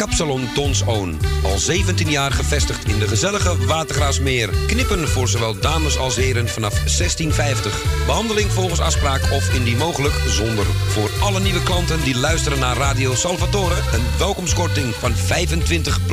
[0.00, 1.18] Kapsalon Dons Own.
[1.42, 4.48] Al 17 jaar gevestigd in de gezellige Watergraasmeer.
[4.66, 7.82] Knippen voor zowel dames als heren vanaf 1650.
[8.06, 10.66] Behandeling volgens afspraak of indien mogelijk zonder.
[10.66, 13.74] Voor alle nieuwe klanten die luisteren naar Radio Salvatore...
[13.74, 16.06] een welkomstkorting van 25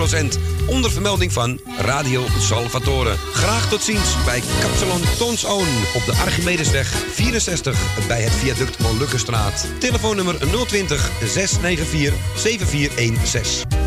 [0.67, 3.15] onder vermelding van Radio Salvatore.
[3.33, 9.67] Graag tot ziens bij Capsalon Tons Own op de Archimedesweg 64 bij het viaduct Molukkenstraat.
[9.79, 10.35] Telefoonnummer
[10.67, 13.86] 020 694 7416.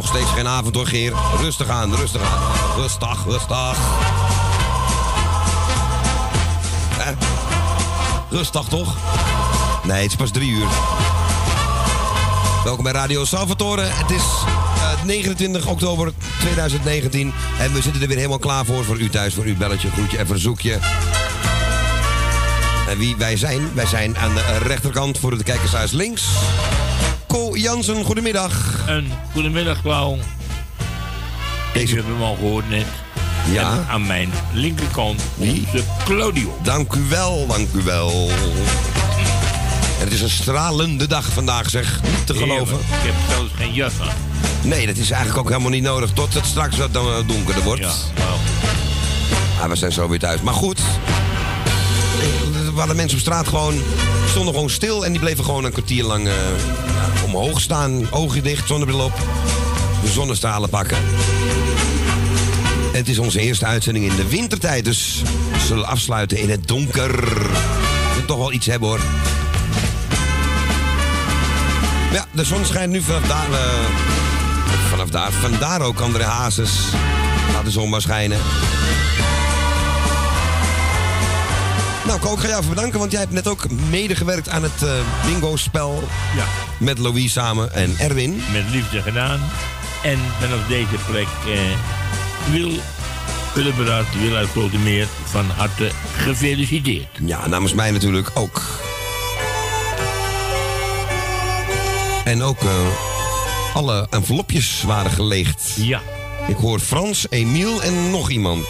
[0.00, 1.12] Nog, steeds geen avond hoor, Geer.
[1.40, 2.42] Rustig aan, rustig aan.
[2.76, 3.78] Rustig, rustig.
[6.98, 7.12] Hè?
[8.30, 8.96] Rustig toch?
[9.82, 10.66] Nee, het is pas drie uur.
[12.64, 13.82] Welkom bij Radio Salvatore.
[13.82, 14.22] Het is
[14.76, 17.32] eh, 29 oktober 2019.
[17.58, 18.84] En we zitten er weer helemaal klaar voor.
[18.84, 20.78] Voor u thuis, voor uw belletje, groetje en verzoekje.
[22.88, 23.74] En wie wij zijn?
[23.74, 26.24] Wij zijn aan de rechterkant voor de kijkershuis links.
[27.26, 28.79] Ko Jansen, goedemiddag.
[28.86, 30.16] Een goedemiddag, Klauw.
[31.72, 32.86] Deze- Ik heb hem al gehoord net.
[33.52, 33.72] Ja.
[33.72, 35.66] En aan mijn linkerkant Wie?
[35.72, 36.58] onze Claudio.
[36.62, 38.30] Dank u wel, dank u wel.
[39.98, 42.00] En het is een stralende dag vandaag, zeg.
[42.02, 42.76] Niet te geloven.
[42.78, 43.04] Heerlijk.
[43.04, 44.14] Ik heb zelfs geen jas aan.
[44.62, 46.10] Nee, dat is eigenlijk ook helemaal niet nodig.
[46.12, 47.80] Tot het straks wat eh, donkerder wordt.
[47.80, 48.38] Ja, nou,
[49.62, 50.40] Ah, we zijn zo weer thuis.
[50.40, 50.78] Maar goed.
[52.66, 53.74] Er waren mensen op straat gewoon...
[54.30, 56.34] stonden gewoon stil en die bleven gewoon een kwartier lang eh,
[57.34, 58.10] omhoog staan.
[58.10, 59.12] Ogen dicht, zonnebril op.
[60.02, 60.96] De zonnestralen pakken.
[62.92, 64.84] En het is onze eerste uitzending in de wintertijd.
[64.84, 65.22] Dus
[65.52, 67.24] we zullen afsluiten in het donker.
[68.14, 69.00] We toch wel iets hebben hoor.
[72.12, 73.52] Ja, de zon schijnt nu vanaf daar.
[73.52, 73.68] eh,
[74.90, 75.32] vanaf daar.
[75.32, 76.70] Vandaar ook André Hazes.
[77.52, 78.38] Laat de zon maar schijnen.
[82.10, 84.82] Nou, Ko, ik ga jou even bedanken, want jij hebt net ook medegewerkt aan het
[84.82, 84.90] eh,
[85.26, 86.02] bingo-spel.
[86.36, 86.44] ja,
[86.78, 88.42] Met Louise samen en Erwin.
[88.52, 89.40] met liefde gedaan.
[90.02, 91.60] En vanaf deze plek eh,
[92.52, 92.70] wil
[93.52, 97.08] Cullenberaad, wil uit Grotemeer van harte gefeliciteerd.
[97.24, 98.62] Ja, namens mij natuurlijk ook.
[102.24, 102.70] En ook eh,
[103.74, 105.62] alle envelopjes waren geleegd.
[105.76, 106.00] Ja,
[106.48, 108.66] Ik hoor Frans, Emiel en nog iemand.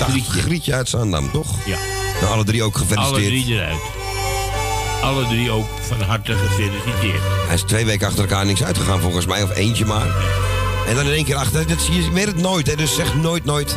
[0.00, 0.40] en Grietje.
[0.40, 1.56] Grietje uit Zaandam, toch?
[1.66, 1.76] Ja,
[2.20, 3.26] Nou, alle drie ook alle gefeliciteerd.
[3.44, 3.80] drie eruit.
[5.02, 7.22] Alle drie ook van harte gefeliciteerd.
[7.46, 10.06] Hij is twee weken achter elkaar niks uitgegaan volgens mij, of eentje maar.
[10.88, 13.14] En dan in één keer achter, dat zie je, weet het nooit, hè, dus zeg
[13.14, 13.76] nooit nooit.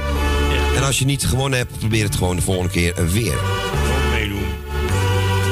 [0.76, 3.36] En als je niet gewonnen hebt, probeer het gewoon de volgende keer weer.
[4.14, 4.44] Meedoen.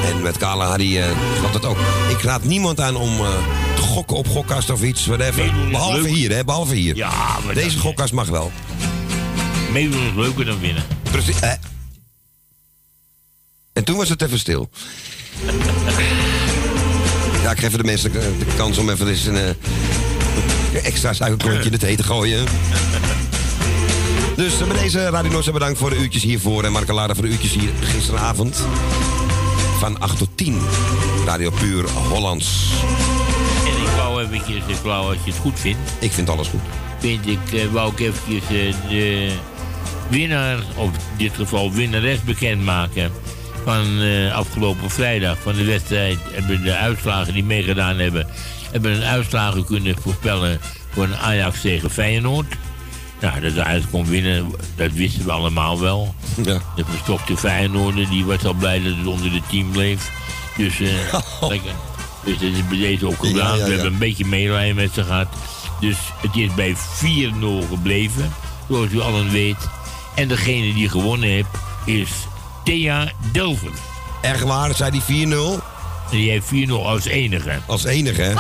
[0.06, 1.06] En met Carla Harry uh,
[1.44, 1.78] gaat dat ook.
[2.10, 3.28] Ik raad niemand aan om eh,
[3.76, 5.54] te gokken op gokkast of iets, whatever.
[5.72, 6.12] Behalve leuk.
[6.12, 6.96] hier, hè, behalve hier.
[6.96, 7.12] Ja,
[7.46, 8.52] maar Deze gokkast mag wel.
[9.72, 10.84] Meedoen is leuker dan winnen.
[11.12, 11.40] Precies.
[11.40, 11.52] eh.
[13.80, 14.70] En toen was het even stil.
[17.44, 21.70] Ja, ik geef de mensen de, de kans om even eens een eh, extra suikerklontje
[21.70, 22.46] in het te gooien.
[24.36, 26.64] Dus met deze Radio Noordzee bedankt voor de uurtjes hiervoor.
[26.64, 28.66] En Marco Lara voor de uurtjes hier gisteravond.
[29.78, 30.62] Van 8 tot 10.
[31.26, 32.72] Radio Puur Hollands.
[33.66, 36.62] En ik wou eventjes, ik wou als je het goed vindt, Ik vind alles goed.
[37.00, 39.32] vind ik, eh, wou ik eventjes eh, de
[40.10, 43.12] winnaar, of in dit geval winnares bekendmaken
[43.64, 46.18] van eh, afgelopen vrijdag van de wedstrijd.
[46.32, 48.28] Hebben de uitslagen die meegedaan hebben,
[48.72, 52.56] hebben een uitslagen kunnen voorspellen voor een Ajax tegen Feyenoord.
[53.22, 56.16] Nou, dat de Ajax kon winnen, dat wisten we allemaal wel.
[56.44, 56.62] Ja.
[56.76, 60.12] De verstokte Feyenoorder, die was al blij dat het onder de team bleef.
[60.58, 60.90] Dus, eh
[61.50, 61.72] lekker.
[62.24, 63.58] Dus dat is bij deze ook gedaan.
[63.58, 65.28] Ja, ja, We hebben een beetje medelijden met ze gehad.
[65.80, 68.34] Dus het is bij 4-0 gebleven,
[68.70, 69.70] zoals u allen weet.
[70.16, 71.50] En degene die gewonnen heeft,
[71.86, 72.10] is
[72.70, 73.72] Thea Delver.
[74.22, 75.32] Echt waar, zei die 4-0
[76.12, 77.60] En die heeft 4-0 als enige.
[77.66, 78.34] als enige, hè?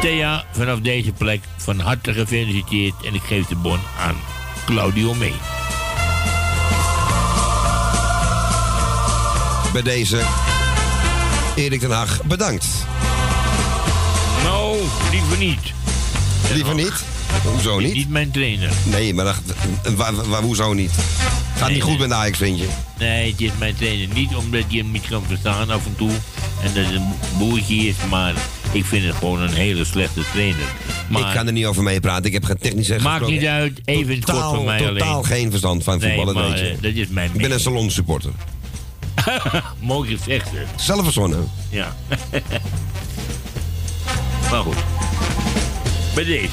[0.00, 2.94] Thea, vanaf deze plek van harte gefeliciteerd.
[3.04, 4.16] En ik geef de bon aan
[4.64, 5.32] Claudio mee.
[9.72, 10.20] Bij deze
[11.56, 12.66] Erik den Haag bedankt.
[14.42, 14.78] Nou,
[15.10, 15.72] liever niet.
[16.52, 17.04] Liever niet?
[17.42, 17.94] Hoezo niet?
[17.94, 18.70] Niet mijn trainer.
[18.82, 19.36] Nee, maar dat,
[19.96, 20.90] waar, waar, hoezo niet?
[21.60, 22.08] Gaat niet Nee, goed nee.
[22.08, 22.68] met Ajax, vind je?
[22.98, 26.10] Nee, het is mijn trainer niet omdat hij hem niet kan verstaan af en toe.
[26.62, 28.34] En dat het een boertje is, maar
[28.72, 30.66] ik vind het gewoon een hele slechte trainer.
[31.08, 32.24] Maar ik kan er niet over meepraten.
[32.24, 35.24] Ik heb geen technische maakt niet uit, even het kort totaal, van mij totaal alleen.
[35.24, 36.68] geen verstand van Nee, voetballen, maar weet je.
[36.68, 38.30] eh, dat is mijn ik ben een salonsupporter.
[39.78, 40.48] Mooi gezegd.
[40.76, 41.50] Zelf verzonnen.
[41.70, 41.96] Ja.
[44.50, 44.76] maar goed.
[46.14, 46.48] Bij deze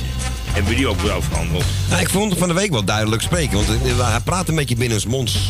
[0.58, 1.64] hebben we die ook weer afgehandeld.
[1.90, 3.54] Nou, ik vond hem van de week wel duidelijk spreken.
[3.54, 5.50] Want eh, hij praat een beetje binnensmonds.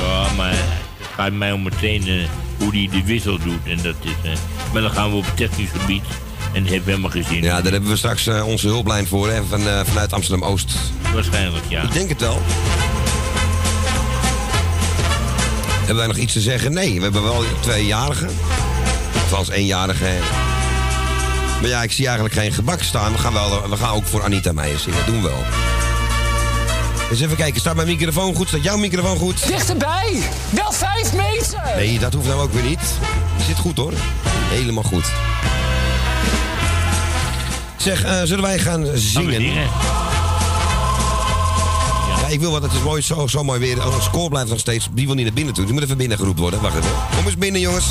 [0.00, 3.60] Ja, maar het gaat mij om het trainen hoe hij de wissel doet.
[3.64, 4.38] En dat is, eh,
[4.72, 6.04] maar dan gaan we op het technisch gebied.
[6.52, 7.42] En dat heeft helemaal geen zin.
[7.42, 9.28] Ja, daar hebben we straks eh, onze hulplijn voor.
[9.30, 10.72] Hè, van, eh, vanuit Amsterdam-Oost.
[11.14, 11.82] Waarschijnlijk, ja.
[11.82, 12.42] Ik denk het wel.
[15.78, 16.72] Hebben wij nog iets te zeggen?
[16.72, 18.30] Nee, we hebben wel tweejarigen.
[19.22, 20.06] Althans, éénjarige.
[21.60, 23.12] Maar ja, ik zie eigenlijk geen gebak staan.
[23.12, 25.06] We gaan, wel, we gaan ook voor Anita Meijer zingen.
[25.06, 25.44] Doen we wel.
[27.10, 28.48] Eens even kijken, staat mijn microfoon goed?
[28.48, 29.46] Staat jouw microfoon goed?
[29.46, 30.22] Dichterbij!
[30.50, 31.60] Wel vijf meter!
[31.76, 32.80] Nee, dat hoeft nou ook weer niet.
[33.36, 33.92] Je zit goed hoor.
[34.28, 35.04] Helemaal goed.
[37.76, 39.42] Zeg, eh, zullen wij gaan zingen?
[39.42, 39.66] Ja,
[42.28, 43.86] ik wil wat, het is mooi, zo, zo mooi weer.
[43.86, 45.64] Oh, Het score blijft nog steeds, die wil niet naar binnen toe.
[45.64, 46.60] Die moet even binnen geroepen worden.
[46.60, 46.90] Wacht even.
[47.16, 47.86] Kom eens binnen, jongens.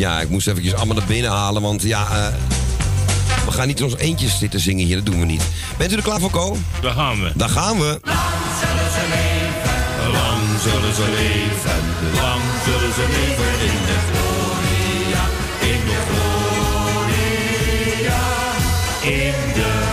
[0.00, 2.06] Ja, ik moest eventjes allemaal naar binnen halen, want ja...
[2.10, 2.26] eh,
[3.44, 5.42] we gaan niet in ons eentjes zitten zingen hier, dat doen we niet.
[5.78, 6.56] Bent u er klaar voor, Ko?
[6.80, 7.32] Daar gaan we.
[7.34, 8.00] Daar gaan we.
[10.12, 11.80] Lang zullen ze leven.
[12.22, 15.22] Lang zullen ze leven in de gloria.
[15.72, 18.20] In de gloria.
[19.02, 19.88] In de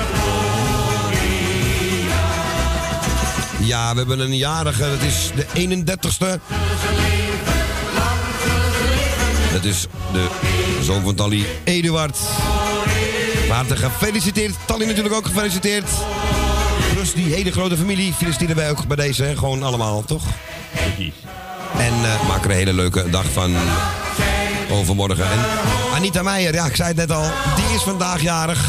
[3.65, 6.39] Ja, we hebben een jarige, dat is de 31ste.
[9.53, 12.17] Dat is de zoon van Tally, Eduard.
[13.49, 14.55] Hartelijk gefeliciteerd.
[14.65, 15.89] Tally natuurlijk ook gefeliciteerd.
[16.93, 19.23] Plus die hele grote familie feliciteren wij ook bij deze.
[19.23, 19.37] hè?
[19.37, 20.23] Gewoon allemaal, toch?
[20.71, 21.13] Precies.
[21.77, 23.55] En eh maak er een hele leuke dag van
[24.71, 25.25] overmorgen.
[25.31, 25.39] En
[25.93, 28.65] Anita Meijer, ja, ik zei het net al, die is vandaag jarig.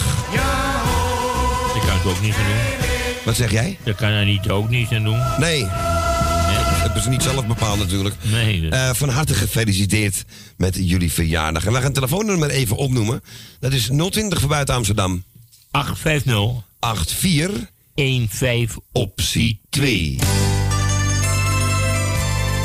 [1.74, 2.86] Dat kan ik ook niet aan doen.
[3.24, 3.78] Wat zeg jij?
[3.84, 5.20] Dat kan Anita ook niet aan doen.
[5.38, 5.68] Nee,
[6.78, 8.14] hebben ze niet zelf bepaald natuurlijk.
[8.22, 8.60] Nee.
[8.60, 10.24] dat- Eh, van harte gefeliciteerd
[10.56, 11.62] met jullie verjaardag.
[11.64, 13.20] En wij gaan het telefoonnummer even opnoemen.
[13.60, 15.24] Dat is 020 voor buiten Amsterdam.
[15.70, 17.66] 850 84
[18.30, 20.18] 15 optie 2.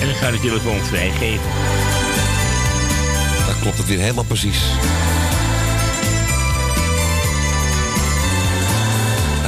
[0.01, 1.49] En dan ga ik de telefoon vrijgeven.
[3.45, 4.57] Daar klopt het weer helemaal precies.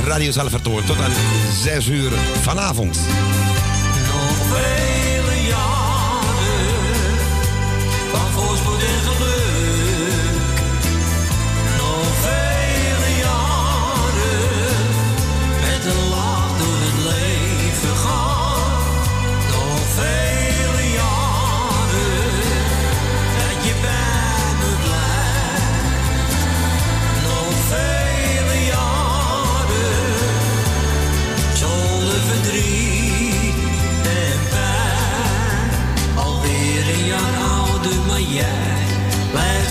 [0.06, 1.12] Radio Salvatore tot aan
[1.64, 3.00] 6 uur vanavond.
[4.56, 4.95] Nog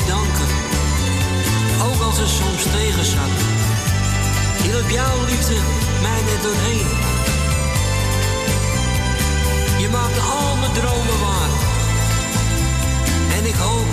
[0.00, 0.48] Bedanken.
[1.86, 3.36] Ook als het soms tegen zat.
[4.62, 5.56] Hielp jouw liefde
[6.04, 6.88] mij net doorheen.
[9.82, 11.52] Je maakte al mijn dromen waar.
[13.36, 13.90] En ik hoop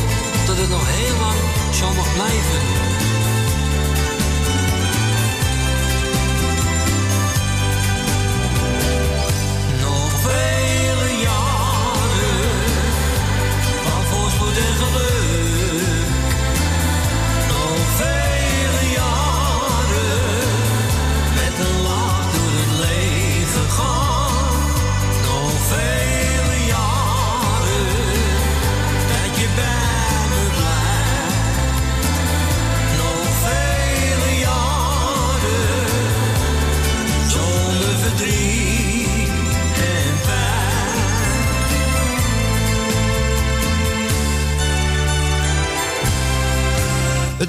[0.47, 1.39] dat het nog heel lang
[1.79, 2.61] zo mag blijven.
[9.85, 12.43] Nog vele jaren
[13.85, 15.54] van voorspoed en geluk.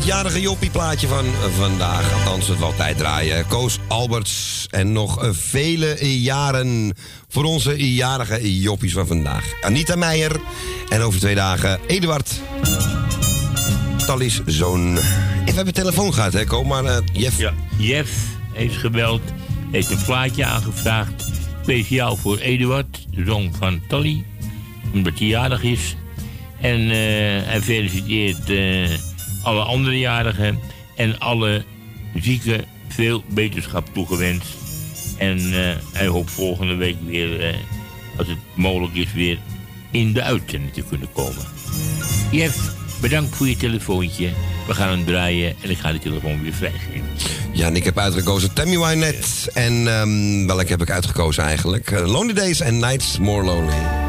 [0.06, 1.24] Jarige Joppie-plaatje van
[1.58, 2.12] vandaag.
[2.12, 3.46] Althans, het wel tijd draaien.
[3.46, 6.94] Koos Alberts en nog eh, vele jaren
[7.28, 9.44] voor onze jarige Joppies van vandaag.
[9.60, 10.40] Anita Meijer
[10.88, 12.40] en over twee dagen Eduard.
[14.06, 14.94] Tally's zoon.
[14.94, 17.36] We hebben telefoon gehad, hè, Kom, maar Jeff...
[17.78, 18.10] Jeff
[18.52, 19.22] heeft gebeld,
[19.70, 21.24] heeft een plaatje aangevraagd.
[21.62, 24.24] Speciaal voor Eduard, de zoon van Tally,
[24.92, 25.96] omdat hij jarig is.
[26.60, 26.88] En
[27.44, 28.48] hij feliciteert
[29.46, 30.58] alle andere jarigen
[30.96, 31.64] en alle
[32.14, 34.54] zieken veel beterschap toegewenst.
[35.18, 37.56] En uh, hij hoopt volgende week weer,
[38.16, 39.38] als het mogelijk is, weer
[39.90, 41.44] in de uitzending te kunnen komen.
[42.30, 44.30] Jeff, bedankt voor je telefoontje.
[44.66, 47.04] We gaan hem draaien en ik ga de telefoon weer vrijgeven.
[47.52, 49.52] Ja, en ik heb uitgekozen Tammy Wynette.
[49.52, 51.90] En um, welke heb ik uitgekozen eigenlijk?
[51.90, 54.05] Lonely Days and Nights More Lonely.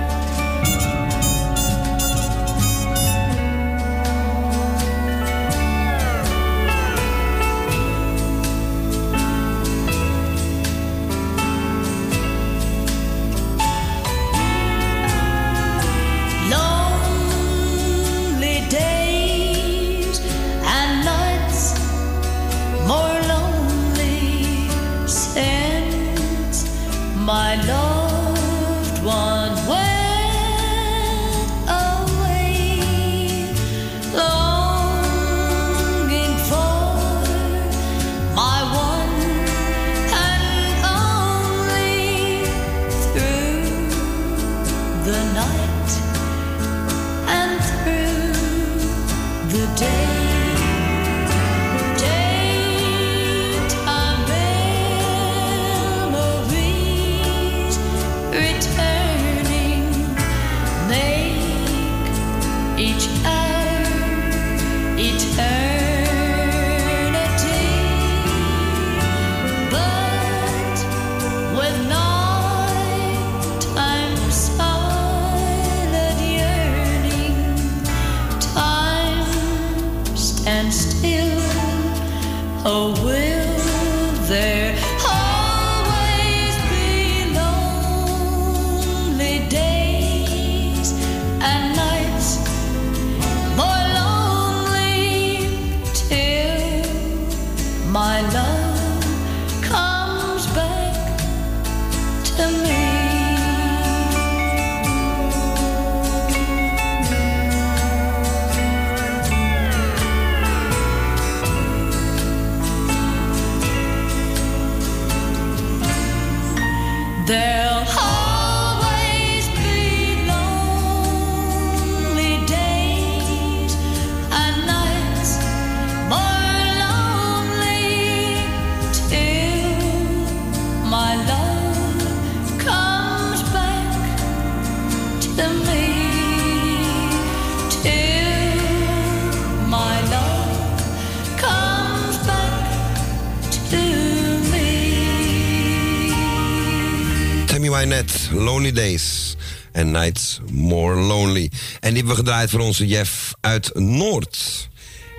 [148.77, 149.35] Days
[149.74, 151.51] and Nights More Lonely.
[151.79, 154.70] En die hebben we gedraaid voor onze Jeff uit Noord.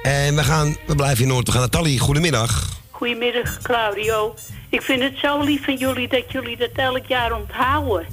[0.02, 1.46] En we, gaan, we blijven in Noord.
[1.46, 1.98] We gaan naar Tally.
[1.98, 2.80] Goedemiddag.
[2.90, 4.34] Goedemiddag, Claudio.
[4.68, 8.06] Ik vind het zo lief van jullie dat jullie dat elk jaar onthouden.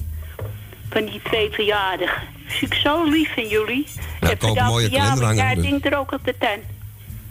[0.90, 2.22] Van die twee verjaardagen.
[2.46, 3.88] Vind ik zo lief van jullie.
[4.22, 5.56] Ja, ik ook mooie kalender hangen.
[5.56, 6.64] Ja, denk er ook op de tent.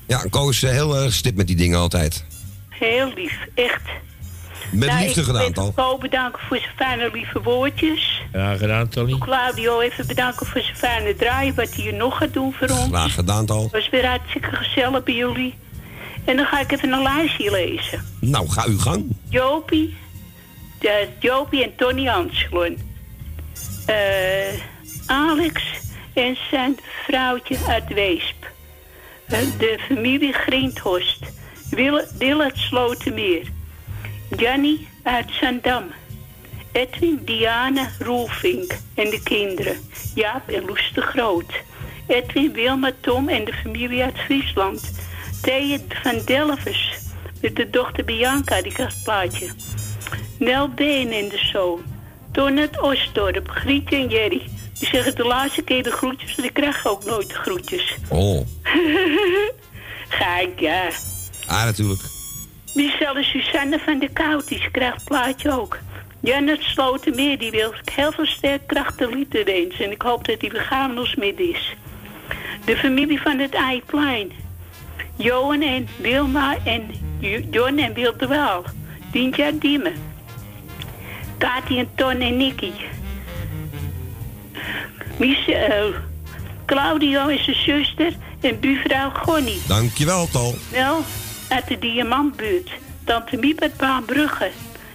[0.06, 2.24] Ja, Koos is heel erg stip met die dingen altijd.
[2.68, 3.82] Heel lief, echt.
[4.74, 5.68] Met nou, liefde gedaan, Tal.
[5.68, 8.22] Ik wil bedanken voor zijn fijne lieve woordjes.
[8.32, 9.18] Ja, gedaan, Tony.
[9.18, 12.88] Claudio even bedanken voor zijn fijne draai, wat hij hier nog gaat doen voor ons.
[12.88, 13.62] Graag gedaan, Tal.
[13.62, 15.54] Het was weer hartstikke gezellig bij jullie.
[16.24, 18.04] En dan ga ik even een lijstje lezen.
[18.20, 19.16] Nou, ga uw gang.
[19.28, 19.96] Jopie,
[20.78, 22.78] de, Jopie en Tony Anslon.
[23.90, 24.60] Uh,
[25.06, 25.62] Alex
[26.12, 28.52] en zijn vrouwtje uit Weesp.
[29.28, 31.20] Uh, de familie Greenthorst.
[32.18, 33.53] Willert Slotermeer.
[34.36, 35.84] Janny uit Zandam.
[36.72, 39.76] Edwin, Diana, Roelvink en de kinderen.
[40.14, 41.52] Jaap en Loes de Groot.
[42.06, 44.90] Edwin, Wilma, Tom en de familie uit Friesland.
[45.42, 46.98] Thea van Delvers.
[47.40, 49.48] Met de dochter Bianca, die krijgt het plaatje.
[50.38, 51.82] Nel Been en de zoon.
[52.32, 54.42] Ton uit Osdorp, Grietje en Jerry.
[54.78, 57.96] Die zeggen de laatste keer de groetjes, en ik krijg ook nooit de groetjes.
[58.08, 58.46] Oh.
[60.18, 60.88] Kijk, ja.
[61.46, 62.13] Ah, natuurlijk.
[62.74, 65.78] Michelle Suzanne van de Kouties krijgt het plaatje ook.
[66.20, 69.80] Janet Slotermeer, die wil heel veel sterk krachtenliter eens.
[69.80, 71.76] En ik hoop dat hij met is.
[72.64, 74.32] De familie van het Eiplein.
[75.16, 76.90] Johan en Wilma en
[77.50, 78.64] John en Wilde Waal.
[79.10, 79.94] Dintja Diemen.
[81.38, 82.72] Kati en Ton en Nicky.
[85.16, 85.92] Michel,
[86.66, 89.62] Claudio en zijn zuster en buurvrouw Gonnie.
[89.66, 90.54] Dankjewel, Tal.
[90.70, 91.02] Wel,
[91.48, 92.70] uit de Diamantbuurt.
[93.04, 94.50] Tante Miep uit Baanbrugge.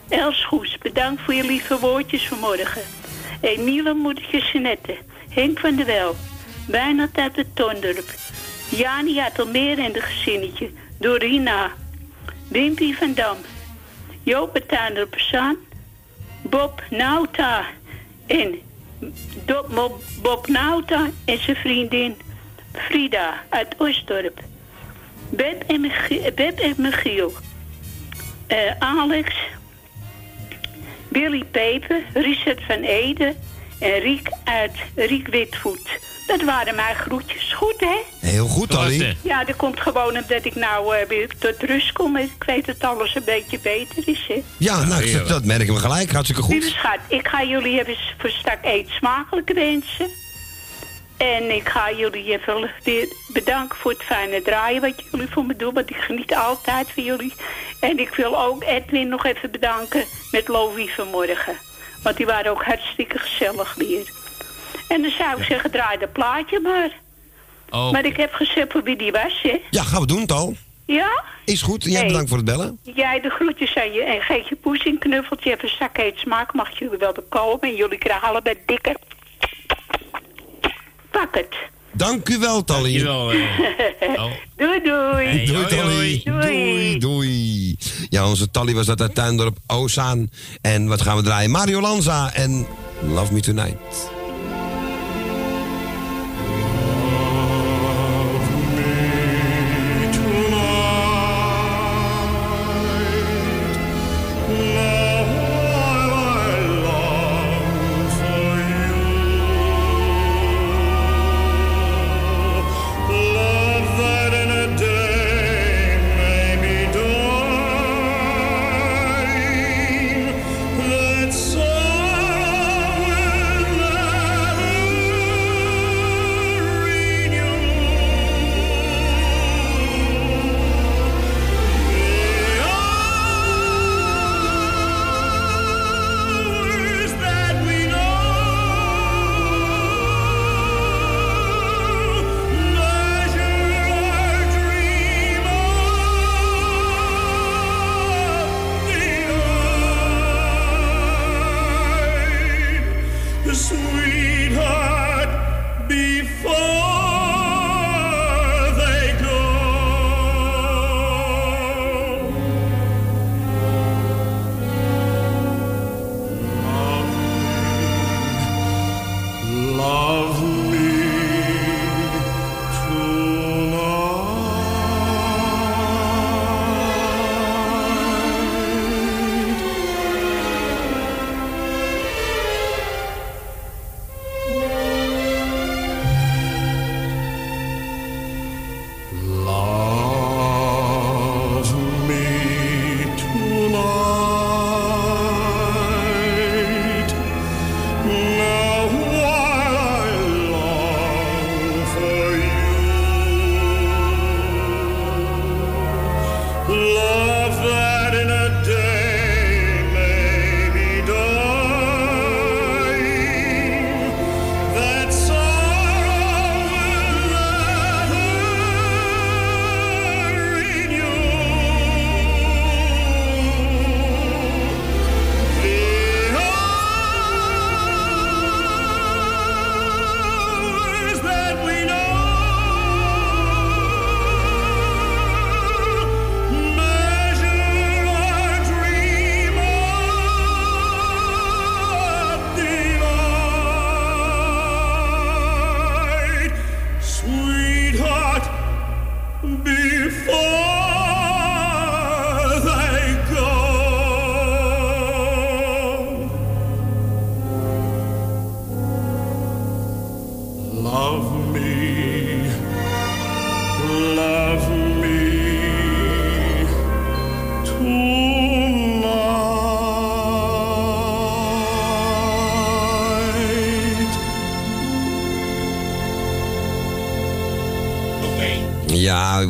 [0.09, 2.81] Els Goes, bedankt voor je lieve woordjes vanmorgen.
[3.41, 4.97] Emiele moedertje Jeanette.
[5.29, 6.15] Henk van der Wel.
[6.67, 8.13] Wijnald uit het Tondorp.
[8.69, 10.69] Jani uit Almere en de gezinnetje.
[10.97, 11.71] Dorina.
[12.47, 13.37] Wimpy van Dam.
[14.23, 15.55] Joop uit Tuinderpezaan.
[16.41, 17.65] Bob Nauta.
[18.27, 18.59] En
[20.21, 22.15] Bob Nauta en zijn vriendin
[22.73, 24.48] Frida uit Oostdorp.
[25.29, 27.33] Beb en, Michiel, Beb en Michiel.
[28.47, 29.35] Eh, Alex.
[31.07, 32.01] Billy Peper.
[32.13, 33.35] Richard van Ede.
[33.79, 35.89] En Riek uit Riek Witvoet.
[36.27, 37.53] Dat waren mijn groetjes.
[37.53, 38.27] Goed, hè?
[38.27, 38.67] Heel goed.
[38.67, 39.15] Klasse.
[39.21, 42.15] Ja, dat komt gewoon omdat ik nou eh, weer tot rust kom.
[42.15, 44.43] en Ik weet dat alles een beetje beter is, hè?
[44.57, 46.11] Ja, nou, dat, dat merken we gelijk.
[46.11, 46.75] Hartstikke Lieve goed.
[46.75, 50.07] schat, ik ga jullie even voor straks eet smakelijk wensen.
[51.19, 52.71] En ik ga jullie even
[53.33, 55.73] bedanken voor het fijne draaien wat jullie voor me doen.
[55.73, 57.33] Want ik geniet altijd van jullie.
[57.79, 61.57] En ik wil ook Edwin nog even bedanken met Louis vanmorgen.
[62.03, 64.11] Want die waren ook hartstikke gezellig weer.
[64.87, 66.91] En dan zou ik zeggen, draai dat plaatje maar.
[67.69, 69.61] Oh, Maar ik heb gezegd voor wie die was, hè?
[69.69, 70.53] Ja, gaan we doen, Tal.
[70.85, 71.23] Ja?
[71.45, 71.83] Is goed.
[71.83, 72.07] Jij Hey.
[72.07, 72.79] bedankt voor het bellen.
[72.83, 75.51] Jij de groetjes aan je en geef je poes een knuffeltje.
[75.51, 76.53] Even een zak heet smaak.
[76.53, 77.61] Mag jullie wel bekomen.
[77.61, 78.95] En jullie krijgen allebei dikke...
[81.11, 81.55] Pak het.
[81.91, 82.81] Dank u wel, Tally.
[83.03, 83.31] dankjewel.
[83.31, 83.39] eh.
[84.19, 84.31] Oh.
[84.57, 85.25] Doei doei.
[85.25, 85.45] Hey.
[85.45, 85.93] Doei, Tally.
[85.95, 86.21] hoi.
[86.23, 87.77] Doei, doei.
[88.09, 90.29] Ja, onze Tally was dat uit Tuindorp Ozaan.
[90.61, 91.51] En wat gaan we draaien?
[91.51, 92.67] Mario Lanza en
[93.13, 93.77] Love Me Tonight.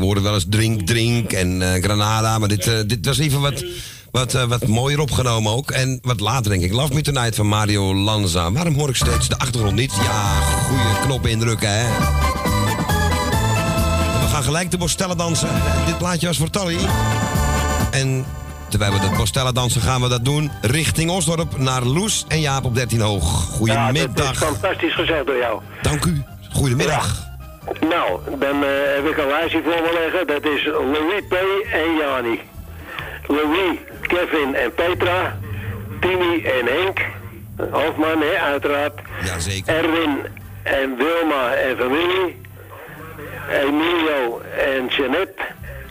[0.10, 2.39] Ja, we hoorden wel eens drink, drink en eh, Granada.
[2.39, 3.65] Maar dit, eh, dit was even wat,
[4.12, 5.72] wat, eh, wat mooier opgenomen ook.
[5.72, 6.74] En wat later denk ik.
[6.74, 8.52] Love Me Tonight van Mario Lanza.
[8.52, 9.93] Waarom hoor ik steeds de achtergrond niet?
[10.04, 11.88] Ja, goede knop indrukken hè.
[14.32, 15.50] gaan gelijk de Bostella dansen.
[15.86, 16.78] Dit plaatje was voor Tally.
[17.91, 18.26] En
[18.69, 22.65] terwijl we de Bostella dansen gaan we dat doen richting Osdorp naar Loes en Jaap
[22.65, 23.24] op 13 Hoog.
[23.24, 24.38] Ja, dat is Goedemiddag.
[24.38, 25.62] fantastisch gezegd door jou.
[25.82, 26.24] Dank u.
[26.52, 27.29] Goedemiddag.
[27.80, 30.28] Nou, dan eh, heb ik een lijstje voor me liggen.
[30.28, 31.34] Dat is Louis P.
[31.72, 32.42] en Jani.
[33.28, 35.38] Louis, Kevin en Petra.
[36.00, 37.00] Tini en Henk.
[37.72, 39.00] Hofman, hè, uiteraard.
[39.26, 39.76] Jazeker.
[39.76, 40.18] Erwin
[40.63, 42.42] en Wilma en familie.
[43.52, 45.42] Emilio en Jeanette.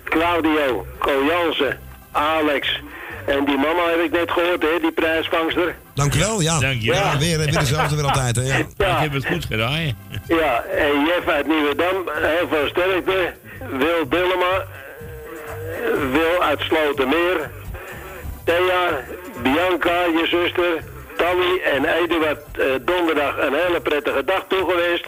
[0.04, 1.78] Claudio, Co Jansen,
[2.12, 2.80] Alex.
[3.26, 5.76] En die mama heb ik net gehoord, hè, die prijsvangster.
[5.94, 6.40] Dank u wel.
[6.40, 8.36] Ja, Dank je ja weer, weer dezelfde weer altijd.
[8.36, 8.42] Hè.
[8.42, 8.58] Ja.
[8.58, 9.96] Ik heb het goed gedaan.
[10.28, 13.32] Ja, en Jeff uit Nieuwedam, heel veel sterkte.
[13.70, 14.66] Wil Dillema,
[16.12, 17.50] Wil uit Slotermeer.
[18.44, 19.00] Thea,
[19.42, 20.82] Bianca, je zuster,
[21.16, 25.04] Tammy en Eduard eh, donderdag een hele prettige dag toegewenst.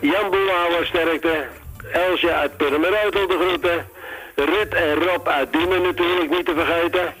[0.00, 1.46] Jan Boelhouwer sterkte.
[1.92, 3.86] Elsje uit Purmereutel de groeten.
[4.34, 7.14] Rut en Rob uit Diemen natuurlijk niet te vergeten.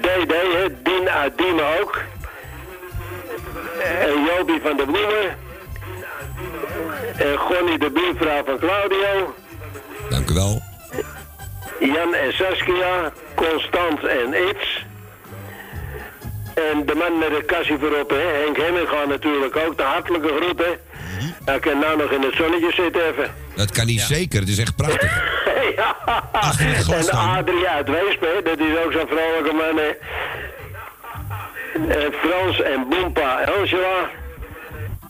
[0.00, 0.34] DD,
[0.84, 2.00] Dien uit Diemen ook.
[4.00, 5.48] En Jopie van de Bloemen.
[7.16, 9.34] En Gonnie de buurvrouw van Claudio.
[10.10, 10.62] Dank u wel.
[11.80, 13.12] Jan en Saskia.
[13.34, 14.84] Constant en Iets.
[16.54, 19.76] En de man met de kassie voorop, hè, Henk Hemminga natuurlijk ook.
[19.76, 20.78] De hartelijke groeten.
[21.44, 23.34] Hij kan nou nog in het zonnetje zitten even.
[23.54, 24.40] Dat kan niet zeker.
[24.40, 25.12] Het is echt prachtig.
[25.76, 25.96] ja.
[26.58, 27.10] En.
[27.10, 29.76] Adrie uit Weesp, hè, dat is ook zo'n vrolijke man.
[29.76, 29.90] Hè.
[31.94, 34.10] En Frans en Boempa en Angela.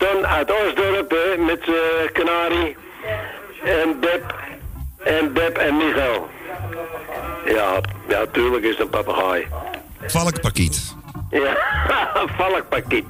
[0.00, 2.76] Ton uit Osdorp hè, met eh Canari.
[3.64, 4.34] En Beb.
[4.98, 6.28] En Beb en Michael.
[7.46, 9.46] Ja, ja, tuurlijk is het een papegaai.
[10.06, 10.94] Valkparkiet.
[11.30, 11.56] Ja,
[12.38, 13.04] valkpakket.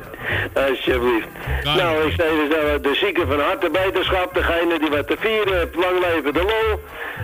[0.55, 1.27] Alsjeblieft.
[1.65, 5.59] Nou, ik zei dus dat de zieken van harte beterschap, degene die wat te vieren
[5.59, 6.81] heeft, lang leven de lol.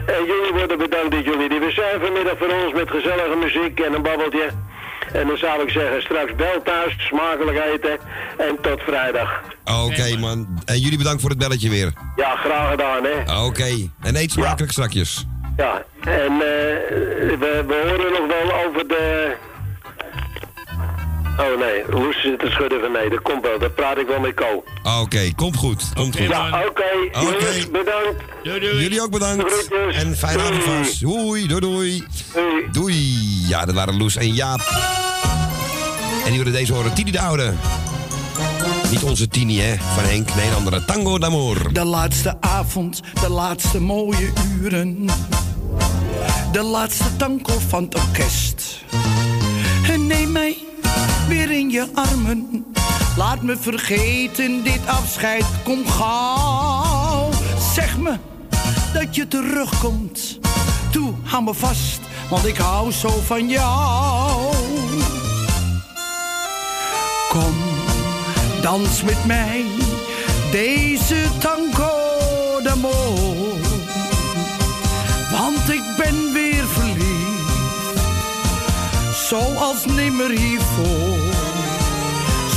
[0.07, 3.81] En jullie worden bedankt dat jullie die weer zijn vanmiddag voor ons met gezellige muziek
[3.81, 4.51] en een babbeltje.
[5.13, 7.99] En dan zou ik zeggen, straks bel thuis, smakelijk eten
[8.39, 9.43] en tot vrijdag.
[9.65, 10.63] Oké, man.
[10.65, 11.93] En jullie bedankt voor het belletje weer.
[12.17, 13.45] Ja, graag gedaan, hè.
[13.45, 13.91] Oké.
[14.03, 15.27] En eet smakelijk strakjes.
[15.57, 16.39] Ja, en eh,
[17.39, 19.33] we, we horen nog wel over de...
[21.39, 24.21] Oh nee, Loes zit te schudden van nee, dat komt wel, daar praat ik wel
[24.21, 24.65] met Co.
[25.01, 25.85] Oké, komt goed.
[25.95, 26.35] Komt Oké, goed.
[26.35, 27.21] Ja, oké, Oké.
[27.21, 28.23] jongens, bedankt.
[28.43, 28.83] Doei, doei.
[28.83, 29.53] Jullie ook bedankt.
[29.53, 30.03] Groetjes.
[30.03, 30.79] En fijne avond Doei.
[30.79, 31.01] vast.
[31.01, 32.05] Doei, doei, doei.
[32.35, 32.65] Doei.
[32.73, 33.19] Doei.
[33.49, 34.61] Ja, dat waren Loes en Jaap.
[36.25, 36.95] En die willen deze horen.
[36.95, 37.53] Tini de Oude.
[38.91, 39.77] Niet onze Tini, hè.
[39.95, 40.35] Van Henk.
[40.35, 40.85] Nee, een andere.
[40.85, 41.73] Tango d'Amour.
[41.73, 45.07] De laatste avond, de laatste mooie uren.
[46.53, 48.85] De laatste tango van het orkest.
[49.91, 50.57] En neem mij
[51.27, 52.67] weer in je armen.
[53.17, 57.31] Laat me vergeten dit afscheid, kom gauw.
[57.75, 58.17] Zeg me
[58.93, 60.39] dat je terugkomt.
[60.91, 64.55] Toe, hou me vast, want ik hou zo van jou.
[67.29, 67.55] Kom,
[68.63, 69.65] dans met mij
[70.51, 71.91] deze tango
[72.63, 73.55] d'amore.
[75.31, 78.01] Want ik ben weer verliefd,
[79.29, 81.16] zoals nimmer hiervoor.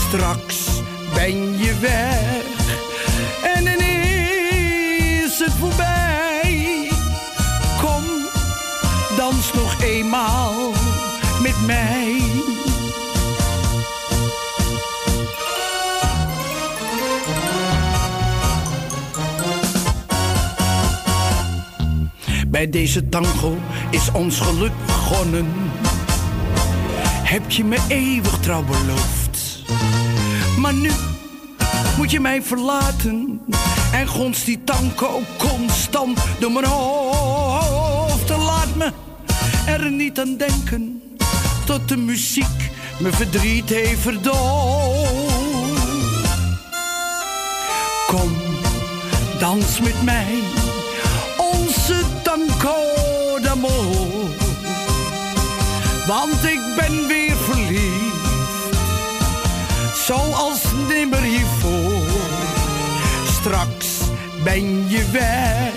[0.10, 0.82] Straks
[1.13, 2.43] ben je weg
[3.56, 6.91] en dan is het voorbij.
[7.82, 8.04] Kom,
[9.17, 10.72] dans nog eenmaal
[11.41, 12.22] met mij.
[22.48, 23.58] Bij deze tango
[23.89, 25.54] is ons geluk begonnen.
[27.24, 29.19] Heb je me eeuwig trouw beloofd.
[30.60, 30.91] Maar nu
[31.98, 33.41] moet je mij verlaten.
[33.91, 38.30] En gonst die tango constant door mijn hoofd.
[38.30, 38.91] Laat me
[39.65, 41.02] er niet aan denken.
[41.65, 45.12] Tot de muziek me verdriet heeft verdoofd.
[48.08, 48.32] Kom,
[49.39, 50.39] dans met mij.
[51.38, 52.76] Onze tango
[53.41, 54.28] d'amore.
[56.08, 57.29] Want ik ben weer.
[60.10, 62.08] Zoals nimmer hiervoor.
[63.39, 63.88] Straks
[64.43, 65.72] ben je weg.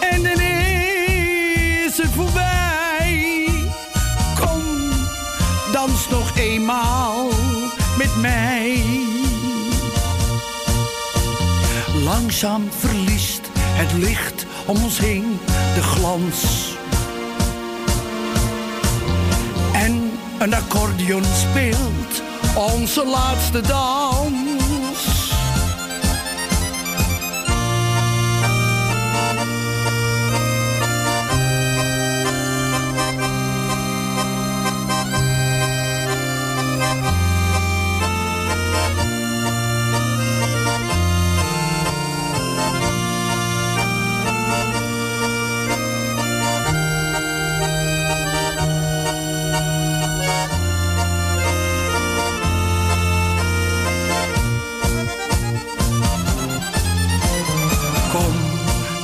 [0.00, 3.48] En dan is het voorbij.
[4.40, 4.62] Kom,
[5.72, 7.28] dans nog eenmaal
[7.98, 8.82] met mij.
[12.04, 15.38] Langzaam verliest het licht om ons heen
[15.74, 16.72] de glans.
[19.72, 24.51] En een accordeon speelt onze laatste dans.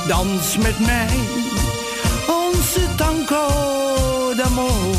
[0.09, 1.19] Dans met mij
[2.27, 3.47] onze tango
[4.35, 4.97] d'amore.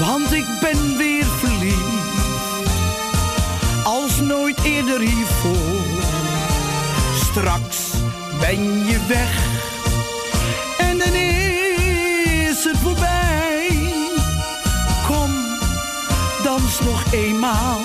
[0.00, 2.24] Want ik ben weer verliefd,
[3.84, 5.80] als nooit eerder hiervoor.
[7.30, 7.78] Straks
[8.40, 9.46] ben je weg
[10.78, 13.68] en dan is het voorbij.
[15.06, 15.30] Kom,
[16.44, 17.80] dans nog eenmaal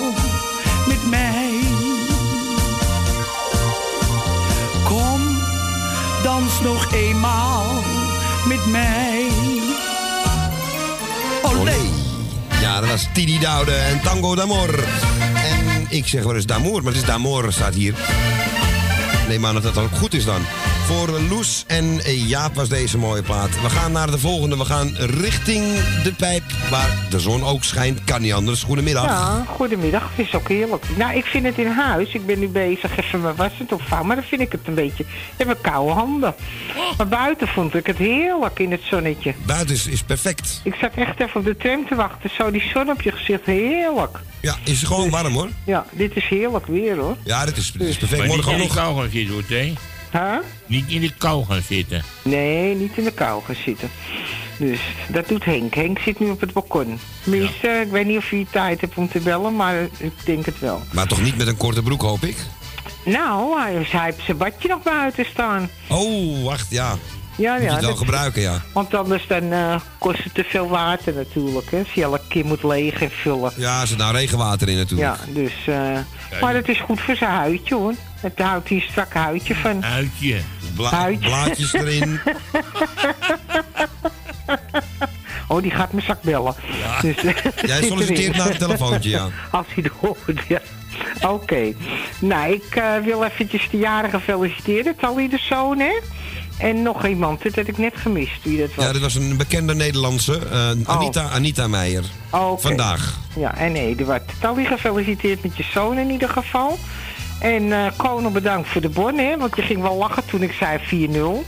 [6.62, 7.82] dans nog eenmaal
[8.46, 9.28] met mij.
[11.42, 11.76] Olé.
[12.60, 14.84] Ja, dat was Tini Doude en Tango d'Amor.
[15.34, 17.94] En ik zeg wel eens d'Amour, maar het is d'Amor, staat hier.
[19.28, 20.42] Neem aan dat dat ook goed is dan.
[20.88, 21.94] Voor Loes en
[22.26, 23.62] Jaap was deze mooie plaat.
[23.62, 24.56] We gaan naar de volgende.
[24.56, 25.64] We gaan richting
[26.02, 28.04] de pijp, waar de zon ook schijnt.
[28.04, 28.62] Kan niet anders.
[28.62, 29.04] Goedemiddag.
[29.04, 30.10] Ja, goedemiddag.
[30.16, 30.84] Het is ook heerlijk.
[30.96, 32.12] Nou, ik vind het in huis.
[32.12, 34.06] Ik ben nu bezig even mijn wassen te opvouwen.
[34.06, 35.04] Maar dan vind ik het een beetje...
[35.04, 36.34] Ik heb een koude handen.
[36.96, 39.34] Maar buiten vond ik het heerlijk in het zonnetje.
[39.46, 40.60] Buiten is, is perfect.
[40.64, 42.30] Ik zat echt even op de tram te wachten.
[42.36, 43.44] Zo die zon op je gezicht.
[43.44, 44.18] Heerlijk.
[44.40, 45.48] Ja, is gewoon warm hoor.
[45.64, 47.16] Ja, dit is heerlijk weer hoor.
[47.24, 48.18] Ja, dit is, dit is perfect.
[48.18, 48.74] Maar niet Morgen ook nog.
[48.74, 49.74] kou gaan zitten, hoor, Thee.
[50.12, 50.36] Huh?
[50.66, 52.02] Niet in de kou gaan zitten.
[52.22, 53.90] Nee, niet in de kou gaan zitten.
[54.58, 55.74] Dus dat doet Henk.
[55.74, 56.98] Henk zit nu op het balkon.
[57.22, 60.58] Tenminste, ik weet niet of hij tijd hebt om te bellen, maar ik denk het
[60.58, 60.82] wel.
[60.92, 62.36] Maar toch niet met een korte broek, hoop ik?
[63.04, 65.70] Nou, hij, hij heeft zijn badje nog buiten staan.
[65.88, 66.96] Oh, wacht, ja.
[67.38, 67.72] Ja, Moet je ja.
[67.74, 68.62] het wel dat- gebruiken, ja.
[68.72, 71.70] want anders dan eh, kost het te veel water natuurlijk.
[71.70, 73.52] Hè, als je elke keer moet leeg en vullen.
[73.56, 75.18] Ja, er zit nou regenwater in natuurlijk.
[75.26, 75.52] Ja, dus...
[75.66, 77.94] eh, maar het is goed voor zijn huidje hoor.
[78.20, 79.84] Het houdt hier een strak huidje van.
[79.84, 80.40] Uitje.
[80.76, 81.28] Bla- Huidje.
[81.28, 82.20] blaadjes erin.
[85.50, 86.54] Oh, die gaat me zak bellen.
[87.02, 87.16] Dus,
[87.66, 89.28] Jij solliciteert naar het telefoontje, ja.
[89.50, 90.60] Als hij het hoort, ja.
[91.28, 91.72] Oké.
[92.18, 94.96] Nou, ik eh, wil eventjes de jarige feliciteren.
[94.96, 95.92] Tally de zoon, hè?
[96.58, 98.84] En nog iemand, dat had ik net gemist, wie dat was.
[98.84, 102.04] Ja, dit was een bekende Nederlandse, eh, Anita, Anita Meijer.
[102.30, 102.58] Oh.
[102.58, 103.18] Vandaag.
[103.36, 104.22] Ja, en Eduard.
[104.40, 106.78] Tally, gefeliciteerd met je zoon in ieder geval.
[107.40, 109.36] En Kono, bedankt voor de bon, hè?
[109.36, 111.44] Want je ging wel lachen toen ik zei 4-0.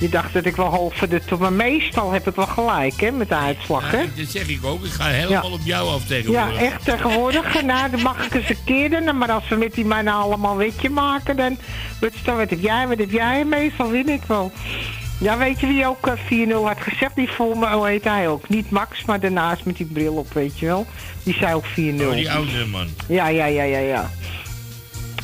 [0.00, 3.28] Je dacht dat ik wel voor de Maar meestal heb ik wel gelijk, hè, met
[3.28, 3.98] de uitslag, hè?
[3.98, 4.84] Ja, dat zeg ik ook.
[4.84, 5.54] Ik ga helemaal Ja.
[5.54, 6.60] op jou af Ja, tegenwoordig.
[6.60, 7.62] echt tegenwoordig.
[7.62, 9.18] Nou, dan mag ik eens een keer doen.
[9.18, 11.56] Maar als we met die mannen allemaal wetje maken, dan...
[12.00, 13.44] Wat, dan, wat heb jij, wat heb jij?
[13.44, 14.52] Meestal win ik wel.
[15.18, 17.14] Ja, weet je wie ook eh, 4-0 had gezegd?
[17.14, 18.48] Die voor me, hoe heet hij ook?
[18.48, 20.86] Niet Max, maar daarnaast met die bril op, weet je wel.
[21.22, 22.06] Die zei ook 4-0.
[22.06, 22.86] Oh, die oudere man.
[23.08, 24.10] Ja, ja, ja, ja, ja.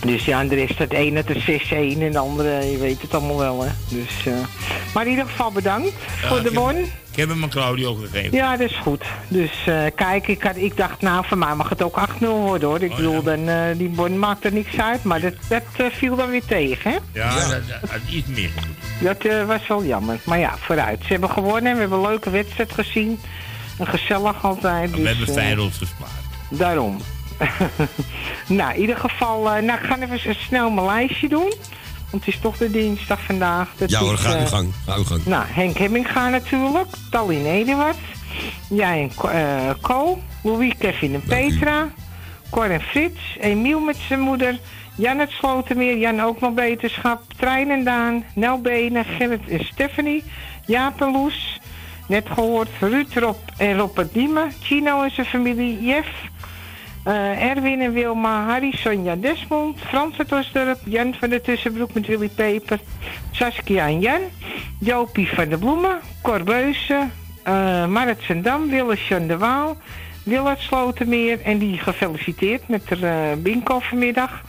[0.04, 3.14] Dus ja, en de rest het ene het 6-1 en de andere, je weet het
[3.14, 3.70] allemaal wel, hè.
[3.88, 4.32] Dus, eh,
[4.94, 5.92] maar in ieder geval bedankt
[6.22, 6.76] voor de ik heb- bon.
[7.10, 8.32] Ik heb hem aan Claudio gegeven.
[8.36, 9.04] Ja, dat is goed.
[9.28, 12.68] Dus eh, kijk, ik, had, ik dacht, nou, voor mij mag het ook 8-0 worden,
[12.68, 12.82] hoor.
[12.82, 13.20] Ik Oh, bedoel, ja.
[13.20, 16.44] dan, eh, die bon maakt er niks uit, maar dat, dat eh, viel dan weer
[16.46, 16.96] tegen, hè.
[17.12, 17.48] Ja, Ja.
[17.80, 18.50] Dat, iets meer.
[19.00, 20.18] Dat was wel jammer.
[20.24, 20.98] Maar ja, vooruit.
[21.00, 23.20] Ze hebben gewonnen, we hebben een leuke wedstrijd gezien.
[23.78, 24.90] Een gezellig altijd.
[24.90, 26.10] We dus, hebben eh, Feyenoord gespaard.
[26.50, 26.96] Daarom.
[28.58, 31.52] nou, in ieder geval, eh, nou, ik ga even snel mijn lijstje doen.
[32.10, 33.68] Want het is toch de dinsdag vandaag.
[33.76, 34.72] Dat Ja hoor, is, ga uw gang.
[34.86, 35.24] Ga uw gang.
[35.24, 36.88] Nou, Henk Hemminga natuurlijk.
[37.10, 37.96] Tallinn Eduard.
[38.68, 40.18] Jij en eh, Ko.
[40.42, 41.48] Louis, Kevin en Dank u.
[41.48, 41.88] Petra.
[42.50, 43.36] Cor en Frits.
[43.40, 44.58] Emiel met zijn moeder.
[44.94, 45.96] Jan het Slotermeer.
[45.96, 47.22] Jan ook nog beterschap.
[47.36, 48.24] Trein en Daan.
[48.34, 49.04] Nel Benen.
[49.04, 50.24] Gerrit en Stephanie.
[50.66, 51.60] Jaap en Loes.
[52.08, 52.68] Net gehoord.
[52.80, 54.52] Ruud, Rob en Robert Diemen.
[54.62, 55.84] Chino en zijn familie.
[55.84, 56.08] Jeff.
[57.06, 62.06] Eh, Erwin en Wilma, Harry, Sonja Desmond, Frans uit Osdorp, Jan van de Tussenbroek met
[62.06, 62.80] Willy Peper,
[63.30, 64.20] Saskia en Jan,
[64.80, 69.76] Jopie van de Bloemen, Cor Beusen, eh Marit Zendam, Willis de Waal,
[70.24, 74.42] Willard Slotermeer en die gefeliciteerd met de eh, bingo vanmiddag.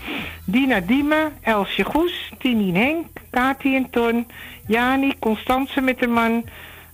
[0.45, 4.27] Dina Diemen, Elsje Goes, Tini en Henk, Kati en Ton,
[4.67, 6.45] Jani, Constance met de man,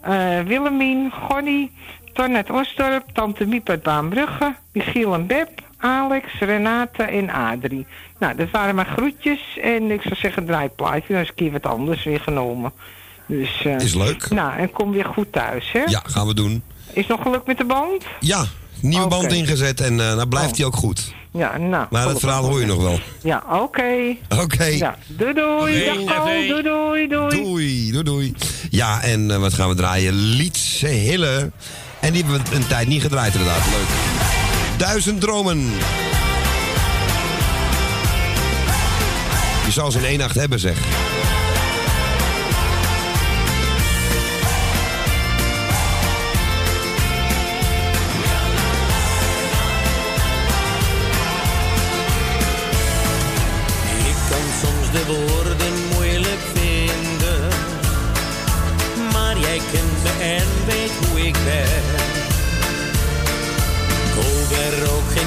[0.01, 1.71] eh Willemien, Gonnie,
[2.13, 7.85] Ton uit Osdorp, Tante Miep uit Baanbrugge, Michiel en Beb, Alex, Renate en Adrie.
[8.19, 11.35] Nou, dat waren mijn groetjes en ik zou zeggen draai het plaatje, dan is een
[11.35, 12.71] keer wat anders weer genomen.
[13.25, 14.29] Dus, eh, Is leuk.
[14.29, 15.83] Nou, en kom weer goed thuis, hè?
[15.85, 16.63] Ja, gaan we doen.
[16.93, 18.03] Is nog geluk met de band?
[18.19, 18.45] Ja,
[18.81, 20.57] nieuwe band ingezet en eh dan blijft Oh.
[20.57, 21.13] hij ook goed.
[21.31, 21.69] Ja, nou.
[21.69, 22.19] Maar dat gelukkig.
[22.19, 22.99] verhaal hoor je nog wel.
[23.23, 24.15] Ja, oké.
[24.41, 24.63] Oké.
[24.63, 25.85] Ja, doei doei.
[25.85, 26.23] Dag.
[26.25, 27.29] Doei doei doei.
[27.41, 28.33] Doei, doei, doei.
[28.69, 30.13] Ja, en eh, wat gaan we draaien?
[30.13, 31.51] Lietse Hille.
[32.03, 33.65] En die hebben we een tijd niet gedraaid inderdaad.
[33.65, 33.87] Leuk.
[34.77, 35.59] Duizend dromen.
[39.65, 40.77] Je zou ze in één nacht hebben, zeg.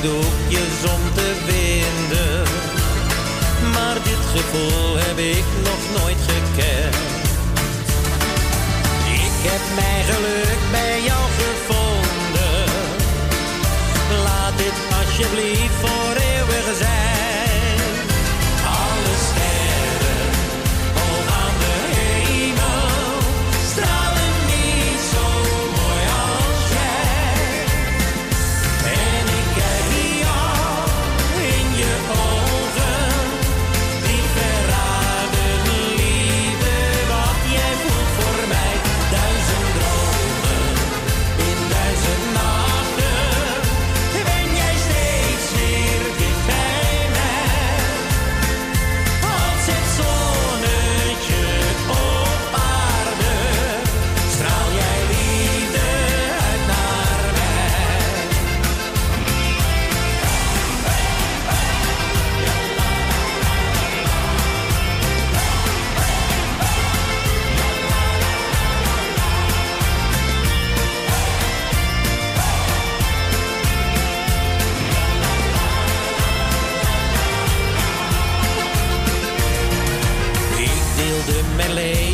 [0.07, 2.43] Doekjes om te winden.
[3.75, 6.97] Maar dit gevoel heb ik nog nooit gekend.
[9.27, 12.65] Ik heb mijn geluk bij jou gevonden.
[14.27, 15.66] Laat dit alsjeblieft
[81.57, 82.06] melee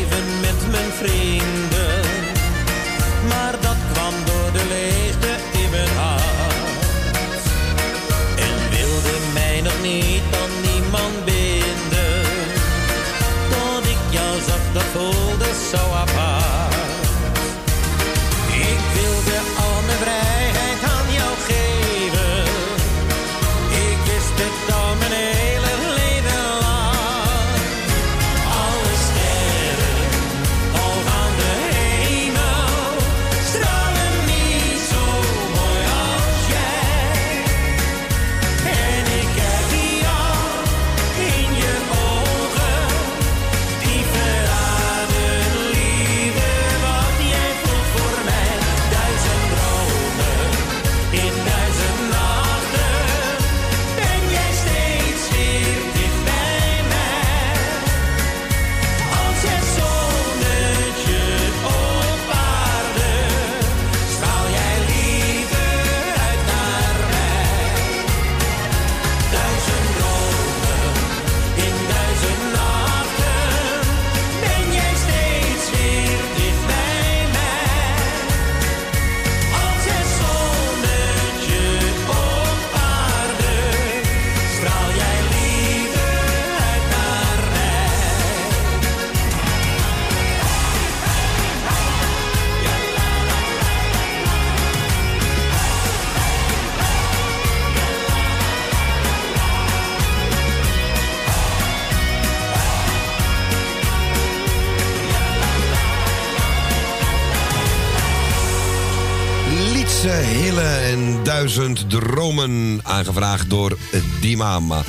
[111.43, 113.79] Duizend Dromen aangevraagd door
[114.21, 114.83] die mama.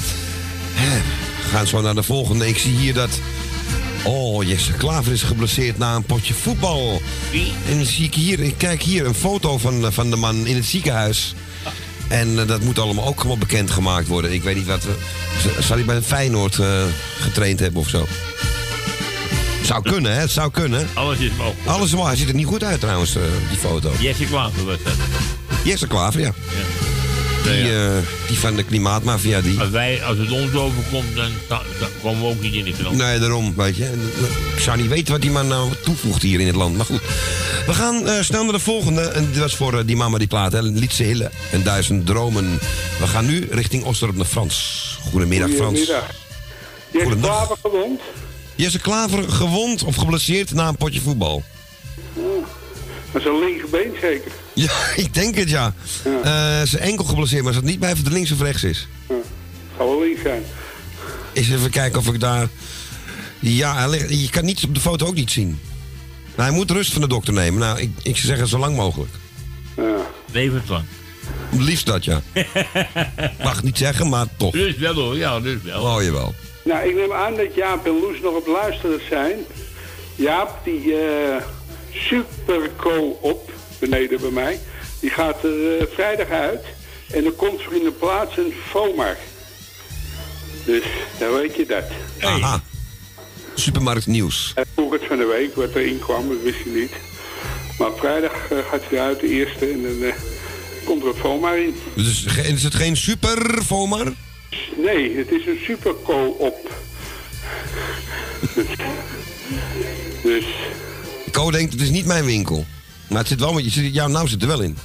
[1.44, 2.48] We gaan zo naar de volgende.
[2.48, 3.10] Ik zie hier dat...
[4.04, 7.02] Oh, Jesse Klaver is geblesseerd na een potje voetbal.
[7.32, 7.54] Wie?
[7.70, 10.46] En dan zie ik hier, ik kijk hier een foto van, eh, van de man
[10.46, 11.36] in het ziekenhuis.
[12.08, 14.34] En eh, dat moet allemaal ook allemaal bekendgemaakt worden.
[14.34, 14.88] Ik weet niet wat
[15.60, 16.84] Zal hij bij Feyenoord eh,
[17.20, 18.08] getraind hebben of zo?
[19.64, 20.20] Zou kunnen, hè?
[20.20, 20.88] Het zou kunnen.
[20.94, 21.68] Alles is mogelijk.
[21.68, 22.08] Alles is mooi.
[22.08, 23.14] Hij ziet er niet goed uit trouwens,
[23.50, 23.92] die foto.
[24.00, 24.94] Jesse Klaver was dat.
[25.64, 26.34] Jesse Klaver, ja.
[27.44, 29.60] Die, Ja, eh, die van de klimaatmafia, die...
[29.60, 31.60] Als, wij, als het ons overkomt, dan, dan
[32.02, 32.98] komen we ook niet in de krant.
[32.98, 33.92] Nee, daarom, weet je.
[34.56, 36.78] Ik zou niet weten wat die man nou toevoegt hier in het land.
[36.78, 37.02] Maar goed.
[37.66, 39.02] We gaan eh, snel naar de volgende.
[39.02, 40.62] En dit was voor eh, die mama die plaat, hè.
[40.62, 42.60] Lietse Hille en Duizend Dromen.
[43.00, 44.98] We gaan nu richting Oosterop naar Frans.
[45.12, 45.80] Goedemiddag, Frans.
[45.80, 46.16] Goedemiddag.
[46.92, 47.46] Je hebt Goedendag.
[47.46, 48.02] Klaver gewond.
[48.56, 51.44] Jesse Klaver gewond of geblesseerd na een potje voetbal.
[53.14, 54.32] Dat is een linkerbeen zeker.
[54.54, 54.72] Ja,
[55.04, 55.74] ik denk het, ja.
[56.04, 58.88] Eh, zijn enkel geblesseerd, maar ze het niet bij of het links of rechts is.
[59.78, 60.44] Zal wel links zijn.
[61.34, 62.48] Eens even kijken of ik daar...
[63.40, 65.60] Ja, hij ligt- je kan niets op de foto ook niet zien.
[66.36, 67.60] Nou, hij moet rust van de dokter nemen.
[67.60, 69.12] Nou, ik, ik zou zeggen zo lang mogelijk.
[69.78, 69.96] Ja.
[70.32, 70.84] Levenslang.
[71.52, 72.22] Liefst dat, ja.
[73.44, 74.52] Mag niet zeggen, maar toch.
[74.52, 75.82] Dus wel hoor, ja, dus wel.
[75.82, 76.34] Oh, jawel.
[76.64, 79.36] Nou, ik neem aan dat Jaap en Loes nog op luisteren zijn.
[80.16, 81.36] Jaap, die eh
[81.94, 84.60] Superco op, beneden bij mij,
[85.00, 86.66] die gaat er eh, vrijdag uit.
[87.12, 89.18] En er komt voor in de plaats een FOMAR.
[90.66, 90.84] Dus,
[91.20, 91.84] dan weet je dat.
[92.20, 92.62] Aha.
[93.54, 94.54] Supermarkt nieuws.
[94.74, 96.92] Vroeg het van de week, wat erin kwam, dat wist hij niet.
[97.78, 100.14] Maar vrijdag eh, gaat hij eruit, de eerste, en dan eh,
[100.84, 101.76] komt er een FOMA in.
[101.96, 104.14] Dus is het geen super FOMAR?
[104.78, 106.72] Nee, het is een super co-op.
[110.24, 110.46] dus,
[111.34, 112.66] Co denkt, het is niet mijn winkel.
[113.08, 114.78] Maar het zit wel, met- je zit- jouw naam zit er wel in.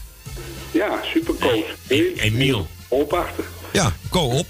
[0.71, 1.65] ja, super co
[2.17, 2.69] Emiel.
[2.89, 3.45] Opachtig.
[3.73, 4.47] Ja, co-op.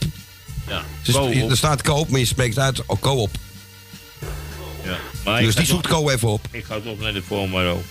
[0.68, 1.50] Ja, Dus co-op.
[1.50, 3.30] Er staat co-op, maar je spreekt uit oh, co-op.
[4.84, 4.98] Ja.
[5.24, 6.46] Maar Dus die zoekt co even op.
[6.50, 7.82] Ik ga toch naar de Formaro.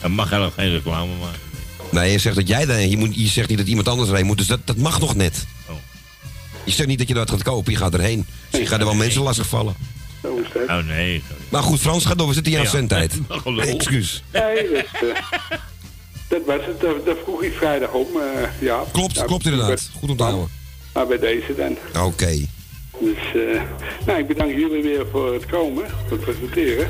[0.00, 1.40] Dan mag er nog geen reclame maken.
[1.90, 4.26] Nee, je zegt dat jij daarheen, je, moet, je zegt niet dat iemand anders erheen
[4.26, 5.44] moet, dus dat, dat mag nog net.
[5.68, 5.74] Oh.
[6.64, 8.26] Je zegt niet dat je dat gaat kopen, je gaat erheen.
[8.50, 9.74] Dus je gaat er wel mensen lastig vallen.
[10.22, 10.68] Zo is het.
[10.68, 11.22] Oh nee.
[11.48, 12.72] Maar goed, Frans, ga door, we zitten hier aan Ja.
[12.72, 13.12] zendtijd.
[13.28, 13.60] Gelul.
[13.62, 14.22] Excuus.
[14.32, 15.20] Nee, dat, eh,
[16.28, 16.80] dat was het.
[16.80, 18.06] Daar, daar vroeg ik vrijdag om.
[18.16, 18.82] eh, ja.
[18.92, 19.90] Klopt, Nou, klopt inderdaad.
[19.98, 20.48] Goed om te houden.
[20.92, 22.04] Maar bij deze dan.
[22.04, 22.36] Oké.
[23.00, 23.62] Dus, eh,
[24.06, 26.88] nou, ik bedank jullie weer voor het komen, voor het presenteren.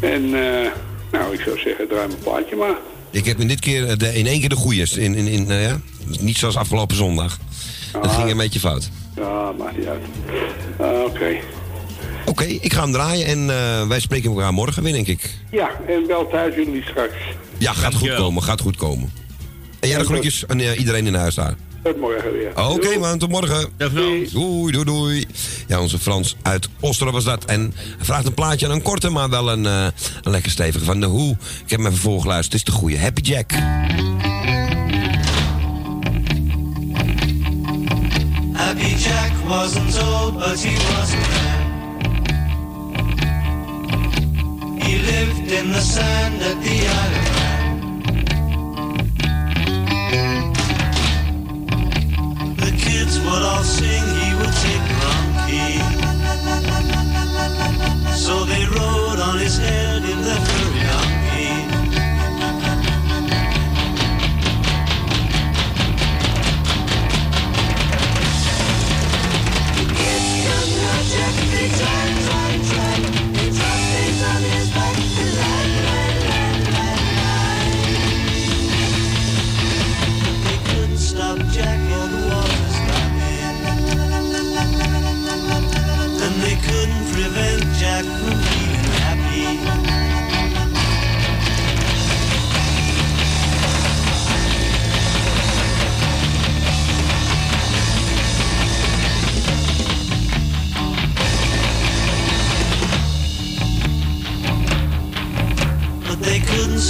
[0.00, 0.70] En, eh,
[1.12, 2.76] nou, ik zou zeggen, draai mijn plaatje maar.
[3.10, 4.86] Ik heb in dit keer de, in één keer de goeie.
[5.00, 5.80] In, in, in, nou ja,
[6.20, 7.38] niet zoals afgelopen zondag.
[7.92, 8.90] Dat ging een beetje fout.
[9.16, 10.02] Ja, maakt niet uit.
[10.78, 11.36] Ah, Oké.
[12.26, 15.30] Oké, ik ga hem draaien en eh, wij spreken elkaar morgen weer, denk ik.
[15.50, 17.14] Ja, en bel thuis jullie straks.
[17.58, 19.12] Ja, gaat goed komen, gaat goed komen.
[19.80, 21.54] En jij de groetjes aan eh, iedereen in huis daar.
[21.82, 22.68] Tot morgen weer.
[22.68, 23.68] Oké man, tot morgen.
[23.76, 24.30] Dag Frans.
[24.30, 25.26] Doei, doei, doei.
[25.66, 27.44] Ja, onze Frans uit Osteren was dat.
[27.44, 29.86] En hij vraagt een plaatje aan een korte, maar wel een, eh,
[30.22, 31.30] een lekker stevige van de Hoe.
[31.64, 32.60] Ik heb hem even voorgeluisterd.
[32.60, 33.52] Het is de goede Happy Jack.
[38.52, 41.45] Happy Jack wasn't old, but he wasn't
[45.46, 47.14] lived in the sand at the Isle
[52.40, 54.15] of The kids would all sing,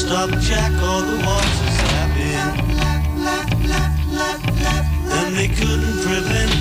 [0.06, 2.38] stop Jack or the water's lapping.
[5.18, 6.55] And they couldn't prevent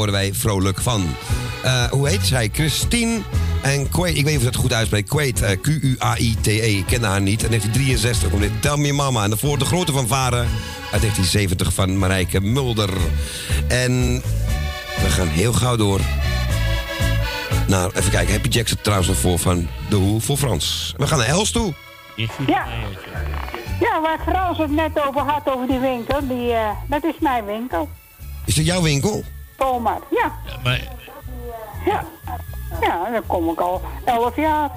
[0.00, 1.06] worden wij vrolijk van.
[1.62, 2.50] Eh, hoe heet zij?
[2.52, 3.20] Christine
[3.62, 4.16] en Quaid.
[4.16, 5.06] Ik weet niet of ik dat goed uitspreek.
[5.06, 6.60] Quaid, eh, Q-U-A-I-T-E.
[6.60, 6.78] E.
[6.78, 7.42] Ik ken haar niet.
[7.42, 9.22] En 1963 komt dit Tell Me Mama.
[9.22, 10.48] En daarvoor de grote van Varen
[10.92, 12.90] uit 1970 van Marijke Mulder.
[13.68, 14.22] En
[15.02, 16.00] we gaan heel gauw door
[17.68, 20.94] naar, even kijken, Happy Jackson trouwens nog voor van De Hoe voor Frans.
[20.96, 21.74] We gaan naar Els toe.
[22.46, 22.66] Ja.
[23.80, 27.44] Ja, waar Frans het net over had, over die winkel, die, eh, dat is mijn
[27.44, 27.88] winkel.
[28.44, 29.24] Is dat jouw winkel?
[29.60, 30.32] Polmar, ja.
[30.64, 30.80] Maar
[31.84, 32.04] Ja.
[32.80, 34.70] Ja, daar kom ik al elf jaar.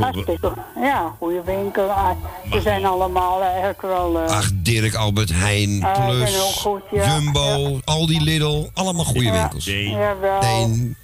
[0.00, 0.52] Hartstikke.
[0.80, 1.88] Ja, goede winkel.
[1.90, 2.10] Ah,
[2.52, 4.20] Ze zijn allemaal eigenlijk wel...
[4.20, 7.04] eh, Ach, Dirk, Albert Heijn, ik Plus, ook goed, ja.
[7.14, 8.68] Jumbo, Aldi Lidl.
[8.74, 9.32] Allemaal goede Ja.
[9.32, 9.64] winkels.
[9.64, 10.40] Jawel.
[10.40, 10.96] Deen.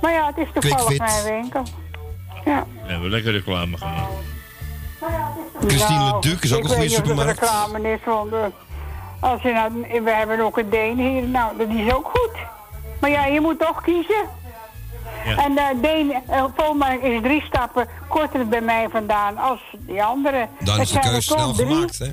[0.00, 1.62] Maar ja, het is toevallig mijn winkel.
[2.44, 2.66] Ja.
[2.84, 4.12] we hebben lekker reclame gemaakt.
[5.66, 7.40] Christine Nou, Leduc is ook ik een goede weet niet of supermarkt.
[7.40, 8.38] reclame is, want eh,
[9.20, 12.36] als je nou, we hebben ook een Deen hier, nou, dat is ook goed.
[13.00, 14.24] Maar ja, je moet toch kiezen.
[15.24, 15.36] Ja.
[15.44, 20.48] En de Deen, uh, is drie stappen korter bij mij vandaan als die andere.
[20.60, 22.12] Dan Het is de keuze snel drie- gemaakt, hè?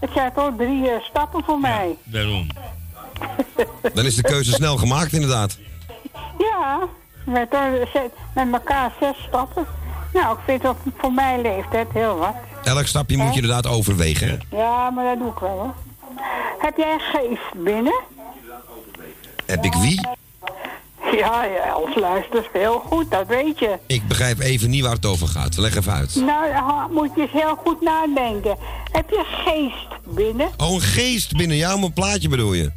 [0.00, 1.96] Het zijn toch drie eh, stappen voor mij.
[2.04, 2.46] Daarom.
[3.94, 5.58] Dan is de keuze snel gemaakt, inderdaad.
[6.38, 6.78] Ja,
[7.24, 7.48] met,
[8.34, 9.66] met elkaar zes stappen.
[10.12, 12.34] Nou, ik vind het voor mijn leeftijd heel wat.
[12.64, 14.56] Elk stapje moet je inderdaad overwegen, hè?
[14.56, 15.74] Ja, maar dat doe ik wel hoor.
[16.58, 18.00] Heb jij een geest binnen?
[19.46, 20.00] Heb ik wie?
[21.18, 23.78] Ja, ja, Els luistert heel goed, dat weet je.
[23.86, 25.56] Ik begrijp even niet waar het over gaat.
[25.56, 26.14] Leg even uit.
[26.14, 28.56] Nou, moet je eens heel goed nadenken.
[28.92, 30.48] Heb je geest binnen?
[30.56, 32.72] Oh, een geest binnen jou, mijn plaatje bedoel je?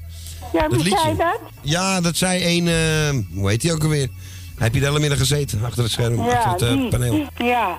[0.53, 1.39] Ja, wie zei dat?
[1.61, 2.67] Ja, dat zei een...
[2.67, 4.09] eh, hoe heet die ook alweer?
[4.57, 7.27] Heb je de hele middag gezeten achter het scherm, Ja, achter het eh, paneel?
[7.37, 7.77] Ja.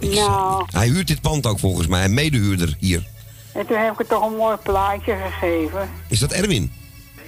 [0.00, 3.06] Nou, Hij huurt dit pand ook volgens mij, een medehuurder hier.
[3.54, 5.88] En toen heb ik het toch een mooi plaatje gegeven.
[6.08, 6.72] Is dat Erwin?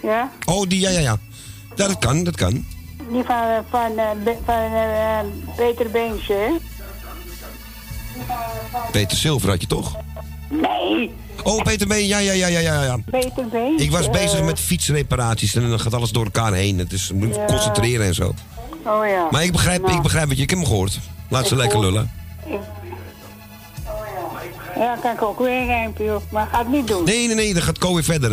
[0.02, 0.30] Ja?
[0.44, 1.16] Oh, die, ja, ja, ja.
[1.76, 2.52] Ja, dat kan, dat kan.
[3.10, 5.24] Die van, eh, van, eh, Be- van eh, eh,
[5.56, 6.50] Peter Beensje, hè?
[8.90, 9.96] Peter Silver had je toch?
[10.50, 11.10] Nee,
[11.42, 12.82] Oh, Peter Been, ja, ja, ja, ja, ja.
[12.82, 12.96] ja.
[13.10, 13.84] Peter Beensje.
[13.84, 16.78] Ik was bezig met fietsreparaties en dan gaat alles door elkaar heen.
[16.78, 17.44] Het is, je moet Ja.
[17.44, 18.34] concentreren en zo.
[18.86, 19.28] Oh ja.
[19.30, 20.98] Maar ik begrijp, Nou, ik begrijp wat je, ik heb hem gehoord.
[21.28, 22.10] Laat ze lekker lullen.
[22.46, 22.58] ik-
[24.76, 27.04] Ja, kan ik ook weer een rijmpje op, maar ga het niet doen.
[27.04, 28.32] Nee, nee, nee, dan gaat Ko weer verder.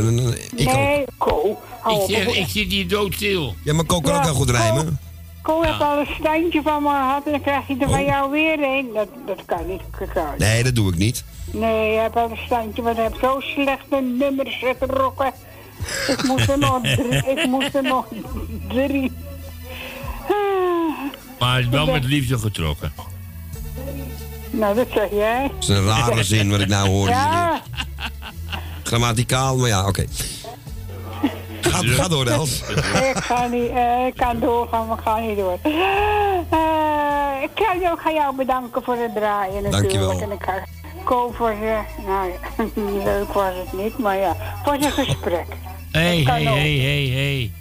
[0.56, 0.76] Ik ook.
[0.76, 2.10] nee, Ko, hou Ik, op.
[2.10, 3.56] zeg, ik zit hier doodstil.
[3.64, 5.00] Ja, maar Ko kan ook wel goed Ko- rijmen.
[5.42, 8.32] Ko heeft al een standje van me gehad en dan krijg je er van jou
[8.32, 8.90] weer een.
[8.94, 9.82] Dat, dat kan niet.
[10.16, 10.24] Oh.
[10.38, 11.24] Nee, dat doe ik niet.
[11.52, 15.32] Nee, je hebt al een standje, want ik heb zo slechte nummers getrokken.
[16.08, 17.26] Ik moest er nog drie.
[17.38, 18.06] Ik moest er nog
[18.68, 19.12] drie.
[21.40, 22.94] Maar het is wel met liefde getrokken.
[24.52, 25.52] Nou, dat zeg jij.
[25.54, 27.08] Dat is een rare zin wat ik nou hoor.
[27.08, 27.16] hier.
[27.16, 27.62] Ja,
[28.84, 30.06] Grammaticaal, maar ja, oké.
[31.62, 32.62] Ga, ga door, Els.
[33.16, 35.58] ik ga niet, eh, ik kan doorgaan, maar ik ga niet door.
[35.64, 39.92] Eh, ik kan jou, ga jou bedanken voor het draaien natuurlijk.
[39.92, 40.22] Dankjewel.
[40.22, 40.54] En ik ga
[41.04, 42.66] Ko voor je, nou ja,
[43.04, 45.46] leuk was het niet, maar ja, voor je gesprek.
[45.92, 46.56] Hé, hé, ook.
[46.56, 47.52] hé, hé, hé.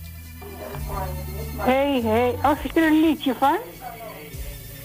[1.57, 3.59] Hé, hé, als je er een liedje van?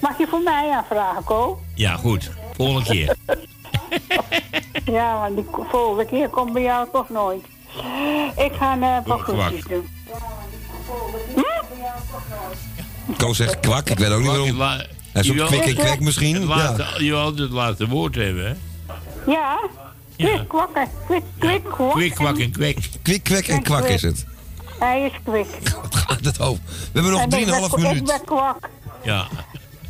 [0.06, 1.62] Mag je voor mij aanvragen, Ko?
[1.76, 2.32] Ja, goed.
[2.58, 3.16] Volgende keer.
[4.86, 7.44] Ja, want die volgende keer komt bij jou toch nooit.
[8.38, 9.22] Ik ga een uh, paar Kwak.
[9.22, 9.88] groetjes doen.
[13.18, 14.60] Ko zegt kwak, ik weet ook niet waarom.
[14.60, 16.48] Hij is wil- kwik en kwek Het misschien.
[16.48, 16.76] Ja.
[16.98, 18.54] Je wil altijd het laatste woord hebben, hè?
[19.32, 19.60] Ja?
[20.18, 21.92] Kwik, kwakken, kwik, kwik, kwak.
[21.92, 22.90] Kwik, kwak en kwek.
[23.02, 24.26] Kwik, kwek en kwak is het.
[24.80, 25.48] Hij is kwik.
[25.82, 26.64] Wat gaat het over?
[26.66, 28.04] We hebben nog En ik ben 3,5 kwa- Ik minuut.
[28.06, 28.70] ben kwak.
[29.04, 29.28] Ja.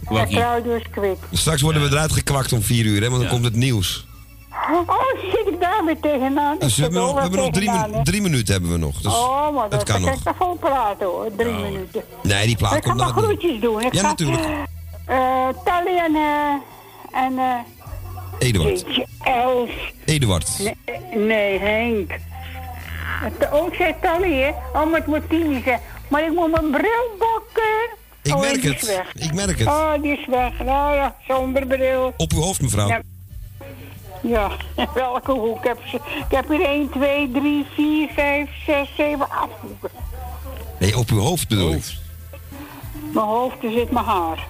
[0.05, 0.37] Kwakkie.
[0.37, 1.17] Claudio is kwik.
[1.31, 3.29] Straks worden we eruit gekwakt om 4 uur, hè, want dan Ja.
[3.29, 4.07] komt het nieuws.
[4.87, 4.99] Oh,
[5.31, 6.55] zit ik daar weer tegenaan?
[6.59, 8.03] Dus we Ik hebben nog, we hebben nog drie, hè.
[8.03, 9.01] drie minuten hebben we nog.
[9.01, 10.09] Dus oh, maar dat kan nog.
[10.13, 12.03] ik vol praten hoor, drie minuten.
[12.23, 13.25] Nee, die plaat ik ga komt maar nou.
[13.25, 13.81] groetjes doen.
[13.81, 14.45] Ik Ja, ga, natuurlijk.
[15.05, 17.59] eh Tally en, eh en eh
[18.47, 18.85] Eduard.
[19.23, 19.69] Els.
[20.05, 20.59] Eduard.
[20.59, 22.11] Nee, nee, Henk.
[23.51, 24.49] Oh, ik zei Tally, hè?
[24.49, 25.79] Oh, maar het moet Tini zijn.
[26.07, 27.97] Maar ik moet mijn bril bakken.
[28.25, 28.81] Ik oh, merk die het.
[28.81, 29.13] Is weg.
[29.15, 29.67] Ik merk het.
[29.67, 30.51] Oh, die is weg.
[30.63, 32.13] Nou ja, zonder bril.
[32.17, 32.87] Op uw hoofd, mevrouw.
[32.87, 33.01] Ja.
[34.21, 34.51] Ja,
[34.93, 35.57] welke hoek?
[35.57, 35.95] Ik heb, ze-
[36.29, 39.89] ik heb hier 1, 2, 3, 4, 5, 6, 7, 8 hoeken.
[40.79, 41.83] Nee, op uw hoofd bedoel ik.
[43.13, 44.47] Mijn hoofd, er zit mijn haar.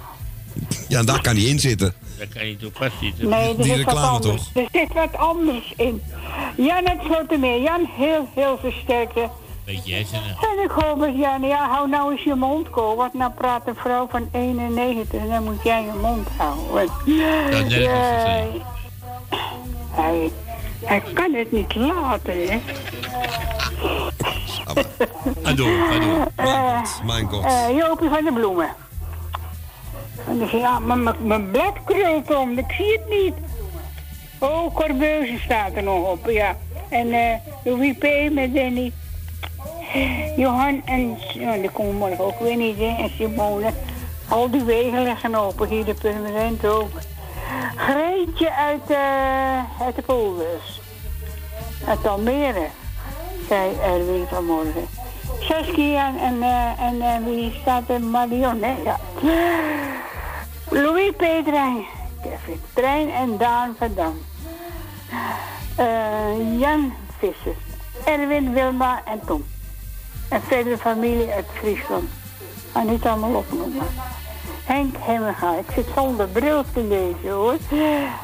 [0.88, 1.94] Ja, daar kan hij in zitten.
[2.18, 3.30] Daar kan je toch vastzitten.
[3.30, 4.44] Nee, er Die zit wat reclame anders.
[4.54, 4.64] toch?
[4.64, 6.02] Er zit wat anders in.
[6.58, 7.62] Jan, het Slotermeer.
[7.62, 9.30] Jan, heel, heel versterkte.
[9.66, 12.96] Weet jij ze En ik hoop dat Jan, ja, hou nou eens je mond, Ko.
[12.96, 16.92] Want nou praat een vrouw van 91 en dan moet jij je mond houden.
[17.52, 18.44] Dat is Ja,
[19.92, 20.32] hij,
[20.86, 22.60] hij kan het niet laten, hè.
[25.44, 26.28] Ga door, ga door.
[26.36, 27.44] Eh, Mijn god.
[27.46, 28.70] eh, Jopie van de Bloemen.
[30.28, 33.34] En dan zeg ja, maar mijn- mijn blad krult om, ik zie het niet.
[34.40, 36.56] Oh, Corbeuzen staat er nog op, ja.
[36.90, 38.32] En eh Louis P.
[38.32, 38.92] met Danny.
[40.36, 42.96] Johan en, ja, die komen morgen ook weer niet, hè.
[42.98, 43.70] En Simone.
[44.30, 46.90] Al die wegen liggen open, hier de permanent ook.
[47.76, 50.82] Greetje uit, eh uit de polders.
[51.88, 52.68] Uit Almere,
[53.48, 54.88] zei Erwin vanmorgen.
[55.40, 58.02] Saskia en, eh, en eh, wie staat er?
[58.02, 58.76] Marion, hè?
[58.84, 59.00] Ja.
[60.70, 61.86] Louis Pedrijn,
[62.22, 64.18] Kevin Trein en Daan van Dam.
[66.60, 67.56] Jan Visser,
[68.06, 69.46] Erwin, Wilma en Tom.
[70.30, 72.10] En verder familie uit Friesland.
[72.74, 73.86] Ga niet allemaal opnoemen.
[74.64, 75.56] Henk Hemmerga.
[75.58, 77.58] Ik zit zonder bril te lezen hoor.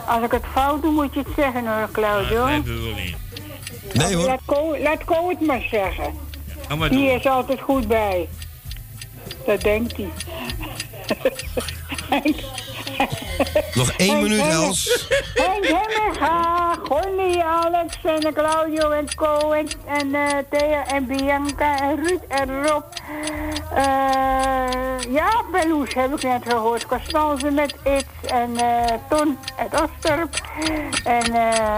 [0.08, 2.46] Als ik het fout doe moet je het zeggen hoor, Claudio.
[2.46, 3.16] Nee, dat wil niet.
[3.94, 4.26] Nee hoor.
[4.26, 6.14] Laat Ko, laat Ko het maar zeggen.
[6.78, 8.30] Maar Die is altijd goed bij.
[9.46, 10.10] Dat denkt hij.
[13.74, 15.08] Nog één Henk minuut, Els.
[15.34, 21.96] Henk Hemmerga, Gonnie, Alex en Claudio en Co en, en eh, Thea en Bianca en
[21.96, 22.84] Ruud en Rob.
[23.76, 26.86] Eh ja, Beloes heb ik net gehoord.
[26.86, 30.42] Constance met Iets en eh Ton uit Ostorp.
[31.04, 31.78] En eh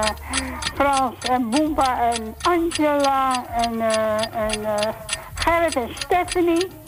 [0.75, 3.81] Frans en Boomba en Angela en,
[4.33, 4.65] en
[5.33, 6.82] Gerrit en Stephanie.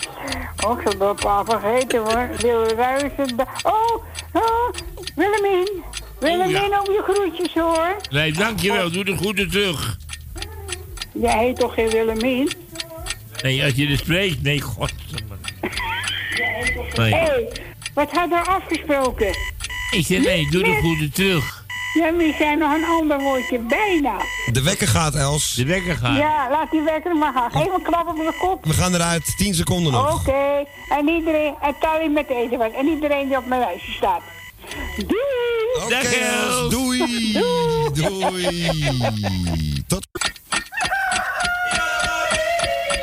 [0.65, 2.29] Ook zo een paar vergeten hoor.
[2.37, 2.65] Wil.
[3.63, 4.03] Oh,
[4.33, 4.69] oh,
[5.15, 5.83] Willemien.
[6.19, 7.95] Willemien ook je groetjes hoor.
[8.09, 8.91] Nee, dankjewel.
[8.91, 9.97] Doe de groeten terug.
[11.13, 12.51] Jij heet toch geen Willemien?
[13.41, 14.41] Nee, als je er spreekt.
[14.41, 14.93] Nee, god.
[16.97, 17.13] Nee.
[17.13, 17.51] Hé, hey,
[17.93, 19.27] wat hadden we afgesproken?
[19.91, 21.64] Ik zeg nee, doe de groeten terug.
[21.95, 24.17] Ja, maar zei nog een ander woordje, bijna.
[24.51, 25.53] De wekker gaat, Els.
[25.53, 26.17] De wekker gaat.
[26.17, 27.51] Ja, laat die wekker maar gaan.
[27.51, 28.65] Geef een klap op de kop.
[28.65, 29.33] We gaan eruit.
[29.37, 30.19] 10 seconden nog.
[30.19, 32.71] Oké, en iedereen, en Tally met eten wat.
[32.71, 34.21] En iedereen die op mijn lijstje staat.
[34.97, 35.83] Doei!
[35.83, 36.69] Oké, Els.
[36.69, 37.33] Doei.
[37.93, 38.71] Doei.
[39.87, 40.07] Tot.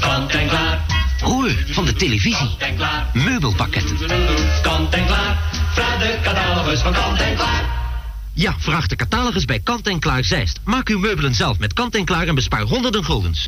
[0.00, 0.80] Kant en klaar.
[1.20, 2.56] Hoor, van de televisie.
[3.12, 3.96] Meubelpakketten.
[4.62, 5.50] Kant en klaar.
[5.74, 7.64] Vraag de catalogus van Kant en klaar.
[8.34, 10.60] Ja, vraag de catalogus bij Kant en Klaar Zeist.
[10.64, 13.46] Maak uw meubelen zelf met Kant en Klaar en bespaar honderden guldens.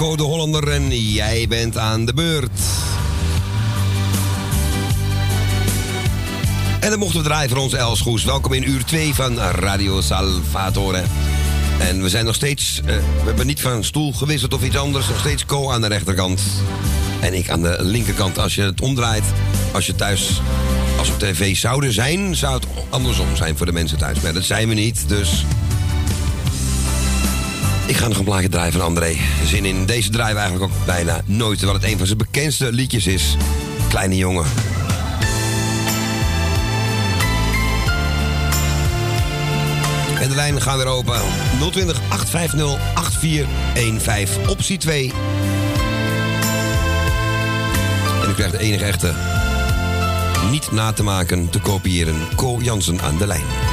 [0.00, 2.60] Marco de Hollander en jij bent aan de beurt.
[6.80, 8.24] En dan mochten we draaien voor ons Elsgoes.
[8.24, 11.02] Welkom in uur 2 van Radio Salvatore.
[11.78, 15.08] En we zijn nog steeds, eh, we hebben niet van stoel gewisseld of iets anders.
[15.08, 16.42] Nog steeds Co aan de rechterkant.
[17.20, 18.38] En ik aan de linkerkant.
[18.38, 19.24] Als je het omdraait,
[19.72, 20.40] als je thuis,
[20.98, 24.20] als op tv zouden zijn, zou het andersom zijn voor de mensen thuis.
[24.20, 25.44] Maar dat zijn we niet, dus...
[27.90, 29.16] Ik ga nog een plaatje draaien van André.
[29.44, 29.86] Zin in.
[29.86, 33.36] Deze draaien we eigenlijk ook bijna nooit, terwijl het een van zijn bekendste liedjes is.
[33.88, 34.44] Kleine jongen.
[40.20, 41.20] En de lijnen gaan weer open.
[41.70, 44.48] 020 850 8415.
[44.48, 45.12] Optie 2.
[48.22, 49.14] En u krijgt de enige echte.
[50.50, 52.16] Niet na te maken, te kopiëren.
[52.36, 53.69] Ko Jansen aan de lijn.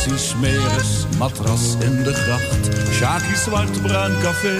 [0.00, 2.68] Smeres, matras in de gracht.
[2.92, 4.56] Sjaki Zwartbruin Café,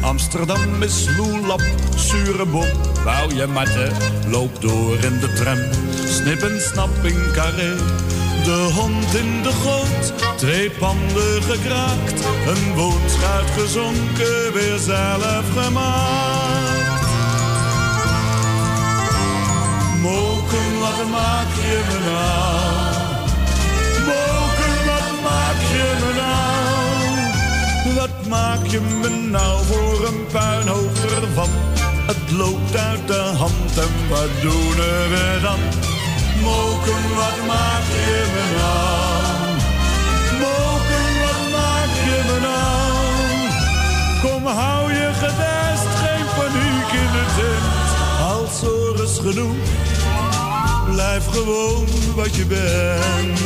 [0.00, 1.62] Amsterdam is loelap,
[1.96, 2.66] zure bom.
[3.04, 3.92] Bouw je matten,
[4.28, 5.58] loop door in de tram.
[6.06, 7.76] Snip en snap in carré,
[8.44, 10.12] de hond in de goot.
[10.36, 17.06] Twee panden gekraakt, een woonschuit gezonken, weer zelf gemaakt.
[20.00, 22.91] Moken, wat maak je me nou?
[28.32, 31.48] Maak je me nou voor een puinhoop ervan?
[32.06, 34.74] Het loopt uit de hand en wat doen
[35.12, 35.60] we dan?
[36.42, 39.22] Moken, wat maak je me nou?
[40.42, 42.92] Moken, wat maak je me nou?
[44.22, 47.86] Kom, hou je gedest, geen paniek in de tent.
[48.32, 48.56] Als
[49.02, 49.62] is genoeg,
[50.92, 53.40] blijf gewoon wat je bent.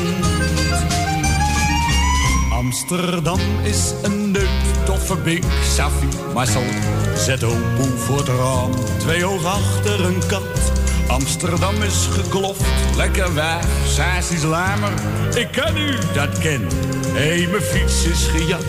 [2.56, 4.45] Amsterdam is een leuk,
[4.86, 6.62] toffe bik, Safi, Marcel.
[7.16, 10.72] Zet opoe voor het raam, twee hoog achter een kat.
[11.06, 12.64] Amsterdam is gekloft,
[12.96, 14.92] lekker wijf, saas is lamer.
[15.34, 16.68] Ik ken u, dat ken.
[17.12, 18.64] Hé, mijn fiets is gejat.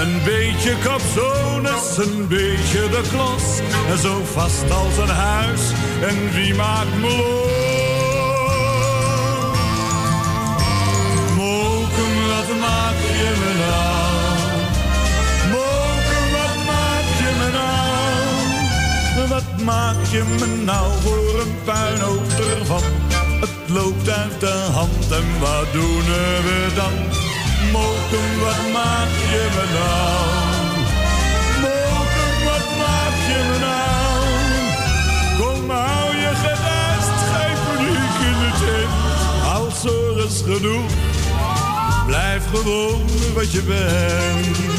[0.00, 3.60] Een beetje capsones, een beetje de klos.
[3.90, 5.60] En zo vast als een huis,
[6.02, 7.51] en wie maakt me los?
[20.12, 22.82] Je me nou voor een puinhoop ervan?
[23.40, 26.04] Het loopt uit de hand en wat doen
[26.46, 26.92] we dan?
[27.72, 30.24] Moken, wat maak je me nou?
[31.62, 34.22] Moken, wat maak je me nou?
[35.38, 38.86] Kom, hou je gerust, geen paniek in de.
[39.54, 40.92] Als er is genoeg,
[42.06, 43.02] blijf gewoon
[43.34, 44.71] wat je bent.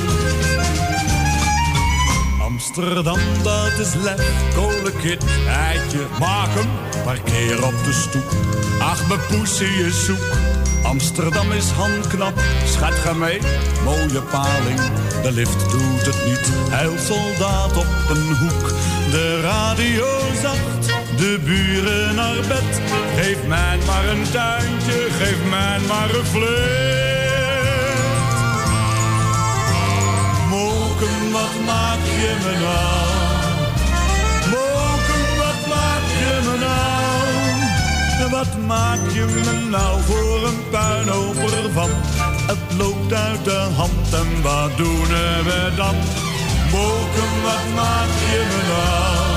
[2.76, 4.22] Amsterdam, dat is lef,
[4.56, 6.70] kolenkit, eitje, maak hem,
[7.04, 8.32] parkeer op de stoep.
[8.80, 10.38] Ach, mijn poesie is zoek.
[10.84, 12.34] Amsterdam is handknap,
[12.66, 13.40] schat ga mee,
[13.84, 14.80] mooie paling.
[15.22, 16.52] De lift doet het niet,
[17.08, 18.70] soldaat op een hoek.
[19.12, 20.08] De radio
[20.42, 20.88] zacht,
[21.18, 22.82] de buren naar bed.
[23.16, 27.03] Geef mij maar een tuintje, geef mij maar een flat.
[31.66, 33.24] Maak je me nou?
[35.42, 38.30] Wat maak je me nou?
[38.32, 41.90] Wat maak je me nou voor een puinhoop ervan?
[42.48, 45.08] Het loopt uit de hand en wat doen
[45.48, 45.96] we dan?
[46.72, 49.34] Moken, wat maak je me nou?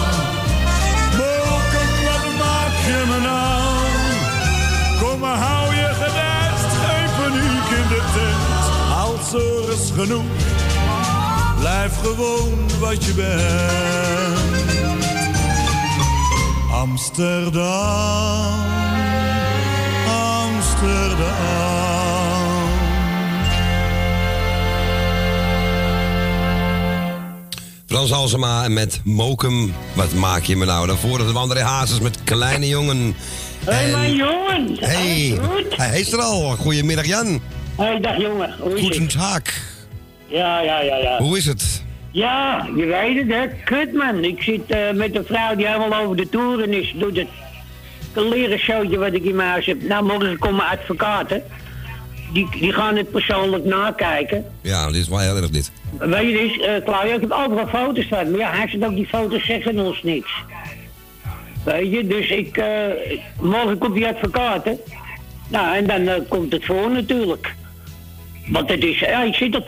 [1.18, 3.56] Moken, wat maak je me nou?
[5.00, 8.62] Kom maar, hou je gedest, geen paniek in de tent.
[9.04, 10.24] Als er is genoeg,
[11.66, 14.40] blijf gewoon wat je bent.
[16.72, 17.64] Amsterdam,
[20.08, 21.34] Amsterdam.
[27.86, 29.74] Frans Halsema met Mokum.
[29.94, 30.86] Wat maak je me nou?
[30.86, 33.14] Daarvoor de André Hazes met Kleine Jongen.
[33.64, 34.76] Hé, En- mijn jongen.
[34.80, 35.76] Hey, Alles goed?
[35.76, 36.56] hij is er al.
[36.56, 37.40] Goedemiddag Jan.
[37.76, 38.54] Hé, dag jongen.
[38.60, 38.96] Hoe is het?
[38.98, 39.42] Goedendag.
[40.26, 41.18] Ja, ja, ja, ja.
[41.18, 41.84] Hoe is het?
[42.10, 43.46] Ja, je weet het, hè.
[43.64, 44.24] Kut, man.
[44.24, 46.94] Ik zit eh, met een vrouw die helemaal over de toeren is.
[46.96, 47.26] Doet het
[48.14, 49.82] een leren showtje wat ik in mijn huis heb.
[49.82, 51.42] Nou, morgen komen advocaten.
[52.32, 54.44] Die, die gaan het persoonlijk nakijken.
[54.60, 55.72] Ja, dit is wel heel erg dit.
[55.98, 58.30] Weet je dus, eh Claudia, ik heb overal foto's van.
[58.30, 60.30] Maar ja, hij zegt ook, die foto's zeggen ons niks.
[61.64, 62.56] Weet je, dus ik...
[62.56, 62.66] eh,
[63.40, 64.78] morgen komt die advocaten.
[65.48, 67.54] Nou, en dan komt het voor natuurlijk.
[68.46, 68.98] Want het is...
[68.98, 69.62] Ja, ik zit er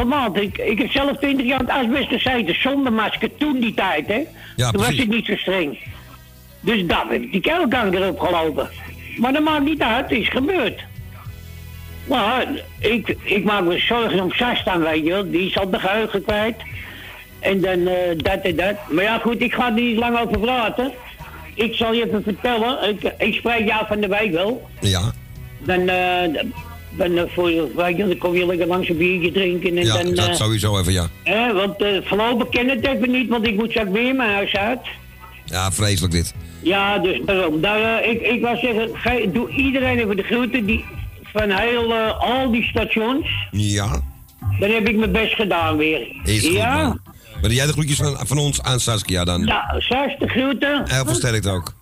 [0.00, 0.36] 2,5 maand.
[0.36, 2.60] Ik, ik heb zelf 20 jaar aan het gezeten.
[2.60, 4.22] Zonder masker toen die tijd, hè.
[4.56, 5.78] Ja, toen was ik niet zo streng.
[6.60, 8.68] Dus daar heb ik die kelkanker op gelopen.
[9.16, 10.84] Maar dat maakt niet uit, het is gebeurd.
[12.04, 12.46] Maar
[12.78, 15.30] ik, ik maak me zorgen om Sastan, weet je wel.
[15.30, 16.56] Die is al de geheugen kwijt.
[17.40, 18.74] En dan eh, dat en dat.
[18.90, 20.92] Maar ja, goed, ik ga er niet lang over praten.
[21.54, 22.88] Ik zal je even vertellen.
[22.88, 24.68] Ik, ik spreek jou van de week wel.
[24.80, 25.12] Ja.
[25.58, 26.42] Dan, eh,
[26.96, 27.50] dan, eh, voor,
[27.96, 29.76] dan kom je lekker langs een biertje drinken.
[29.78, 31.06] En Ja, dan, dat eh, sowieso even, ja.
[31.22, 34.80] eh, want voorlopig ken het even niet, want ik moet straks weer mijn huis uit.
[35.44, 36.34] Ja, vreselijk dit.
[36.62, 37.60] Ja, dus daarom.
[37.60, 40.84] Daar, eh, ik, ik wou zeggen, ge- doe iedereen even de groeten die,
[41.32, 43.26] van heel, al die stations.
[43.50, 44.00] Ja.
[44.60, 46.06] Dan heb ik mijn best gedaan weer.
[46.24, 46.82] Is goed, ja?
[46.82, 47.00] man.
[47.42, 49.44] Maar jij de groetjes van, van ons aan Saskia dan?
[49.44, 50.82] Nou, Sas, de groeten.
[50.86, 51.74] Heel versterkt ook.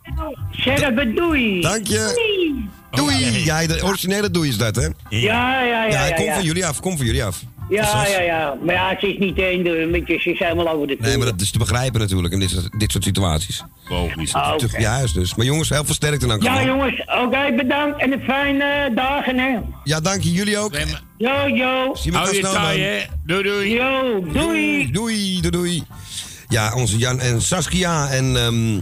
[0.51, 1.61] Zeg even doei.
[1.61, 2.13] Dank je.
[2.15, 2.69] Doei.
[2.97, 3.45] Doei!
[3.45, 4.83] Ja, de originele doei is dat, hè?
[4.83, 5.85] Ja, ja, ja.
[5.87, 6.35] Ja, ja, kom ja.
[6.35, 7.43] van jullie af, kom van jullie af.
[7.69, 8.55] Ja, ja, ja.
[8.65, 11.51] Maar ja, ze is niet één, de is helemaal over de Nee, maar dat is
[11.51, 13.63] te begrijpen natuurlijk in dit, soort- dit soort situaties.
[13.89, 14.33] Logisch.
[14.35, 14.55] Ah.
[14.57, 15.35] Toch Juist dus.
[15.35, 16.41] Maar jongens, heel veel sterkte dan.
[16.41, 19.59] Ja, jongens, oké, bedankt en een fijne dagen, hè.
[19.85, 20.33] Ja, dank je.
[20.33, 20.75] Jullie ook.
[21.19, 21.95] Yo, yo.
[21.95, 22.63] Zie je elkaar snel dan.
[23.27, 23.75] Doei, doei.
[23.75, 24.91] Yo, doei.
[24.91, 25.83] Doei, doei, doei.
[26.49, 28.09] Ja, onze Jan en Saskia.
[28.09, 28.81] En ehm,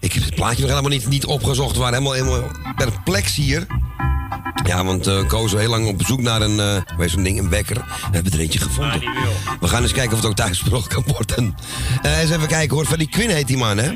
[0.00, 1.72] ik heb het plaatje nog helemaal niet, niet opgezocht.
[1.76, 3.66] We waren helemaal, helemaal perplex hier.
[4.64, 7.38] Ja, want eh Koos heel lang op zoek naar een, eh hoe heet zo'n ding,
[7.38, 7.74] een wekker.
[7.76, 9.00] We hebben er eentje gevonden.
[9.60, 11.54] We gaan eens kijken of het ook thuisgebracht kan worden.
[12.02, 12.86] Eh, eens even kijken hoor.
[12.86, 13.92] Van die Quinn heet die man, hè?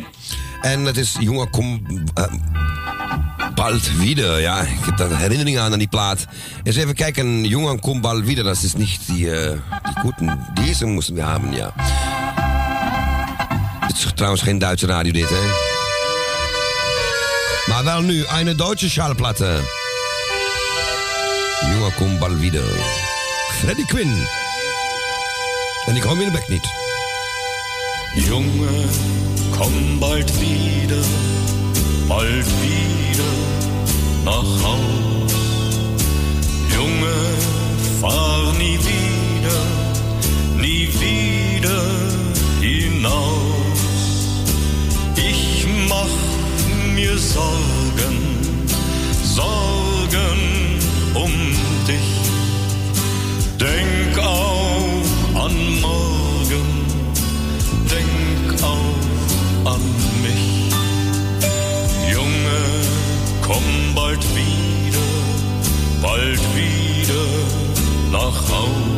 [0.63, 1.83] En het is jongen, kom.
[2.15, 2.25] eh,
[3.55, 4.41] bald wieder.
[4.41, 6.27] Ja, ik heb daar herinneringen aan aan die plaat.
[6.63, 7.45] Eens even kijken.
[7.45, 8.45] Jongen, kom bald wieder.
[8.45, 9.51] Dat is niet die, eh,
[9.85, 10.41] die guten.
[10.55, 11.73] Deze moesten we hebben, ja.
[13.81, 15.79] Het is trouwens geen Duitse radio dit, hè?
[17.71, 19.61] Maar wel nu, een Duitse Schallplatte.
[22.01, 22.65] Kom bald wieder.
[23.59, 24.27] Freddy Quinn.
[25.87, 26.69] En ik hou mijn bek niet.
[28.15, 28.85] Junge,
[29.59, 31.05] komm bald wieder,
[32.07, 33.33] bald wieder
[34.25, 35.33] nach Haus.
[36.69, 37.15] Junge,
[37.99, 39.63] fahr nie wieder,
[40.57, 41.83] nie wieder
[42.61, 43.40] hinaus.
[47.01, 48.17] Mir Sorgen,
[49.23, 50.41] Sorgen
[51.15, 51.33] um
[51.89, 52.11] dich.
[53.59, 56.69] Denk auch an morgen
[57.97, 59.83] denk auch an
[60.25, 60.49] mich.
[62.13, 62.61] Junge,
[63.41, 63.65] komm
[63.95, 65.09] bald wieder,
[66.03, 67.25] bald wieder
[68.13, 68.90] nach Haus.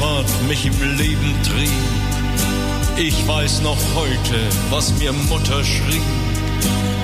[0.00, 1.68] Seefahrt mich im Leben trieb,
[2.96, 4.40] ich weiß noch heute,
[4.70, 6.02] was mir Mutter schrieb.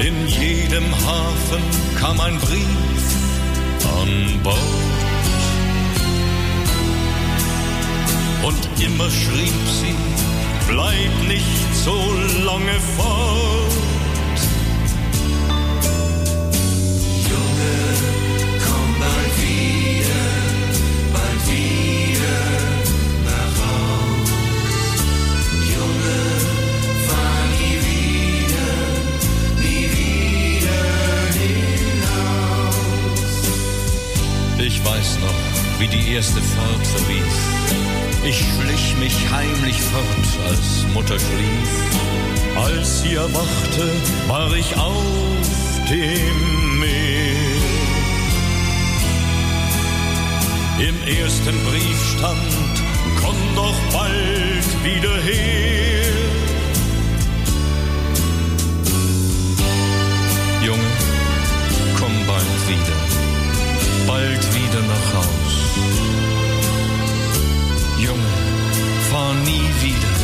[0.00, 1.62] In jedem Hafen
[2.00, 2.64] kam ein Brief
[4.00, 4.56] an Bord.
[8.44, 9.94] Und immer schrieb sie,
[10.66, 12.14] bleib nicht so
[12.46, 13.85] lange fort.
[34.76, 37.34] Ich weiß noch, wie die erste Fahrt verlief.
[38.24, 41.70] Ich schlich mich heimlich fort, als Mutter schlief.
[42.56, 43.90] Als sie erwachte,
[44.28, 47.36] war ich auf dem Meer.
[50.88, 52.82] Im ersten Brief stand,
[53.22, 56.12] komm doch bald wieder her.
[60.62, 60.90] Junge,
[61.98, 63.15] komm bald wieder,
[64.16, 65.54] bald wieder nach Haus.
[68.06, 68.32] Junge,
[69.10, 70.14] fahr nie wieder,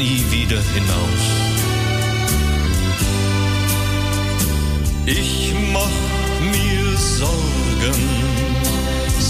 [0.00, 1.24] nie wieder hinaus.
[5.06, 5.98] Ich mach
[6.54, 6.86] mir
[7.20, 8.02] Sorgen,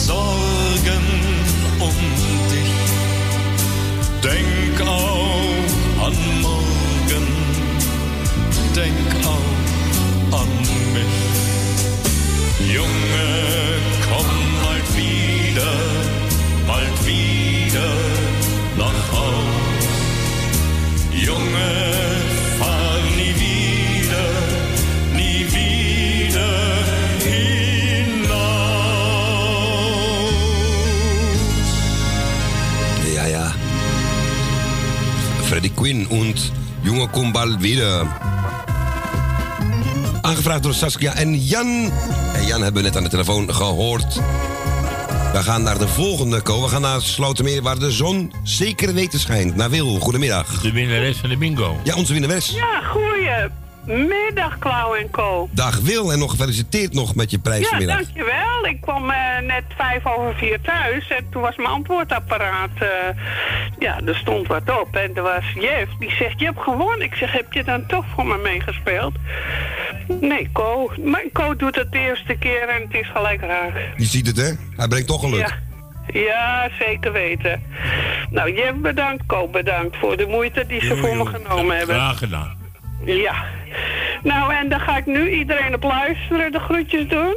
[0.06, 1.04] Sorgen
[1.88, 1.98] um
[2.52, 2.74] dich.
[4.28, 7.26] Denk auch an morgen,
[8.74, 10.50] denk auch an
[10.94, 11.55] mich.
[12.58, 13.76] Junge,
[14.08, 14.26] komm
[14.64, 15.72] bald wieder,
[16.66, 17.92] bald wieder
[18.78, 19.84] nach Haus.
[21.12, 21.72] Junge,
[22.58, 24.28] fahr nie wieder,
[25.12, 26.52] nie wieder
[27.20, 28.46] hinaus.
[33.14, 33.52] Ja, ja.
[35.46, 36.52] Freddy Quinn und
[36.82, 38.06] Junge, kom bald wieder.
[40.22, 41.92] Aangevraagd door Saskia en Jan.
[42.36, 44.14] En Jan hebben we net aan de telefoon gehoord.
[45.32, 46.62] We gaan naar de volgende, Ko.
[46.62, 49.56] We gaan naar Slotermeer, waar de zon zeker weten schijnt.
[49.56, 50.60] Naar Wil, goedemiddag.
[50.60, 51.80] De winnares van de bingo.
[51.84, 52.50] Ja, onze winnares.
[52.54, 55.48] Ja, goeiemiddag, Klauw en Co.
[55.52, 57.96] Dag Wil en nog gefeliciteerd nog met je prijs Ja, vanmiddag.
[57.96, 58.66] dankjewel.
[58.66, 62.70] Ik kwam eh, net vijf over vier thuis en toen was mijn antwoordapparaat...
[62.78, 62.88] eh,
[63.78, 65.90] ja, er stond wat op en er was Jeff.
[65.98, 67.00] Die zegt, je hebt gewonnen.
[67.02, 69.14] Ik zeg, heb je dan toch voor me meegespeeld?
[70.20, 70.90] Nee, Co.
[71.04, 73.72] Maar Co doet het de eerste keer en het is gelijk raak.
[73.96, 74.52] Je ziet het, hè?
[74.76, 75.40] Hij brengt toch geluk.
[75.48, 75.64] Ja.
[76.12, 77.62] Ja, zeker weten.
[78.30, 81.94] Nou, Jeff bedankt, Co bedankt voor de moeite die ze voor me genomen hebben.
[81.94, 82.56] Graag gedaan.
[83.04, 83.44] Ja.
[84.22, 87.36] Nou, en dan ga ik nu iedereen op luisteren de groetjes doen.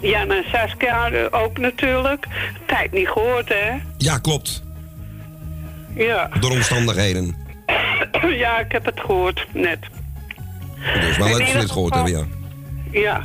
[0.00, 2.26] Ja, en Saskia ook natuurlijk.
[2.66, 3.72] Tijd niet gehoord, hè?
[3.98, 4.62] Ja, klopt.
[5.94, 6.28] Ja.
[6.40, 7.36] Door omstandigheden.
[8.44, 9.78] ja, ik heb het gehoord, net.
[10.94, 12.24] Dus, In leuk dat dit gehoord hebben, ja.
[13.00, 13.22] Ja.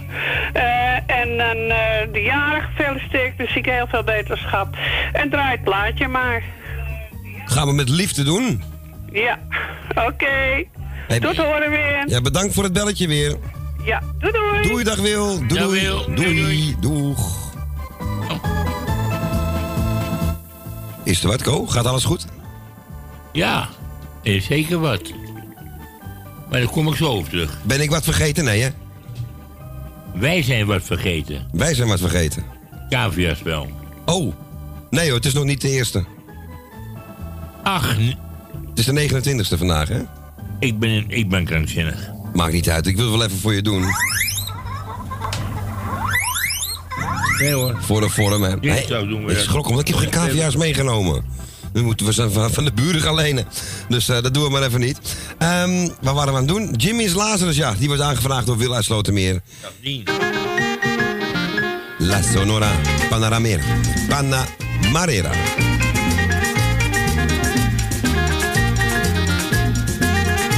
[0.54, 4.76] Eh, en dan eh, de jaren gefeliciteerd, dus ik heel veel beterschap.
[5.14, 6.44] En draai het plaatje maar.
[7.46, 8.64] Gaan we met liefde doen.
[9.12, 9.40] Ja,
[9.96, 10.64] oké.
[11.08, 12.04] Hey, Tot horen weer.
[12.08, 13.38] Ja, bedankt voor het belletje weer.
[13.84, 14.68] Ja, doei doei.
[14.68, 15.38] Doei, dag Wil.
[15.38, 15.82] Doei, Dag, doei.
[15.82, 16.16] Wil.
[16.16, 17.40] Doei, doeg.
[21.04, 21.66] Is er wat, Ko?
[21.66, 22.26] Gaat alles goed?
[23.32, 23.68] Ja,
[24.22, 25.14] is zeker wat.
[26.52, 27.58] Maar daar kom ik zo op terug.
[27.64, 28.44] Ben ik wat vergeten?
[28.44, 28.70] Nee, hè?
[30.14, 31.48] Wij zijn wat vergeten.
[31.52, 32.44] Wij zijn wat vergeten.
[32.90, 33.70] Caviaspel.
[34.06, 34.34] Oh.
[34.90, 36.04] Nee hoor, het is nog niet de eerste.
[37.64, 37.96] Ach,
[38.70, 39.10] Het is de
[39.54, 40.02] 29e vandaag, hè?
[40.60, 42.10] ik ben, ik ben krankzinnig.
[42.34, 43.84] Maakt niet uit, ik wil het wel even voor je doen.
[47.40, 47.78] Nee hoor.
[47.82, 48.50] Voor de vorm, hè?
[48.88, 49.46] Zo doen we ik dat.
[49.46, 51.24] schrok omdat ik heb geen cavia's meegenomen.
[51.74, 53.46] Nu moeten we ze van, de buren gaan lenen.
[53.90, 55.00] Dus eh, dat doen we maar even niet.
[55.38, 56.74] Ehm wat waren we aan het doen?
[56.76, 57.74] Jimmy's Lazarus, ja.
[57.78, 59.42] Die wordt aangevraagd door Wil uit Slotermeer.
[61.98, 62.72] La Sonora
[63.10, 63.64] Panaramera.
[64.08, 65.32] Panamarera.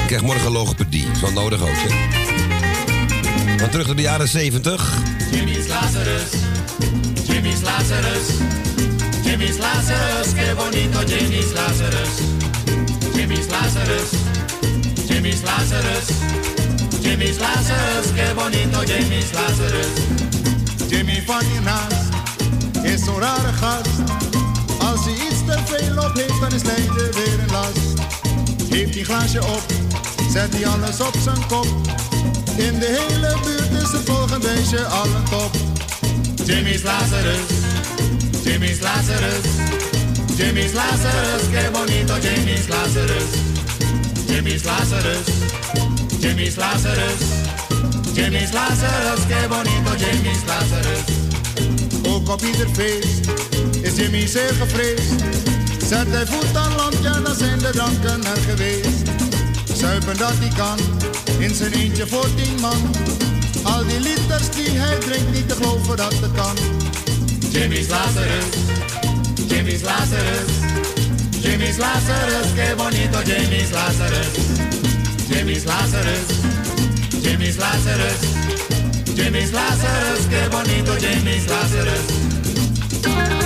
[0.02, 1.08] Ik krijg morgen logopedie.
[1.22, 2.22] Wel nodig ook, hè?
[3.58, 4.94] Maar terug naar de jaren 70.
[5.32, 6.30] Jimmy's Lazarus,
[7.28, 8.28] Jimmy's Lazarus,
[9.34, 12.22] Jimmy's Lazarus, qué bonito Jimmy's Lazarus,
[13.16, 14.12] Jimmy's Lazarus,
[15.08, 16.08] Jimmy's Lazarus,
[17.02, 19.88] Jimmy's Lazarus, qué bonito Jimmy's Lazarus.
[20.88, 22.14] Jimmy van hiernaast
[22.84, 23.90] is zo'n rare gast.
[24.80, 28.00] Als hij iets te veel op heeft, dan is lijden weer een last.
[28.70, 29.64] Heeft hij glaasje op,
[30.32, 31.68] zet hij alles op zijn kop.
[32.56, 35.52] In de hele buurt is het volgende weesje al een top.
[36.46, 37.73] Jimmy's Lazarus,
[38.44, 39.46] Jimmy's Lazarus,
[40.38, 43.30] Jimmy's Lazarus, qué bonito Jimmy's Lazarus,
[44.28, 45.28] Jimmy's Lazarus,
[46.20, 47.22] Jimmy's Lazarus,
[48.14, 51.04] Jimmy's Lazarus, qué bonito Jimmy's Lazarus.
[52.08, 53.28] Ook op ieder feest
[53.82, 55.24] is Jimmy zeer gevreesd.
[55.88, 59.10] Zet hij voet aan land, ja dan zijn de dranken er geweest.
[59.78, 60.80] Zuipen dat hij kan,
[61.40, 62.96] in zijn eentje voor tien man.
[63.64, 66.56] Al die liters die hij drinkt, niet te geloven dat het kan.
[67.54, 68.56] Jimmy's Lazarus,
[69.48, 70.50] Jimmy's Lazarus,
[71.42, 74.34] Jimmy's Lazarus, qué bonito Jimmy's Lazarus,
[75.30, 76.28] Jimmy's Lazarus,
[77.22, 78.22] Jimmy's Lazarus,
[79.16, 83.43] Jimmy's Lazarus, qué bonito Jimmy's Lazarus.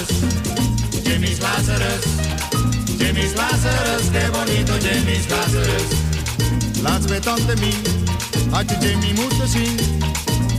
[0.00, 2.04] Lazarus, Jimmy's Lazarus,
[2.98, 5.82] Jimmy's Lazarus, qué bonito Jimmy's Lazarus.
[6.82, 7.74] Laatst bij Tante Mie
[8.50, 9.76] had je Jimmy moeten zien.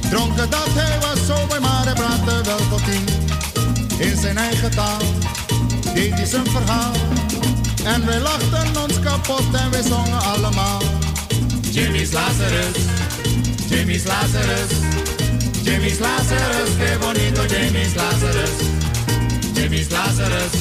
[0.09, 3.05] Dronken dat hij was zo bij maar hij praatte wel tot tien.
[3.97, 5.01] In zijn eigen taal
[5.93, 6.91] deed hij zijn verhaal.
[7.83, 10.81] En wij lachten ons kapot en wij zongen allemaal.
[11.71, 12.77] Jimmy's Lazarus,
[13.69, 14.71] Jimmy's Lazarus,
[15.63, 18.71] Jimmy's Lazarus, qué bonito Jimmy's Lazarus,
[19.61, 20.53] Jimmy's Lazarus,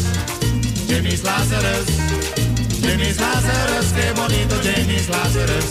[0.87, 1.87] Jimmy's Lazarus,
[2.83, 5.71] Jimmy's Lazarus, qué bonito Jimmy's Lazarus,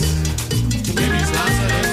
[0.82, 1.89] Jimmy's Lazarus,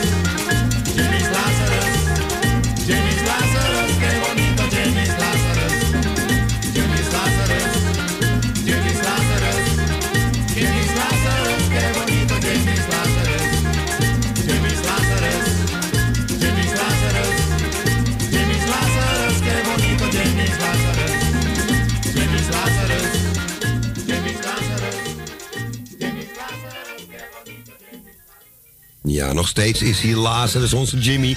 [29.09, 31.29] Ja, nog steeds is hier Lazarus, onze Jimmy.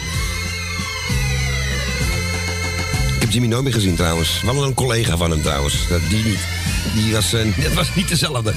[3.14, 4.42] Ik heb Jimmy nooit meer gezien trouwens.
[4.42, 5.88] Wel een collega van hem trouwens.
[5.88, 6.38] Dat, die niet.
[6.94, 8.54] Die was, eh, dat was niet dezelfde.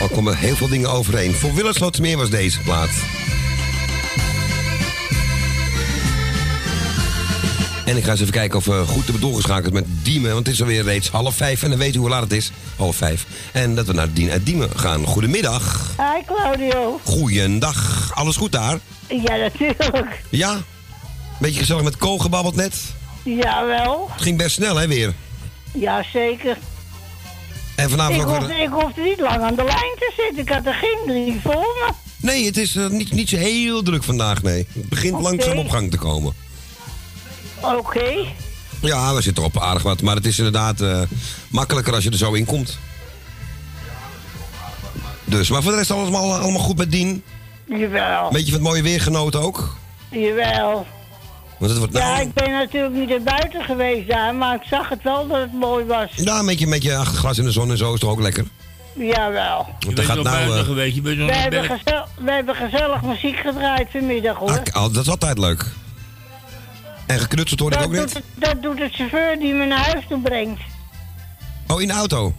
[0.00, 1.34] Al komen heel veel dingen overeen.
[1.34, 2.90] Voor Willem Slotermeer was deze plaat.
[7.84, 10.32] En ik ga eens even kijken of we goed hebben doorgeschakeld met Diemen.
[10.32, 11.62] Want het is alweer reeds half vijf.
[11.62, 12.50] En dan weet u hoe laat het is.
[12.78, 13.26] Half vijf.
[13.52, 15.04] En dat we naar Dien uit Diemen gaan.
[15.04, 15.90] Goedemiddag.
[15.96, 17.00] Hi Claudio.
[17.04, 18.10] Goeiedag.
[18.14, 18.78] Alles goed daar?
[19.08, 20.22] Ja, natuurlijk.
[20.28, 20.56] Ja?
[21.38, 22.74] Beetje gezellig met Ko gebabbeld net.
[23.22, 24.08] Jawel.
[24.12, 25.14] Het ging best snel, hè, weer.
[25.72, 26.58] Ja, zeker.
[27.76, 28.62] En vanavond ik, ook hoefde, weer...
[28.62, 30.42] ik hoefde niet lang aan de lijn te zitten.
[30.42, 31.92] Ik had er geen drie voor me.
[32.20, 34.66] Nee, het is eh, niet, niet zo heel druk vandaag, nee.
[34.72, 36.32] Het begint langzaam op gang te komen.
[37.60, 38.26] Oké.
[38.80, 40.02] Ja, we zitten op aardig wat.
[40.02, 41.00] Maar het is inderdaad eh,
[41.48, 42.78] makkelijker als je er zo in komt.
[45.24, 47.22] Dus, maar voor de rest allemaal, allemaal goed met Dien.
[47.68, 48.26] Jawel.
[48.26, 49.76] Een beetje van het mooie weer genoten ook.
[50.10, 50.86] Jawel.
[51.58, 54.62] Want het wordt Ja, nou, ik ben natuurlijk niet naar buiten geweest daar, maar ik
[54.70, 56.10] zag het wel dat het mooi was.
[56.14, 58.20] ja, een beetje met je achter glas in de zon en zo is toch ook
[58.20, 58.44] lekker.
[58.94, 59.66] Jawel.
[59.80, 60.58] Want er gaat nou...
[60.58, 61.62] eh, geweest, je bent nog We hebben,
[62.46, 64.50] we gezellig muziek gedraaid vanmiddag hoor.
[64.50, 65.64] ah, al- dat is altijd leuk.
[67.08, 68.14] En geknutseld hoor ik dat, ook doet net.
[68.14, 70.60] het, dat doet de chauffeur die me naar huis toe brengt.
[71.66, 72.32] Oh, in de auto.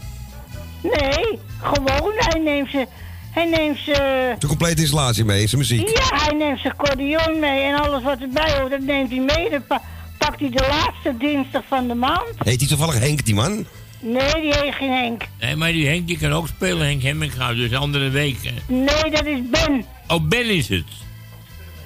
[0.84, 2.88] Nee, gewoon, hij neemt ze...
[3.32, 4.36] Hij neemt ze...
[4.40, 5.88] De complete installatie mee, zijn muziek.
[5.90, 9.50] Ja, hij neemt zijn accordeon mee en alles wat erbij hoort, dat neemt hij mee.
[9.50, 9.82] Dan pa-
[10.18, 12.28] pakt hij de laatste dinsdag van de maand.
[12.38, 13.66] Heet hij toevallig Henk, die man?
[14.00, 15.24] Nee, die heet geen Henk.
[15.40, 18.38] Nee, maar die Henk die kan ook spelen, Henk Hemminga, dus andere week.
[18.44, 18.52] eh.
[18.68, 19.86] Nee, dat is Ben.
[20.08, 20.84] Oh, Ben is het.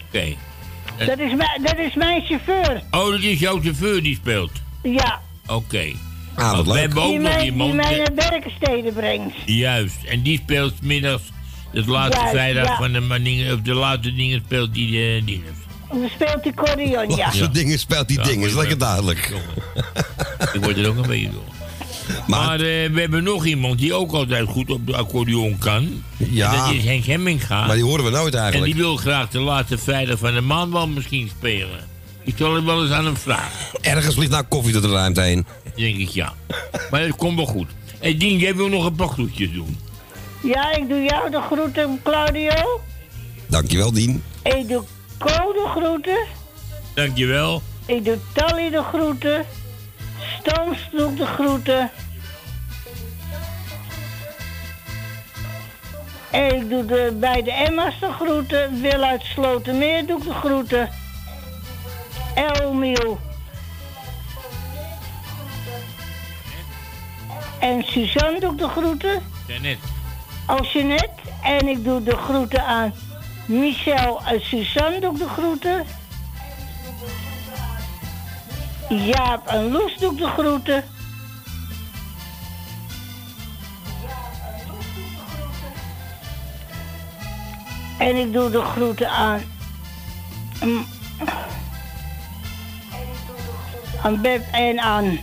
[0.07, 0.35] Oké.
[0.97, 2.81] Dat is, mijn- dat is mijn chauffeur.
[2.91, 4.51] Oh, dat is jouw chauffeur die speelt.
[4.83, 5.85] Ja, Oké.
[6.35, 7.73] Ah, We hebben ook die nog mij, die iemand.
[7.73, 9.35] mij eh, naar Berkensteden brengt.
[9.45, 11.23] Juist, en die speelt middags,
[11.71, 12.75] het laatste Juist, vrijdag ja.
[12.77, 15.55] van de maningen, of de laatste dingen speelt die uh, dingen.
[15.89, 17.31] Dan speelt die accordeon, ja.
[17.31, 19.33] Soort dingen speelt die Ja, dingen, lekker duidelijk.
[20.53, 21.43] Ik word er ook een beetje door.
[22.27, 26.03] Maar, eh, we hebben nog iemand die ook altijd goed op de accordeon kan.
[26.17, 26.51] Ja.
[26.51, 27.65] En dat is Henk Hemminga.
[27.65, 28.73] Maar die horen we nooit En eigenlijk.
[28.73, 31.91] die wil graag de laatste vrijdag van de maand wel misschien spelen.
[32.23, 33.51] Ik zal het wel eens aan hem vragen.
[33.81, 35.45] Ergens vliegt nou koffie door de ruimte heen.
[35.75, 36.33] Denk ik ja.
[36.91, 37.69] Maar het komt wel goed.
[37.99, 39.77] Hé Dien, jij wil nog een paar groetjes doen.
[40.43, 42.81] Ja, ik doe jou de groeten, Claudio.
[43.47, 44.23] Dankjewel, Dien.
[44.43, 44.83] Ik doe
[45.17, 46.25] Co de groeten.
[46.93, 47.61] Dankjewel.
[47.85, 49.45] Ik doe Tally de groeten.
[50.39, 51.91] Stans doe ik de groeten.
[56.31, 58.81] En ik doe de, bij de Emma's de groeten.
[58.81, 60.89] Wil uit Slotermeer doe ik de groeten.
[62.35, 63.19] Elmiel.
[67.59, 69.21] En Suzanne doe ik de groeten.
[69.47, 69.77] Janet.
[70.45, 71.09] Als je net.
[71.43, 72.93] En ik doe de groeten aan
[73.45, 75.85] Michel en Suzanne doe ik de groeten.
[78.97, 80.83] Jaap en Loes doe ik de groeten.
[87.97, 89.41] En ik doe de groeten aan...
[90.63, 90.85] mm,
[94.03, 95.19] aan Beb en aan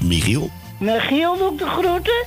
[0.00, 0.50] Michiel.
[0.78, 2.26] Michiel doe ik de groeten.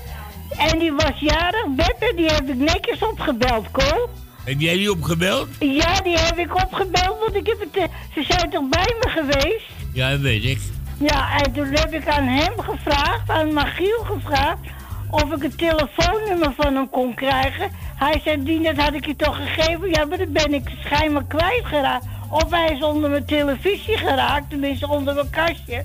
[0.57, 4.09] En die was jarig, Beppe, die heb ik netjes opgebeld, Ko.
[4.43, 5.47] Heb jij die opgebeld?
[5.59, 9.09] Ja, die heb ik opgebeld, want ik heb het, eh, ze zijn toch bij me
[9.09, 9.65] geweest?
[9.93, 10.59] Ja, dat weet ik.
[10.97, 14.59] Ja, en toen heb ik aan hem gevraagd, aan Michiel gevraagd,
[15.09, 17.71] of ik het telefoonnummer van hem kon krijgen.
[17.95, 19.89] Hij zei, die, dat had ik je toch gegeven?
[19.89, 22.05] Ja, maar dat ben ik schijnbaar kwijtgeraakt.
[22.29, 25.83] Of hij is onder mijn televisie geraakt, tenminste onder mijn kastje.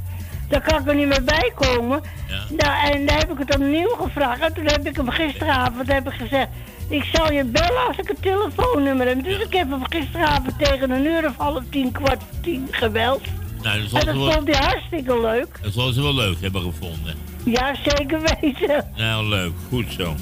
[0.49, 2.03] Daar kan ik er niet meer bij komen.
[2.49, 4.41] Nou, en daar heb ik het opnieuw gevraagd.
[4.41, 6.49] En toen heb ik hem gisteravond heb ik gezegd...
[6.89, 9.25] Ik zal je bellen als ik het telefoonnummer heb.
[9.25, 13.21] Dus ik heb hem gisteravond tegen een uur of half tien, kwart voor tien gebeld.
[13.63, 15.59] Nou, dat En dat wel, vond hij hartstikke leuk.
[15.63, 17.15] dat zal ze wel leuk hebben gevonden.
[17.45, 18.91] Ja, zeker weten.
[18.97, 19.53] Nou, leuk.
[19.69, 20.15] Goed zo.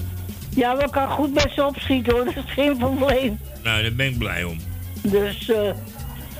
[0.56, 3.40] Ja, ik kan goed met ze opschieten hoor, dat is geen probleem.
[3.62, 4.56] Nou, daar ben ik blij om.
[5.02, 5.68] Dus, eh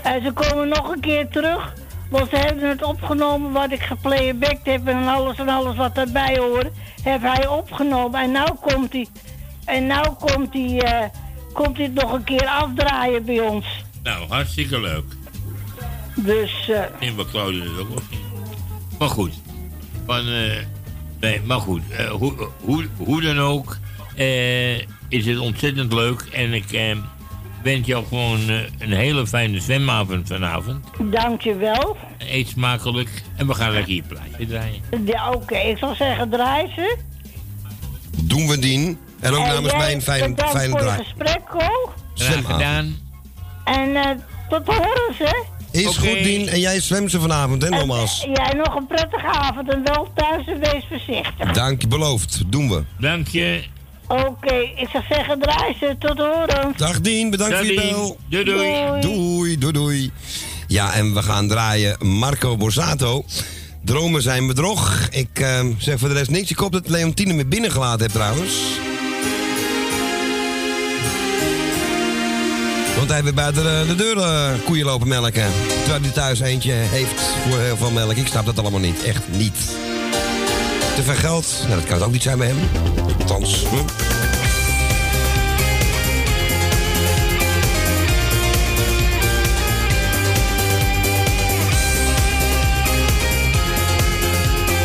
[0.03, 1.73] en ze komen nog een keer terug.
[2.11, 6.39] Want ze hebben het opgenomen wat ik geplaybacked heb en alles en alles wat daarbij
[6.39, 6.69] hoort.
[7.03, 9.07] Heb hij opgenomen en nou komt hij.
[9.65, 11.09] En nou komt hij, eh,
[11.53, 13.66] komt hij nog een keer afdraaien bij ons.
[14.03, 15.05] Nou, hartstikke leuk.
[16.15, 18.03] Dus, eh In wat Claudia het ook.
[18.99, 19.32] Maar goed.
[20.07, 20.57] Van, eh,
[21.20, 21.82] nee, maar goed.
[21.91, 23.77] eh, hoe, hoe, hoe dan ook
[24.16, 24.78] eh,
[25.09, 26.20] is het ontzettend leuk.
[26.32, 26.97] En ik eh,
[27.62, 28.41] wens jou gewoon
[28.78, 30.85] een hele fijne zwemavond vanavond.
[31.11, 31.97] dankjewel.
[32.19, 33.23] Eet smakelijk.
[33.36, 34.81] En we gaan lekker hier plaatje draaien.
[35.05, 36.97] Ja, oké, ik zal zeggen draai ze.
[38.23, 38.99] Doen we Dien.
[39.25, 40.97] En ook En namens jij, mij een fijne, bedankt fijne voor draai.
[40.99, 41.93] het gesprek, Ko.
[42.15, 42.97] Graag gedaan.
[43.65, 44.11] En eh,
[44.49, 45.53] tot horens, hè.
[45.71, 46.49] Is goed, Dien.
[46.49, 48.25] En jij zwemt ze vanavond, hè, nogmaals.
[48.25, 51.53] En jij nog een prettige avond en wel thuis en wees voorzichtig.
[51.53, 52.43] Dank je, beloofd.
[52.47, 52.83] Doen we.
[52.99, 53.65] Dank je.
[54.09, 55.97] Oké, ik zou zeggen draai ze.
[55.99, 56.77] Tot horens.
[56.77, 58.17] Dag Dien, bedankt Dag, voor je bel.
[58.29, 59.01] Doei, doei.
[59.01, 60.11] Doei, doei, doei.
[60.67, 63.25] Ja, en we gaan draaien Marco Borsato.
[63.85, 65.09] Dromen zijn bedrog.
[65.11, 66.51] Ik eh, zeg voor de rest niks.
[66.51, 68.53] Ik hoop dat Leontine me binnengelaten heeft trouwens.
[73.05, 75.51] Want hij heeft buiten de, de deur eh, koeien lopen melken.
[75.83, 78.17] Terwijl hij thuis eentje heeft voor heel veel melk.
[78.17, 79.05] Ik snap dat allemaal niet.
[79.05, 79.57] Echt niet.
[80.95, 81.55] Te veel geld?
[81.63, 82.59] Nou, dat kan het ook niet zijn bij hem.
[83.19, 83.77] Althans, hm?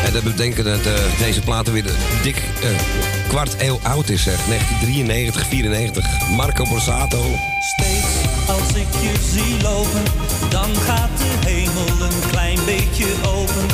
[0.04, 1.84] En dat betekent dat eh, deze platen weer
[2.22, 4.38] dik eh, kwart eeuw oud is, zeg.
[4.46, 6.28] 1993, 94.
[6.36, 7.22] Marco Borsato.
[7.60, 8.12] Steeds
[8.48, 10.02] als ik je zie lopen,
[10.48, 13.66] dan gaat de hemel een klein beetje open.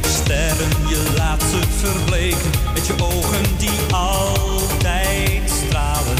[0.00, 6.16] Sterren, je laat ze verbleken met je ogen die altijd stralen.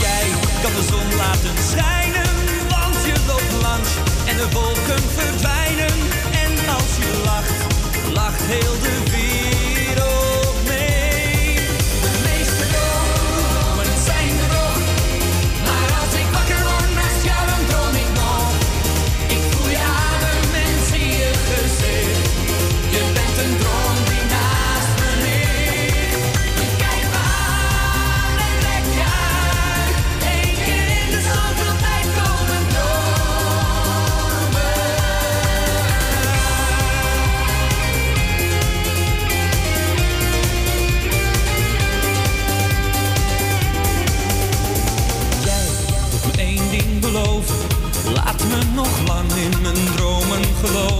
[0.00, 0.26] Jij
[0.62, 2.30] kan de zon laten schijnen,
[2.68, 3.90] want je loopt langs
[4.26, 5.94] en de wolken verdwijnen.
[6.44, 7.58] En als je lacht,
[8.12, 9.53] lacht heel de wereld
[50.66, 50.93] dromen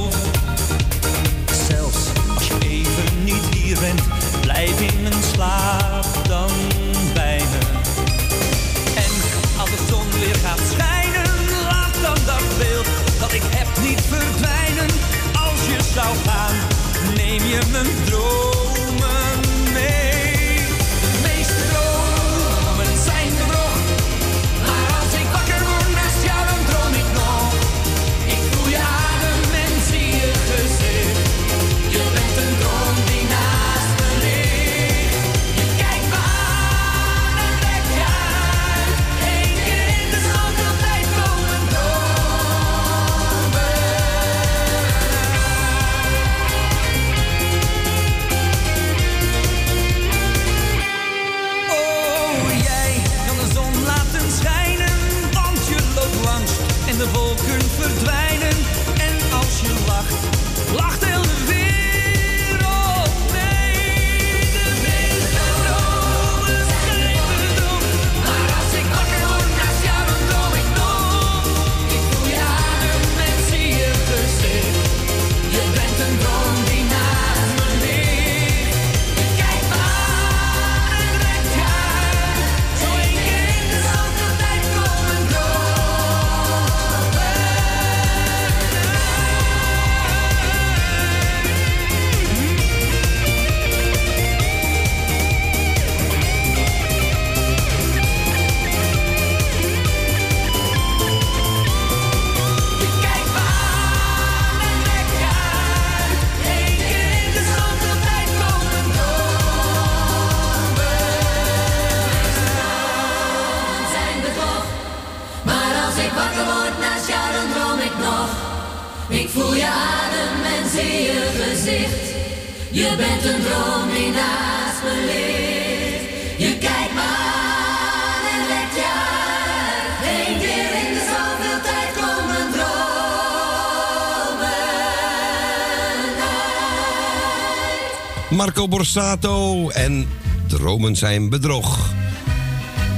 [138.94, 140.08] Borsato en
[140.46, 141.90] Dromen zijn bedrog.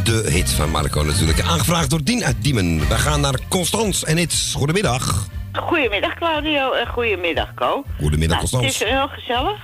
[0.04, 1.40] De hit van Marco natuurlijk.
[1.40, 2.88] Aangevraagd door Dien uit Diemen.
[2.88, 4.54] We gaan naar Constans en Hits.
[4.56, 5.26] Goedemiddag.
[5.52, 7.84] Goedemiddag Claudio en goedemiddag Co.
[8.00, 8.64] Goedemiddag, Nou, Constans.
[8.64, 9.56] Het is heel gezellig.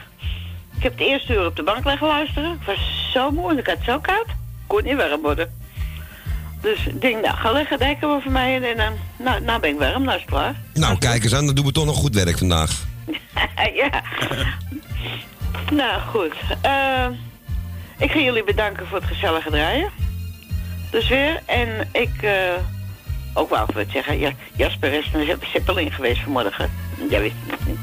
[0.76, 2.52] Ik heb het eerste uur op de bank liggen luisteren.
[2.52, 4.26] Ik was zo moe en ik had het zo koud.
[4.26, 4.34] Ik
[4.66, 5.52] kon niet warm worden.
[6.60, 8.92] Dus ik denk, nou, ga leggen dekken over mij en, en dan,
[9.26, 10.54] nou, nou ben ik warm, nou is het klaar.
[10.74, 11.46] Nou, kijk eens aan.
[11.46, 12.70] Dan doen we toch nog goed werk vandaag.
[13.82, 14.02] ja.
[15.74, 16.34] Nou, goed.
[16.60, 17.06] Eh,
[17.98, 19.90] ik ga jullie bedanken voor het gezellige draaien.
[20.90, 21.40] Dus weer.
[21.46, 22.32] En ik, eh,
[23.34, 24.18] ook wel wat zeggen.
[24.18, 26.70] Ja, Jasper is naar Zeppelin geweest vanmorgen.
[27.10, 27.78] Jij wist het niet.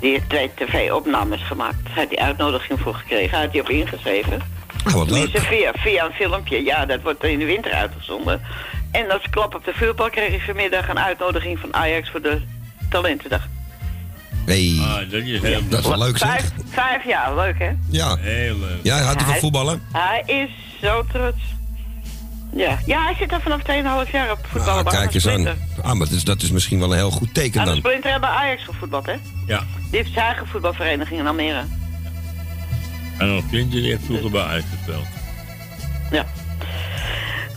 [0.00, 1.84] Die heeft twee tv-opnames gemaakt.
[1.84, 3.30] Daar had hij uitnodiging voor gekregen.
[3.30, 4.40] Daar had hij op ingeschreven.
[4.84, 5.38] Ah, wat leuk.
[5.38, 6.64] Via, via een filmpje.
[6.64, 8.40] Ja, dat wordt in de winter uitgezonden.
[8.90, 12.40] En als klap op de vuurpal kreeg ik vanmiddag een uitnodiging van Ajax voor de
[12.90, 13.46] Talentendag.
[14.48, 14.78] Hey.
[14.80, 16.28] Ah, dat is heel Dat is wel leuk zeg.
[16.28, 17.70] Vijf, vijf jaar, leuk hè?
[17.90, 18.16] Ja.
[18.16, 18.78] Heel leuk.
[18.82, 19.82] Ja, houdt u van Hij- voetballen?
[19.92, 20.50] Hij is
[20.82, 21.36] zo trots.
[22.52, 22.78] Ja.
[22.86, 24.84] ja, hij zit er vanaf 2,5 jaar op Ah, voetballen.
[24.84, 25.46] kijk eens aan.
[25.82, 27.80] Ah, maar dat is, dat is misschien wel een heel goed teken Aan de dan.
[27.80, 29.14] Splinter hebben Ajax gevoetbald, hè?
[29.46, 29.58] Ja.
[29.90, 31.62] Die heeft zijn eigen voetbalvereniging in Almere.
[33.18, 35.06] En nog Quinten die heeft vroeger bij uitgespeeld.
[36.10, 36.26] Ja.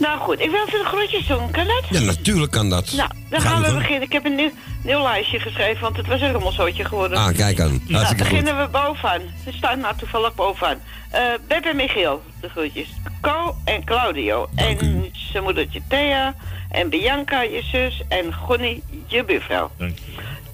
[0.02, 1.50] Nou goed, ik wil even de groetjes doen.
[1.50, 1.84] Kan dat?
[1.90, 2.92] Ja, natuurlijk kan dat.
[2.92, 4.02] Nou, dan Ga gaan je we beginnen.
[4.02, 4.50] Ik heb een nieuw,
[4.82, 7.18] nieuw lijstje geschreven, want het was een rommelzootje geworden.
[7.18, 7.70] Ah, kijk aan.
[7.70, 8.32] Nou, Hartstikke goed.
[8.32, 9.20] beginnen we bovenaan.
[9.44, 10.78] Ze staan nou toevallig bovenaan.
[11.10, 12.88] Eh Beb en Michiel, de groetjes.
[13.20, 14.48] Co en Claudio.
[14.54, 16.34] en zijn moedertje Thea.
[16.70, 18.02] En Bianca, je zus.
[18.08, 19.70] En Gonnie, je buurvrouw.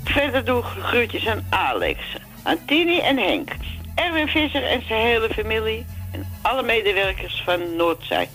[0.04, 1.98] Verder doe ik groetjes aan Alex.
[2.42, 3.50] Aan Tini en Henk.
[3.94, 5.86] Erwin Visser en zijn hele familie.
[6.12, 8.28] En alle medewerkers van Noordzij.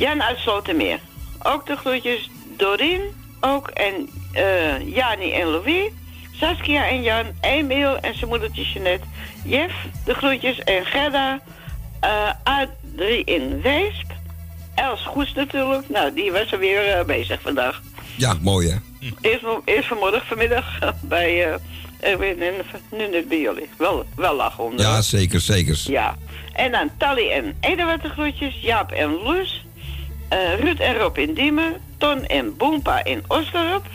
[0.00, 0.98] Jan uit Slotermeer.
[1.42, 3.00] Ook de groetjes Dorien.
[3.40, 5.90] Ook en eh Jani en Louis.
[6.32, 7.26] Saskia en Jan.
[7.40, 9.04] Emiel en zijn moedertje Jeanette.
[9.44, 9.72] Jef,
[10.04, 10.58] de groetjes.
[10.58, 11.40] En Gerda.
[12.00, 14.10] eh Adrie in Weesp.
[14.74, 15.88] Els Goes natuurlijk.
[15.88, 17.82] Nou, die was er weer eh, bezig vandaag.
[18.16, 18.76] Ja, mooi hè.
[19.20, 21.58] Eerst, eerst vanmorgen, vanmiddag bij
[22.00, 22.18] en
[22.90, 23.68] nu net bij jullie.
[23.78, 24.78] Wel, wel lachen om.
[24.78, 25.80] Ja, zeker, zeker.
[25.86, 26.16] Ja.
[26.52, 29.64] En dan Tally en Eduard de groetjes, Jaap en Loes,
[30.30, 33.86] eh, Ruud en Rob in Diemen, Ton en Boompa in Osdorp,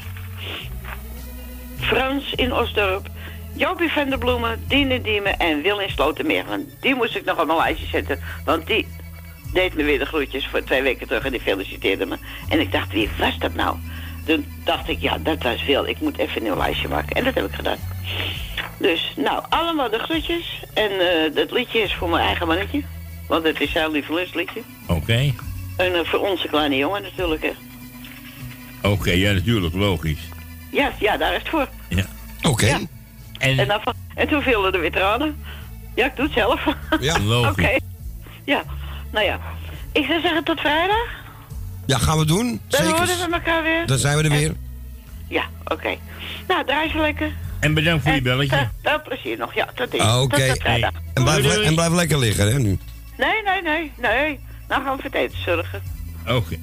[1.79, 3.07] Frans in Osdorp,
[3.53, 6.45] Jopie van der Bloemen, Dien in Diemen en Wil in Slotermeer.
[6.79, 8.87] Die moest ik nog op mijn lijstje zetten, want die
[9.53, 12.17] deed me weer de groetjes voor twee weken terug en die feliciteerde me.
[12.49, 13.77] En ik dacht, wie was dat nou?
[14.25, 15.85] Toen dacht ik, ja, dat was Wil.
[15.85, 17.15] Ik moet even een nieuw lijstje maken.
[17.15, 17.77] En dat heb ik gedaan.
[18.77, 20.63] Dus, nou, allemaal de groetjes.
[20.73, 22.81] En eh dat liedje is voor mijn eigen mannetje.
[23.27, 24.61] Want het is zijn lievelingsliedje.
[24.87, 25.33] Oké.
[25.77, 27.51] En eh, voor onze kleine jongen natuurlijk, hè.
[28.89, 30.19] Oké, ja, natuurlijk, logisch.
[30.71, 31.67] Ja, ja, daar is het voor.
[31.89, 32.05] Ja.
[32.41, 32.65] Oké.
[32.67, 32.87] En,
[33.59, 35.35] en, dan van- en toen vielen de weer tranen.
[35.95, 36.65] Ja, ik doe het zelf.
[36.99, 37.17] Ja,
[37.49, 37.77] Oké.
[38.43, 38.63] Ja,
[39.11, 39.39] nou ja.
[39.91, 41.07] Ik zou zeggen tot vrijdag.
[41.85, 42.61] Ja, gaan we doen.
[42.67, 43.85] Dan horen we elkaar weer.
[43.87, 44.53] Dan zijn we er weer.
[45.27, 45.95] Ja, oké.
[46.47, 47.31] Nou, draai ze lekker.
[47.59, 48.55] En bedankt voor je belletje.
[48.55, 49.53] Eh, Veel plezier nog.
[49.53, 50.23] Ja, tot Ah, ziens.
[50.23, 50.37] Oké.
[50.37, 50.91] Tot, tot vrijdag.
[51.13, 52.77] En, blijf, en blijf lekker liggen hè nu.
[53.17, 54.39] Nee, nee, nee, nee.
[54.67, 55.81] Nou gaan we voor het eten zorgen.
[56.27, 56.55] Oké.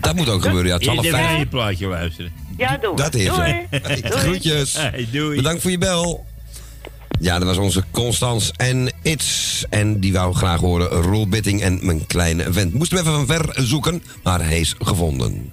[0.00, 0.66] Dat moet ook gebeuren.
[0.66, 1.42] Ja, het is half Eerst even naar vijf.
[1.42, 2.32] je plaatje luisteren.
[2.56, 3.66] Ja, doe Dat is Doei.
[3.70, 3.86] het.
[3.86, 4.12] Hey, Doei.
[4.24, 4.72] Groetjes.
[4.76, 5.36] Hey, doei.
[5.36, 6.26] Bedankt voor je bel.
[7.20, 9.64] Ja, dat was onze Constans en It's.
[9.70, 12.74] En die wou graag horen Roel Bitting en mijn kleine vent.
[12.74, 15.50] Moesten we even van ver zoeken, maar hij is gevonden.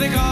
[0.00, 0.29] Ik altijd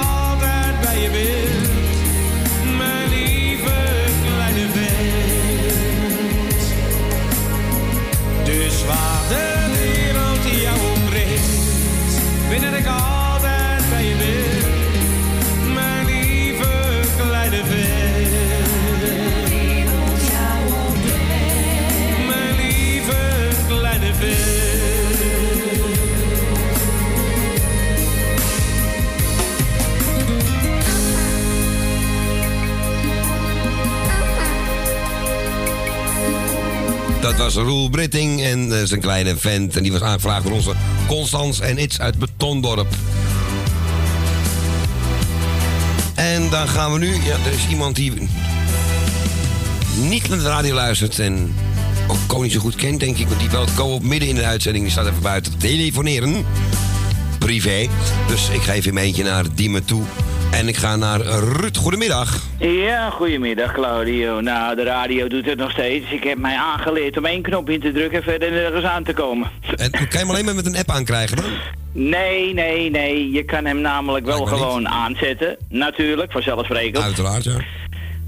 [37.62, 39.76] Roel Britting en eh, zijn kleine vent.
[39.76, 40.72] En die was aangevraagd door onze
[41.06, 42.89] Constans en Iets uit Betondorp.
[46.14, 47.14] En dan gaan we nu...
[47.14, 48.12] Ja, er is iemand die
[50.01, 51.55] niet naar de radio luistert en
[52.06, 53.28] ook Ko niet zo goed kent, denk ik.
[53.28, 54.85] Want die belt Ko op midden in de uitzending.
[54.85, 56.44] Die staat even buiten te telefoneren.
[57.39, 57.89] Privé.
[58.26, 60.02] Dus ik geef hem eentje naar Diemen toe.
[60.59, 61.76] En ik ga naar Ruud.
[61.76, 62.43] Goedemiddag.
[62.59, 64.40] Ja, goedemiddag Claudio.
[64.40, 66.10] Nou, de radio doet het nog steeds.
[66.10, 69.12] Ik heb mij aangeleerd om één knop in te drukken en verder nergens aan te
[69.12, 69.51] komen.
[69.76, 71.51] En kan je hem alleen maar met een app aankrijgen dan?
[71.93, 73.30] Nee, nee, nee.
[73.30, 75.56] Je kan hem namelijk wel gewoon aanzetten.
[75.68, 77.05] Natuurlijk, vanzelfsprekend.
[77.05, 77.56] Uiteraard, ja.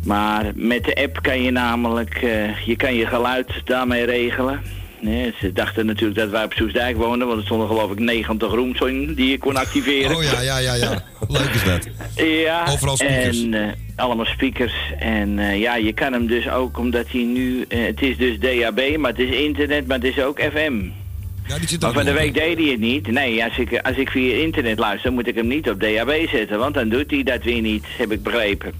[0.04, 4.62] Maar met de app kan je namelijk, eh, je kan je geluid daarmee regelen.
[5.00, 8.52] Nee, ze dachten natuurlijk dat wij op Soesdijk woonden, want er stonden geloof ik 90
[8.52, 10.16] rooms in die je kon activeren.
[10.16, 11.02] Oh ja, ja, ja, ja.
[11.28, 11.88] Leuk is dat.
[12.26, 13.42] Ja, Overal speakers.
[13.42, 14.74] En, eh, allemaal speakers.
[14.98, 17.64] En eh, ja, je kan hem dus ook, omdat hij nu...
[17.68, 20.74] eh, het is dus DAB, maar het is internet, maar het is ook FM.
[21.46, 23.06] Ja, die zit Maar van de week deed hij het niet.
[23.06, 26.58] Nee, als ik, als ik via internet luister, moet ik hem niet op DAB zetten.
[26.58, 28.72] Want dan doet hij dat weer niet, heb ik begrepen.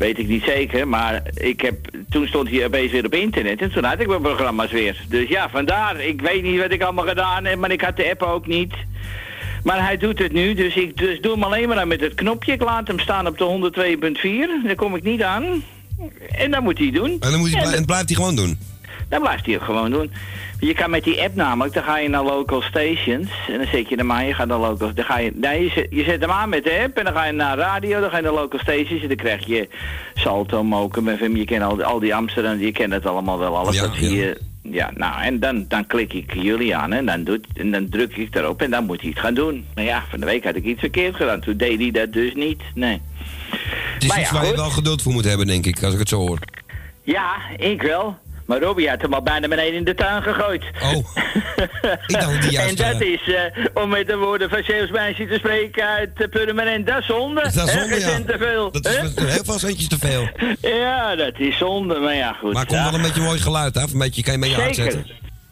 [0.00, 1.76] Weet ik niet zeker, maar ik heb,
[2.10, 5.04] toen stond hij opeens weer op internet en toen had ik mijn programma's weer.
[5.08, 6.00] Dus ja, vandaar.
[6.00, 8.74] Ik weet niet wat ik allemaal gedaan heb, maar ik had de app ook niet.
[9.62, 12.14] Maar hij doet het nu, dus ik dus doe hem alleen maar aan met het
[12.14, 12.52] knopje.
[12.52, 13.72] Ik laat hem staan op de
[14.62, 15.62] 102.4, daar kom ik niet aan.
[16.30, 17.10] En dan moet hij doen.
[17.10, 18.58] En dan moet hij, en blijft hij gewoon doen.
[19.08, 20.12] Dan blijft hij het gewoon doen.
[20.60, 23.88] Je kan met die app namelijk, dan ga je naar local stations en dan zet
[23.88, 26.20] je hem aan, je gaat naar local, dan ga je, nee, je zet, je zet
[26.20, 28.32] hem aan met de app en dan ga je naar radio, dan ga je naar
[28.32, 29.68] local stations en dan krijg je
[30.14, 33.56] Salto, Mokum, FM, je kent al, die- al die Amsterdam, je kent het allemaal wel,
[33.56, 34.40] alles Ja, dat zie je.
[34.62, 38.16] Ja, nou, en dan, dan klik ik jullie aan en dan, doet, en dan druk
[38.16, 39.66] ik erop en dan moet hij het gaan doen.
[39.74, 42.34] Maar ja, van de week had ik iets verkeerd gedaan, toen deed hij dat dus
[42.34, 43.00] niet, nee.
[43.50, 45.92] Het is Maar iets ja, waar je wel geduld voor moet hebben, denk ik, als
[45.92, 46.38] ik het zo hoor.
[47.02, 48.16] Ja, ik wel.
[48.50, 50.64] Maar Robbie had hem al bijna beneden in de tuin gegooid.
[50.82, 50.96] Oh.
[52.06, 52.80] ik dacht die juist...
[52.80, 56.10] En dat eh, is, eh, om met de woorden van Zeeuws meisje te spreken uit
[56.18, 57.40] uh, Purmerend, dat is zonde.
[57.40, 58.20] Dat is zonde, ja.
[58.26, 58.70] te veel.
[58.70, 59.30] Dat is hè?
[59.30, 60.28] heel veel centjes te veel.
[60.80, 62.52] Ja, dat is zonde, maar ja, goed.
[62.52, 62.84] Maar komt ja.
[62.84, 63.92] wel een beetje mooi geluid af.
[63.92, 64.64] Een beetje, kan je mee Zeker.
[64.64, 65.06] uitzetten.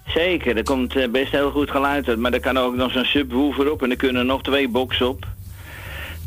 [0.06, 2.18] Zeker, er komt eh, best heel goed geluid uit.
[2.18, 5.26] Maar er kan ook nog zo'n subwoofer op en er kunnen nog twee boxen op.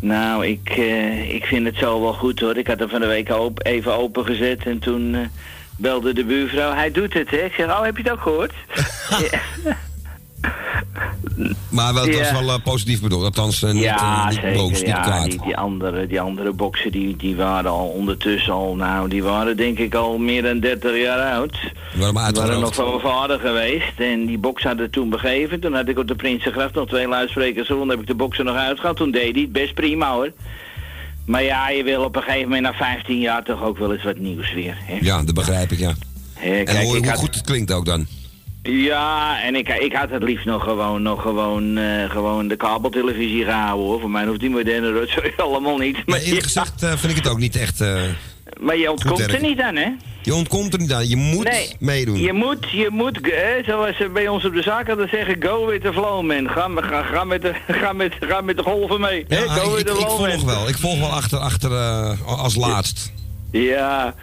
[0.02, 0.70] Nou, ik,
[1.30, 2.58] ik vind het zo wel goed hoor.
[2.58, 5.30] Ik had hem van de week op, even opengezet en toen
[5.82, 6.74] belde de buurvrouw.
[6.74, 7.38] Hij doet het, hè?
[7.38, 8.54] Ik zeg, oh, heb je het ook gehoord?
[11.70, 13.24] Maar wel, het was wel eh, positief bedoeld.
[13.24, 14.54] Althans, eh, niet, Ja, eh, niet zeker.
[14.54, 15.30] boos, niet ja, kwaad.
[15.30, 19.58] die, die, andere, die andere boksen die, die waren al ondertussen al, nou, die waren
[19.58, 21.52] denk ik al meer dan 30 jaar oud.
[21.94, 24.00] Die waren waren nog van mijn vader geweest.
[24.00, 25.60] En die box hadden toen begeven.
[25.60, 27.90] Toen had ik op de Prinsengracht nog twee luidsprekers rond.
[27.90, 28.98] heb ik de boxen nog uitgehaald.
[28.98, 30.32] Toen deed hij het best prima hoor.
[31.26, 34.04] Maar ja, je wil op een gegeven moment na 15 jaar toch ook wel eens
[34.04, 34.76] wat nieuws weer.
[34.86, 34.98] Hè?
[35.02, 35.94] Ja, dat begrijp ik, ja.
[36.42, 38.06] En kijk, hoe had- goed het klinkt ook dan.
[38.64, 43.44] Ja, en ik, ik had het liefst nog gewoon, nog gewoon, eh, gewoon de kabeltelevisie
[43.44, 44.00] gehouden hoor.
[44.00, 45.98] Voor mij hoeft die moderne rotzooi allemaal niet.
[46.06, 47.82] Maar, eerlijk gezegd eh, vind ik het ook niet echt...
[47.82, 48.02] eh,
[48.60, 49.88] maar je ontkomt er niet aan hè?
[50.24, 51.08] je ontkomt er niet aan.
[51.10, 52.20] Je moet Nee, meedoen.
[52.20, 55.66] Je moet, je moet, hè, zoals ze bij ons op de zaak hadden zeggen, go
[55.66, 56.50] with the flow man.
[56.50, 59.26] Ga, ga, ga, met, de, ga, met, ga met de golven mee.
[59.28, 59.50] hè?
[59.50, 60.46] Go ik, with the ik, ik flow volg man.
[60.46, 60.68] wel.
[60.70, 63.12] Ik volg wel achter, achter eh, als laatst.
[63.52, 64.16] Ja,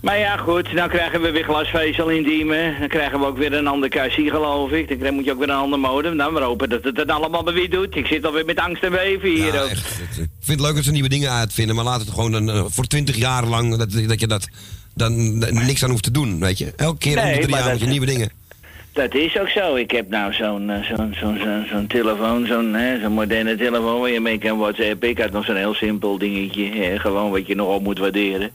[0.00, 2.76] maar ja goed, dan krijgen we weer glasvezel in Diemen.
[2.78, 5.00] Dan krijgen we ook weer een ander kassie geloof ik.
[5.02, 6.16] Dan moet je ook weer een ander modem.
[6.16, 7.96] Dan maar hopen dat het het allemaal maar weer doet.
[7.96, 9.68] Ik zit alweer met angst en beven hier Ja, ook.
[9.68, 9.86] echt.
[10.00, 12.64] Ik vind het leuk dat ze nieuwe dingen uitvinden, maar laat het gewoon een, eh,
[12.68, 14.48] voor twintig jaar lang dat, dat je dat
[14.94, 16.72] dan eh, niks aan hoeft te doen, weet je.
[16.76, 18.30] Elke keer om Nee, de drie jaar dat- je nieuwe dingen.
[18.92, 19.74] Dat is ook zo.
[19.74, 21.38] Ik heb nou zo'n eh, zo'n zo'n
[21.70, 25.08] zo'n telefoon, zo'n zo'n moderne telefoon waar je mee kan whatsappen.
[25.08, 28.50] Ik had nog zo'n heel simpel dingetje, hè, gewoon wat je nog op moet waarderen.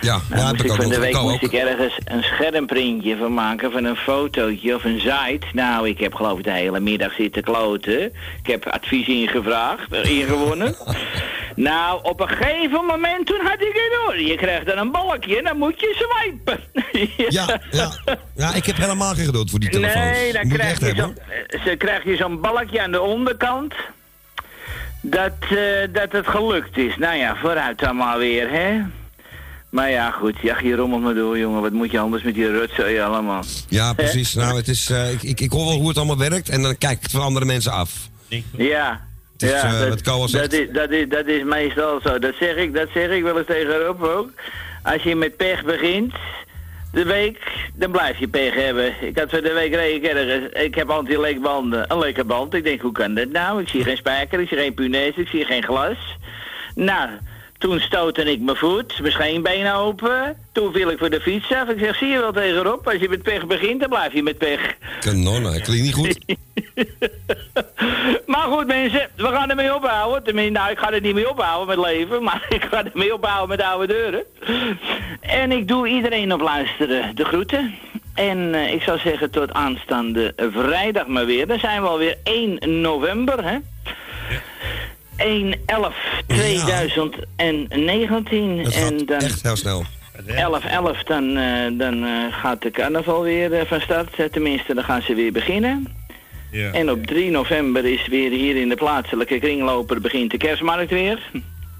[0.00, 3.16] Ja, Nou, ja, moest heb ik ik van de week moest ik ergens een schermprintje
[3.16, 5.46] van maken van een fotootje of een site.
[5.52, 8.02] Nou, ik heb geloof ik de hele middag zitten kloten.
[8.42, 10.74] Ik heb advies ingevraagd, eh, ingewonnen.
[11.70, 14.20] nou, op een gegeven moment toen had ik het door.
[14.20, 16.60] Je krijgt dan een balkje en dan moet je swipen.
[17.28, 17.90] Ja, ja.
[18.36, 20.04] ja, ik heb helemaal geen geduld voor die telefoons.
[20.04, 21.12] Nee, dan Moet krijg je,
[21.48, 23.74] eh, ze krijg je zo'n balkje aan de onderkant.
[25.00, 25.58] Dat, eh,
[25.92, 26.96] dat het gelukt is.
[26.96, 28.82] Nou ja, vooruit dan maar weer, hè.
[29.76, 30.34] Maar ja, goed.
[30.42, 31.62] Ja, je rommelt maar door, jongen.
[31.62, 33.42] Wat moet je anders met die rotzooi allemaal?
[33.68, 34.34] Ja, precies.
[34.34, 36.78] Nou, het is, eh, ik, ik, ik hoor wel hoe het allemaal werkt en dan
[36.78, 38.08] kijk ik het van andere mensen af.
[38.56, 39.06] Ja.
[39.38, 42.18] Is, ja, eh, dat, is, dat, is, dat is meestal zo.
[42.18, 44.30] Dat zeg ik, dat zeg ik wel eens tegen Rob ook.
[44.82, 46.14] Als je met pech begint,
[46.92, 47.38] de week,
[47.74, 48.94] dan blijf je pech hebben.
[49.00, 50.52] Ik had van de week reed ik ergens.
[50.52, 51.84] Ik heb anti-leekbanden.
[51.88, 52.54] Een lekke band.
[52.54, 53.60] Ik denk, hoe kan dat nou?
[53.60, 56.16] Ik zie geen spijker, ik zie geen punaise, ik zie geen glas.
[56.74, 57.08] Nou,
[57.58, 60.36] toen stootte ik mijn voet, mijn scheenbeen open.
[60.52, 61.68] Toen viel ik voor de fiets af.
[61.68, 64.22] Ik zeg, zie je wel tegen Rob, als je met pech begint, dan blijf je
[64.22, 64.74] met pech.
[65.00, 66.18] Kanon, dat klinkt niet goed.
[68.26, 70.22] Maar goed mensen, we gaan ermee ophouden.
[70.22, 73.48] Tenminste, nou ik ga er niet mee ophouden met leven, maar ik ga ermee ophouden
[73.48, 74.24] met oude deuren.
[75.20, 77.74] En ik doe iedereen op luisteren de groeten.
[78.14, 81.46] En eh, ik zou zeggen tot aanstaande vrijdag maar weer.
[81.46, 83.58] Dan zijn we alweer 1 november, hè?
[85.16, 85.94] 1 11
[86.26, 89.84] 2019 Dat gaat en dan echt heel snel.
[90.26, 94.32] 11 11 dan, eh, dan eh, gaat de carnaval weer eh, van start.
[94.32, 95.86] Tenminste, dan gaan ze weer beginnen.
[96.50, 96.72] Ja.
[96.72, 101.30] En op 3 november is weer hier in de plaatselijke kringloper begint de kerstmarkt weer.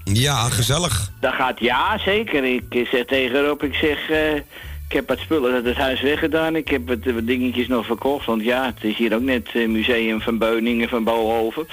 [0.03, 1.11] Ja, gezellig.
[1.19, 2.43] Dat gaat ja, zeker.
[2.43, 4.17] Ik zeg tegen Rob, ik zeg, eh,
[4.87, 6.55] ik heb wat spullen uit het huis weggedaan.
[6.55, 8.25] Ik heb wat, wat dingetjes nog verkocht.
[8.25, 11.67] Want ja, het is hier ook net eh, museum van Beuningen, van Bohoven.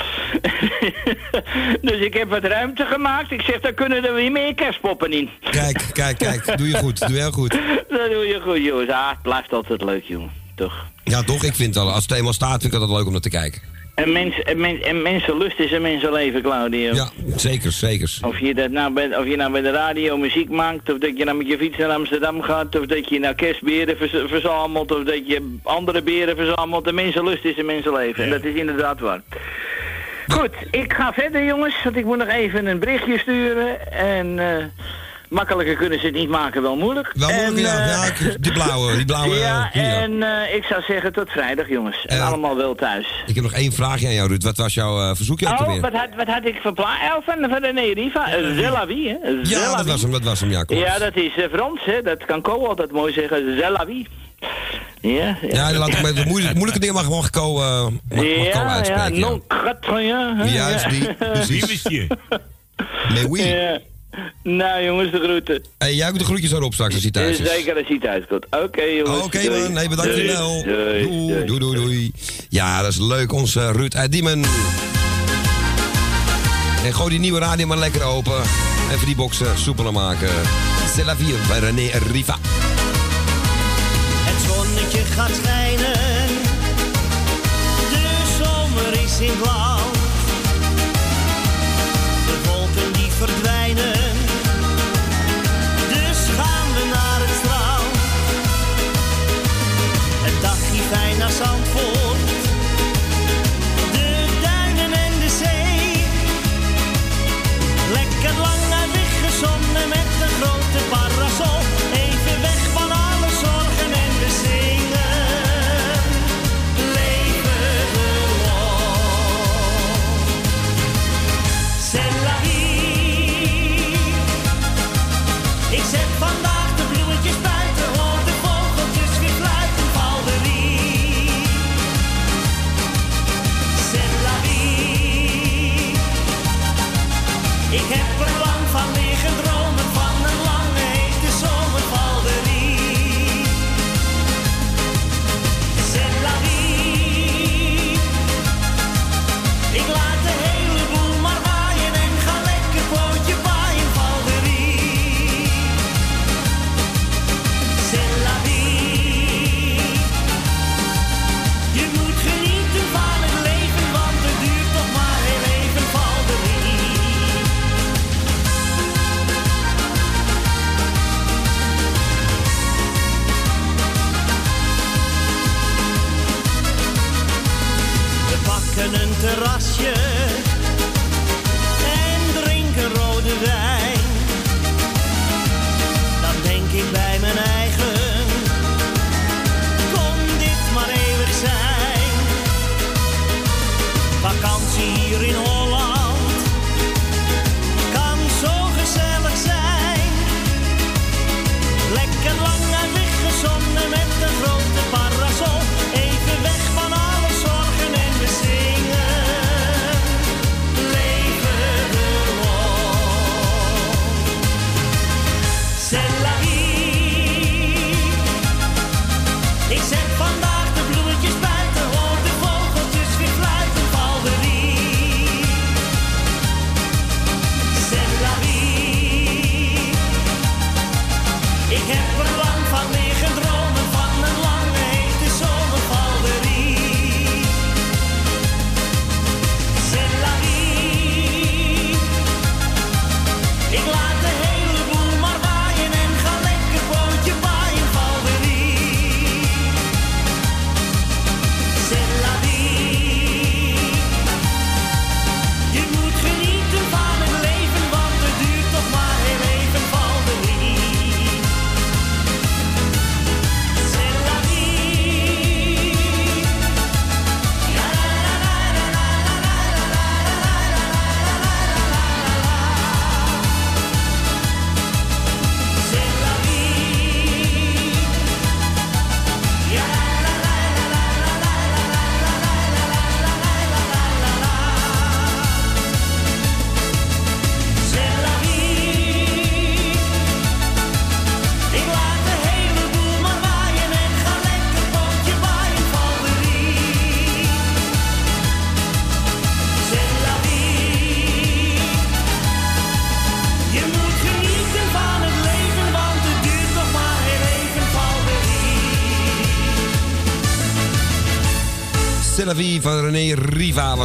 [1.88, 3.30] dus ik heb wat ruimte gemaakt.
[3.30, 5.28] Ik zeg, daar kunnen er weer meer kerstpoppen in.
[5.50, 6.58] Kijk, kijk, kijk.
[6.58, 6.98] Doe je goed.
[7.00, 7.50] Doe je heel goed.
[7.88, 8.90] dat doe je goed, jongens.
[8.90, 10.30] Ah, het blijft altijd leuk, jongen.
[10.54, 10.86] Toch?
[11.04, 11.44] Ja, toch?
[11.44, 13.20] Ik vind het al, als het eenmaal staat, vind ik het altijd leuk om naar
[13.20, 13.62] te kijken.
[13.94, 16.94] En, mens, en, men, en mensenlust is een mensenleven, Claudio.
[16.94, 18.18] Ja, zeker, zeker.
[18.22, 21.18] Of je, dat nou bij, of je nou bij de radio muziek maakt, of dat
[21.18, 23.96] je nou met je fiets naar Amsterdam gaat, of dat je nou kerstberen
[24.28, 26.84] verzamelt, of dat je andere beren verzamelt.
[26.84, 28.24] De mensenlust is een mensenleven.
[28.24, 29.20] En dat is inderdaad waar.
[30.28, 33.92] Goed, ik ga verder jongens, want ik moet nog even een berichtje sturen.
[33.92, 34.64] En eh,
[35.34, 37.10] makkelijker kunnen ze het niet maken, wel moeilijk.
[37.14, 38.04] Wel moeilijk, En, ja.
[38.04, 38.34] eh, ja.
[38.40, 39.34] Die blauwe, die blauwe.
[39.48, 39.82] ja, hier.
[39.82, 42.04] en eh, ik zou zeggen tot vrijdag jongens.
[42.06, 43.22] En Eh, allemaal wel thuis.
[43.26, 44.42] Ik heb nog één vraagje aan jou, Ruud.
[44.42, 45.80] Wat was jouw eh, verzoekje Oh, alweer?
[45.80, 47.02] wat had, wat had ik verplaatst?
[47.16, 48.38] Oh, van, van René Riva.
[48.38, 49.28] Uh, Zelavi, hè?
[49.42, 50.64] Ja, dat was hem, dat was hem, ja.
[50.66, 52.02] Ja, dat is eh, Frans, hè.
[52.02, 53.56] Dat kan Ko altijd mooi zeggen.
[53.58, 54.06] Zelavi.
[55.00, 58.10] Ja, Ja, dan laat ik met de moeilijke, moeilijke dingen gewoon Ko, eh, mag, mag
[58.10, 59.14] Ko ja, ja, uitspreken.
[59.14, 60.44] Ja, non quatrième.
[60.44, 60.52] hè.
[60.54, 61.14] Juist, die.
[61.32, 61.82] Precies.
[63.08, 63.40] Mais oui.
[64.42, 65.62] Nou, jongens, de groeten.
[65.78, 67.48] Hey, jij ook de groetjes erop straks als hij thuis is.
[67.50, 68.46] Zeker als hij thuis komt.
[68.50, 69.24] Oké, jongens.
[69.24, 70.26] Oké man, nee, bedankt Doei.
[70.26, 70.62] wel.
[70.62, 71.06] Doei.
[71.08, 72.12] Doei, doei, doei, doei.
[72.48, 74.42] Ja, dat is leuk, onze Ruud uit Diemen.
[76.84, 78.42] En gooi die nieuwe radio maar lekker open.
[78.92, 80.28] Even die boxen soepeler maken.
[80.94, 82.36] C'est la vie bij René Riva.
[84.24, 85.92] Het zonnetje gaat schijnen,
[87.90, 89.83] de zomer is in het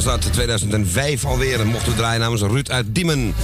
[0.04, 0.34] was dat.
[0.34, 1.60] 2005 alweer.
[1.60, 3.36] En mochten we draaien namens Ruud uit Diemen.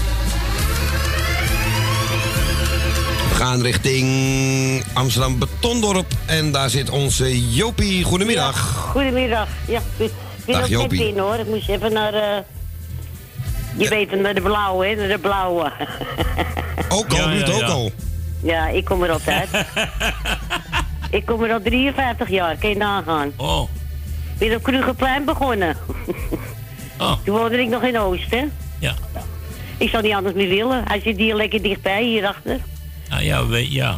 [3.29, 6.13] We gaan richting Amsterdam Betondorp.
[6.25, 8.03] En daar zit onze Jopie.
[8.03, 8.87] Goedemiddag.
[8.91, 9.47] Goedemiddag.
[9.67, 10.11] Ja, ik
[10.45, 11.03] ben ook net Jopie.
[11.03, 11.35] binnen hoor.
[11.35, 12.37] Ik moest even naar, eh
[13.77, 15.71] je weet, naar de blauwe, hè, naar de blauwe.
[16.89, 17.91] Ook al, Ruud, ook al.
[18.41, 19.49] Ja, ik kom er altijd.
[21.09, 23.31] ik kom er al 53 jaar, kan je nagaan.
[23.35, 23.69] Oh.
[24.37, 25.77] Ik ben op Krugerplein begonnen.
[26.97, 28.51] Toen woonde ik nog in Oosten.
[28.79, 28.93] Ja.
[29.77, 30.83] Ik zou niet anders meer willen.
[30.87, 32.59] Hij zit hier lekker dichtbij, hierachter.
[33.09, 33.95] Nou ja, weet, ja.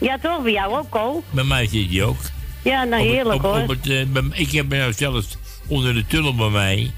[0.00, 0.42] Ja, toch?
[0.42, 1.22] Bij jou ook, Ko?
[1.30, 2.16] Bij mij zit hij ook.
[2.62, 3.60] Ja, nou heerlijk op- hoor.
[3.62, 5.36] op het, eh, bij- ik heb nou zelfs
[5.66, 6.90] onder de tunnel bij mij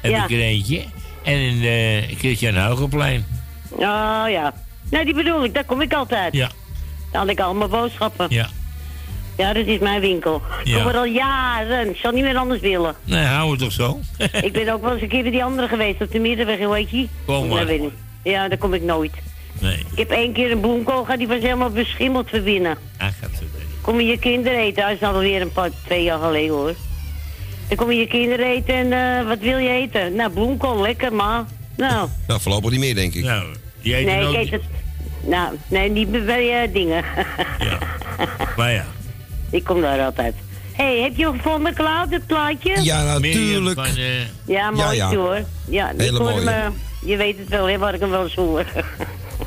[0.00, 0.24] heb Ja.
[0.24, 0.84] ik er eentje.
[1.22, 3.26] En in eh Christian Huigelplein.
[3.70, 4.54] Oh ja.
[4.90, 6.32] Nou, die bedoel ik, daar kom ik altijd.
[6.34, 6.50] Ja.
[7.10, 8.26] Daar had ik al mijn boodschappen.
[8.30, 8.48] Ja.
[9.40, 10.42] Ja, dat is mijn winkel.
[10.64, 10.76] Ik Ja.
[10.76, 11.88] kom er al jaren.
[11.90, 12.94] Ik zal niet meer anders willen.
[13.04, 14.00] Nee, hou het toch zo?
[14.46, 16.74] ik ben ook wel eens een keer bij die andere geweest op de middenweg, hoe
[16.74, 17.08] heet je?
[17.26, 17.68] Kom maar.
[17.68, 17.82] Ik.
[18.22, 19.12] Ja, daar kom ik nooit.
[19.60, 19.76] Nee.
[19.92, 22.76] Ik heb één keer een bloemkool gehad, die was helemaal beschimmeld voor binnen.
[22.96, 23.44] Hij gaat zo
[23.80, 24.82] Kom je je kinderen eten?
[24.82, 26.74] Dat is alweer een paar, twee jaar geleden hoor.
[27.68, 30.14] Dan kom je je kinderen eten en eh, wat wil je eten?
[30.14, 31.44] Nou, bloemkool, lekker maar.
[31.76, 33.24] Nou, Nou, voorlopig niet meer, denk ik.
[33.24, 33.44] Nou,
[33.82, 34.62] die eten nee, ik ook eet het.
[35.24, 37.04] Nou, nee, niet meer bij eh, dingen.
[38.56, 38.84] Maar ja.
[39.50, 40.34] Ik kom daar altijd.
[40.72, 42.82] Hé, hey, heb je me klaar, het plaatje?
[42.82, 43.86] Ja, natuurlijk.
[43.86, 44.04] Van, eh,
[44.44, 45.16] Ja, mooi Ja, ja.
[45.16, 45.44] hoor.
[45.68, 46.66] Ja, ik Hele hoor eh,
[47.04, 48.64] je weet het wel, hè, waar ik hem wel eens hoor.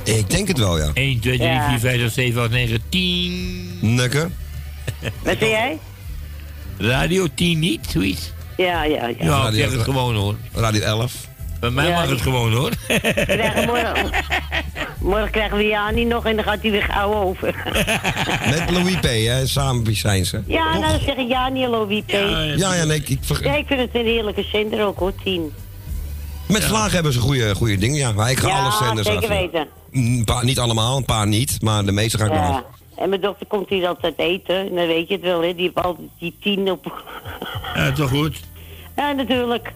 [0.04, 0.90] Ik denk het wel, ja.
[0.94, 1.70] 1, 2, 3, Ja.
[1.70, 3.78] 4, 5, 6, 7, 8, 9, 10.
[3.82, 4.34] Nekken.
[5.24, 5.80] Wat zei jij?
[6.78, 8.32] Radio 10 niet, zoiets?
[8.58, 9.16] Ja, ja, ja.
[9.20, 10.36] Ja, ik zeg het gewoon hoor.
[10.54, 11.14] Radio 11.
[11.64, 12.72] Bij mij Ja, mag het gewoon hoor.
[13.66, 14.12] Morgen,
[15.00, 17.56] morgen krijgen we Jani nog en dan gaat hij weer gauw over.
[18.50, 19.48] Met Louis P, hè.
[19.48, 20.42] Samen zijn ze.
[20.48, 22.12] ja, nou dan zeg ik Jani en Louis P.
[22.12, 25.14] Ja, ja, nee, ik, ik ver- Ja, ik vind het een heerlijke zender ook hoor,
[25.24, 25.54] tien.
[26.48, 28.12] Met vlaag hebben ze goede, goede dingen, ja.
[28.12, 29.28] Maar ik ga Ja, alle zenders zeker af.
[29.38, 29.68] weten.
[29.92, 32.32] Een paar, niet allemaal, een paar niet, maar de meeste ga ik.
[32.34, 32.64] Ja.
[32.98, 35.54] En mijn dochter komt hier altijd eten, en dan weet je het wel, hè.
[35.56, 37.04] Die heeft altijd die tien op.
[37.76, 38.40] Ja, toch goed.
[38.96, 39.72] Ja, natuurlijk.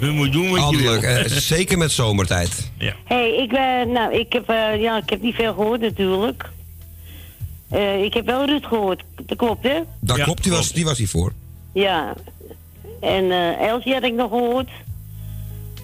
[0.00, 0.94] U moet doen wat je wil.
[1.02, 1.24] eh,
[1.54, 2.70] zeker met zomertijd.
[2.78, 2.94] Ja.
[3.04, 6.50] Hé, hey, ik, eh, nou, ik, heb, eh, ja, ik heb niet veel gehoord natuurlijk.
[7.70, 9.78] Eh, ik heb wel Ruud gehoord, dat klopt hè?
[10.00, 11.32] Dat klopt, die was, die was hiervoor.
[11.74, 12.14] Ja.
[13.00, 14.68] En eh Elsie had ik nog gehoord.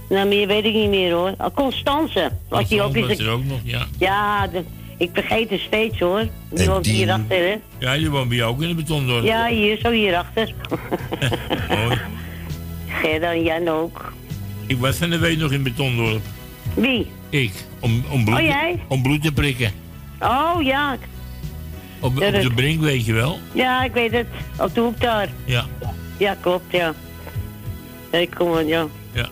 [0.08, 1.34] Nou, meer weet ik niet meer hoor.
[1.38, 2.30] Oh, Constance.
[2.48, 3.18] Was die ook eens...
[3.18, 3.86] er ook nog, ja.
[3.98, 4.64] Ja, de-
[4.96, 6.28] ik vergeet het steeds hoor.
[6.50, 7.54] Die En woont die- hierachter hè?
[7.78, 9.24] Ja, die woont bij jou ook in de betondorp.
[9.24, 10.52] Ja, hier, zo hierachter.
[11.78, 11.98] Mooi.
[13.00, 14.12] Gerda en Jan ook.
[14.66, 16.22] Ik was van de week nog in Betondorp.
[16.74, 17.10] Wie?
[17.28, 17.52] Ik.
[17.80, 18.80] Om, om, bloed, Oh, jij?
[18.88, 19.72] om bloed te prikken.
[20.20, 20.96] Oh, ja.
[22.00, 23.38] Op, de brink, weet je wel.
[23.52, 24.26] Ja, ik weet het.
[24.58, 25.28] Op de hoek daar.
[25.44, 25.64] Ja.
[26.16, 26.92] Ja, klopt, ja.
[28.10, 28.86] Ik kom er, ja.
[29.12, 29.28] Ja.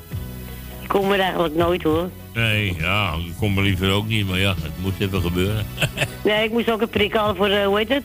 [0.83, 2.11] Ik kom er eigenlijk nooit, hoor.
[2.35, 5.67] Nee, ja, ik kom er liever ook niet, maar ja, het moest even gebeuren.
[6.25, 8.05] Nee, ik moest ook een prik halen voor, eh, hoe heet het?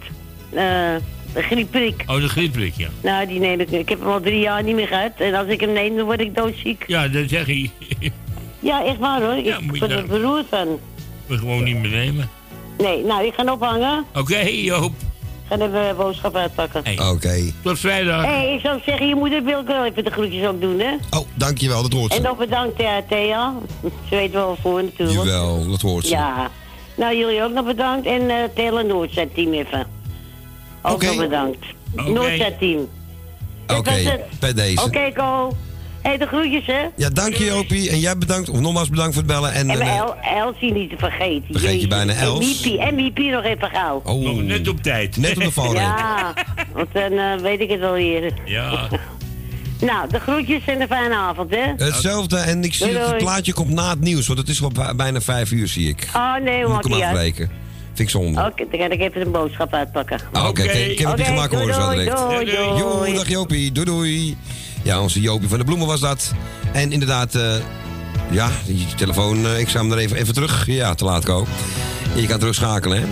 [0.54, 0.96] Eh,
[1.36, 2.04] een griepprik.
[2.06, 2.88] Oh, de griepprik, ja.
[3.02, 3.78] Nou, die neem ik nu.
[3.78, 5.12] Ik heb hem al drie jaar niet meer gehad.
[5.18, 6.84] En als ik hem neem, dan word ik doodziek.
[6.88, 7.70] Ja, dat zeg je.
[8.60, 9.36] Ja, echt waar hoor.
[9.36, 10.80] Ja, ik moet je word er daar- beroerd van.
[11.26, 12.30] We gewoon niet meer nemen.
[12.78, 14.06] Nee, nou, ik ga ophangen.
[14.16, 14.92] Oké, Joop.
[15.50, 17.10] Ik ga even boodschap uitpakken.
[17.12, 17.52] Oké.
[17.62, 18.26] Tot vrijdag.
[18.26, 20.80] Hé, hey, ik zou zeggen, je moeder wil ik wel even de groetjes ook doen,
[20.80, 20.94] hè?
[21.18, 22.24] Oh, dankjewel, dat hoort En ze.
[22.24, 23.54] nog bedankt, ja, Thea.
[24.10, 25.18] Ze weet wel voor natuurlijk.
[25.18, 26.12] Jawel, dat hoort ze.
[26.12, 26.50] Ja.
[26.96, 28.08] Nou, jullie ook nog bedankt.
[28.08, 29.88] En eh het hele Noordzet-team even.
[30.86, 31.06] Ook Oké.
[31.06, 31.66] nog bedankt.
[31.96, 32.10] Oké.
[32.10, 32.88] Noordzet-team.
[33.68, 34.22] Oké, was het.
[34.40, 34.84] bij deze.
[34.84, 35.56] Oké, Ko.
[36.02, 36.82] Hé, hey, de groetjes, hè?
[36.96, 37.90] Ja, dank je Jopie.
[37.90, 39.54] En jij bedankt, of nogmaals bedankt voor het bellen.
[39.54, 41.46] En, En eh, El, Elsie niet te vergeten.
[41.52, 42.40] Vergeet je bijna Els.
[42.40, 44.02] En Miepie, en Miepie nog even gauw.
[44.06, 45.18] oh, net op tijd.
[45.18, 45.76] Net op de valreep.
[45.82, 46.34] Ja,
[46.74, 48.34] want dan eh, weet ik het wel weer.
[48.46, 48.88] Ja.
[49.82, 51.86] nou, de groetjes en een fijne avond, hè?
[51.86, 54.60] Hetzelfde, en ik zie Doei, dat het plaatje komt na het nieuws, want het is
[54.60, 56.08] wel bij- bijna vijf uur, zie ik.
[56.16, 57.16] Oh, nee, Moet maak ik hem niet uit.
[57.16, 57.52] afbreken.
[57.96, 58.42] Vind ik zonde.
[58.46, 60.20] Oké, dan ga ik even een boodschap uitpakken.
[60.32, 62.18] Ah, Oké, ik heb het niet gemaakt horen zo doei, direct.
[62.18, 62.78] doei, doei.
[62.78, 64.38] Jo, dag Jopie, doei doei.
[64.84, 66.34] Ja, onze Jopie van de Bloemen was dat.
[66.74, 67.56] En inderdaad, eh,
[68.32, 70.66] ja, die telefoon, eh, ik zou hem er even, even terug.
[70.66, 71.46] Ja, te laat ko.
[72.16, 73.08] Je kan terugschakelen, hè.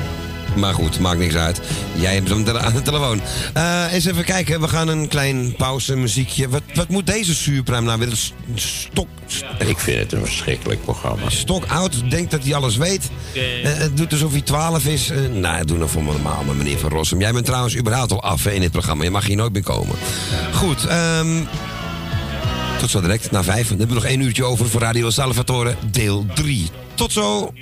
[0.56, 1.62] Maar goed, maakt niks uit.
[1.96, 3.22] Jij hebt hem aan de telefoon.
[3.54, 6.50] Eh, eens even kijken, we gaan een klein pauze muziekje.
[6.50, 8.08] Wat, wat moet deze zuurpruim nou weer?
[8.08, 9.08] Een Stok...
[9.68, 11.30] Ik vind het een verschrikkelijk programma.
[11.30, 13.10] Stok oud, denkt dat hij alles weet.
[13.34, 15.10] Eh, het doet alsof hij 12 is.
[15.10, 17.20] Eh, nou, doe nou voor me normaal, maar meneer Van Rossum.
[17.20, 19.04] Jij bent trouwens überhaupt al af hè, in dit programma.
[19.04, 19.96] Je mag hier nooit meer komen.
[20.54, 21.42] Goed, ehm
[22.84, 23.68] tot zo direct, na vijf.
[23.68, 26.70] Dan hebben we nog één uurtje over voor Radio Salvatore, deel 3.
[26.94, 27.54] Tot zo!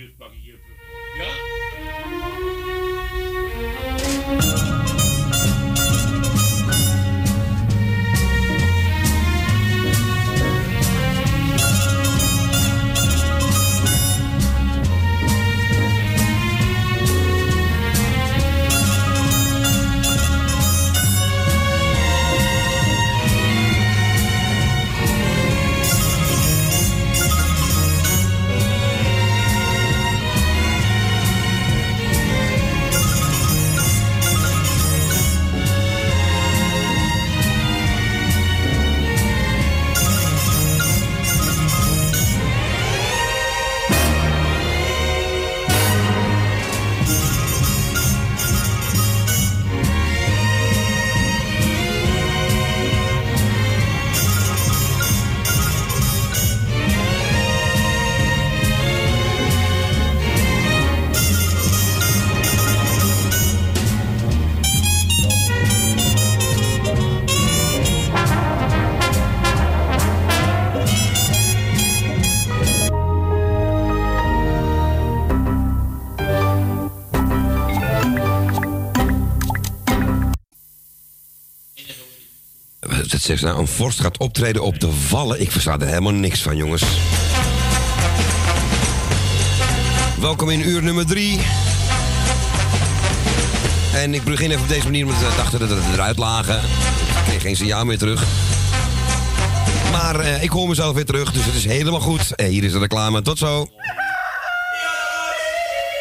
[83.38, 85.42] Zegt ze nou, een vorst gaat optreden op de vallen.
[85.42, 86.84] Ik versta er helemaal niks van, jongens.
[90.20, 91.40] Welkom in uur nummer drie.
[93.94, 96.56] En ik begin even op deze manier, omdat we dachten dat we eruit lagen.
[96.56, 98.24] Ik kreeg geen signaal meer terug.
[99.92, 102.36] Maar eh, ik hoor mezelf weer terug, dus het is helemaal goed.
[102.36, 103.22] Eh, hier is de reclame.
[103.22, 103.68] Tot zo.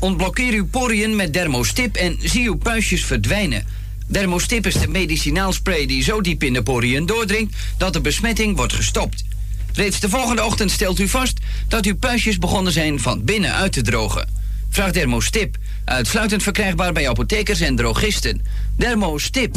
[0.00, 3.66] Ontblokkeer uw poriën met dermostip en zie uw puistjes verdwijnen.
[4.06, 8.72] Dermostip is de medicinaalspray die zo diep in de poriën doordringt dat de besmetting wordt
[8.72, 9.24] gestopt.
[9.72, 11.38] Reeds de volgende ochtend stelt u vast
[11.68, 14.28] dat uw puistjes begonnen zijn van binnen uit te drogen.
[14.70, 18.42] Vraag Dermostip, uitsluitend verkrijgbaar bij apothekers en drogisten.
[18.76, 19.56] Dermostip.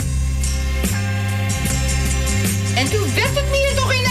[2.75, 4.06] En toen werd het meer toch in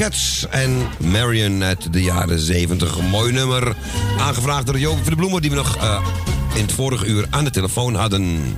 [0.00, 2.98] Cats en Marion uit de jaren 70.
[2.98, 3.76] Een mooi nummer.
[4.18, 6.06] Aangevraagd door Joop van de Bloemen, die we nog eh,
[6.54, 8.56] in het vorige uur aan de telefoon hadden.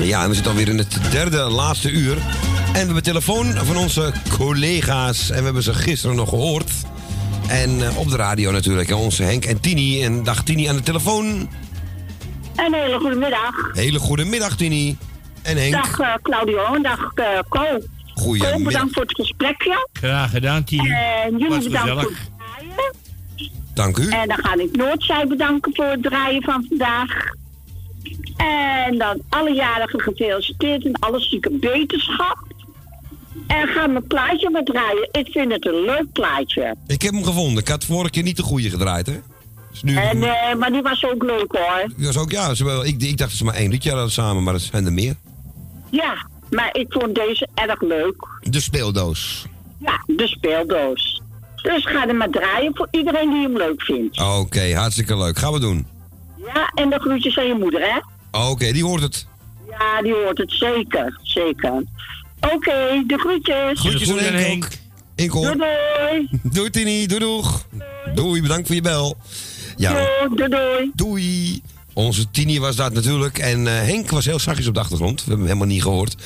[0.00, 2.16] Ja, en we zitten alweer in het derde, laatste uur.
[2.16, 5.30] En we hebben telefoon van onze collega's.
[5.30, 6.70] En we hebben ze gisteren nog gehoord.
[7.48, 8.90] En eh, op de radio natuurlijk.
[8.90, 10.02] Onze Henk en Tini.
[10.04, 11.24] En dag Tini aan de telefoon.
[12.56, 13.70] Een hele goede middag.
[13.72, 14.96] Hele goede middag, Tini.
[15.42, 15.72] En Henk.
[15.72, 17.80] Dag eh, Claudio dag uh, Co.
[18.32, 19.88] Bedankt voor het gesprekje.
[19.92, 20.90] Graag gedaan, Tini.
[20.90, 22.02] En jullie Was bedankt gezellig.
[22.02, 22.94] voor het draaien.
[23.74, 24.08] Dank u.
[24.08, 27.10] En dan ga ik Noordzij bedanken voor het draaien van vandaag.
[28.36, 32.44] En dan alle jarigen gefeliciteerd en alle zieke beterschap.
[33.46, 35.08] En ga mijn plaatje maar draaien.
[35.12, 36.74] Ik vind het een leuk plaatje.
[36.86, 37.62] Ik heb hem gevonden.
[37.62, 39.20] Ik had vorige keer niet de goede gedraaid, hè?
[39.70, 39.96] Dus nu...
[39.96, 41.92] En, eh, maar die was ook leuk hoor.
[41.96, 44.42] Dat was ook, ja, ze ik, ik dacht dat ze maar één liedje hadden samen,
[44.42, 45.14] maar dat zijn er meer.
[45.90, 48.28] Ja, maar ik vond deze erg leuk.
[48.42, 49.46] De speeldoos.
[49.78, 51.22] Ja, de speeldoos.
[51.62, 54.20] Dus ga er maar draaien voor iedereen die hem leuk vindt.
[54.20, 55.38] Oké, hartstikke leuk.
[55.38, 55.86] Gaan we doen.
[56.54, 57.98] Ja, en de groetjes aan je moeder, hè?
[58.48, 59.26] Oké, die hoort het.
[59.70, 61.20] Ja, die hoort het zeker.
[61.22, 61.82] Zeker.
[62.40, 63.80] Oké, de groetjes.
[63.80, 64.68] Groetjes aan Henk
[65.24, 65.56] hoor.
[65.56, 66.40] Doei doei.
[66.42, 67.66] Doei Tini, doei doeg.
[68.14, 69.16] Doei, bedankt voor je bel.
[69.76, 70.06] Ja.
[70.28, 70.90] Doei, doei.
[70.94, 71.62] Doei.
[71.96, 73.38] Onze Tini was dat natuurlijk.
[73.38, 75.24] En eh, Henk was heel zachtjes op de achtergrond.
[75.24, 76.16] We hebben hem helemaal niet gehoord.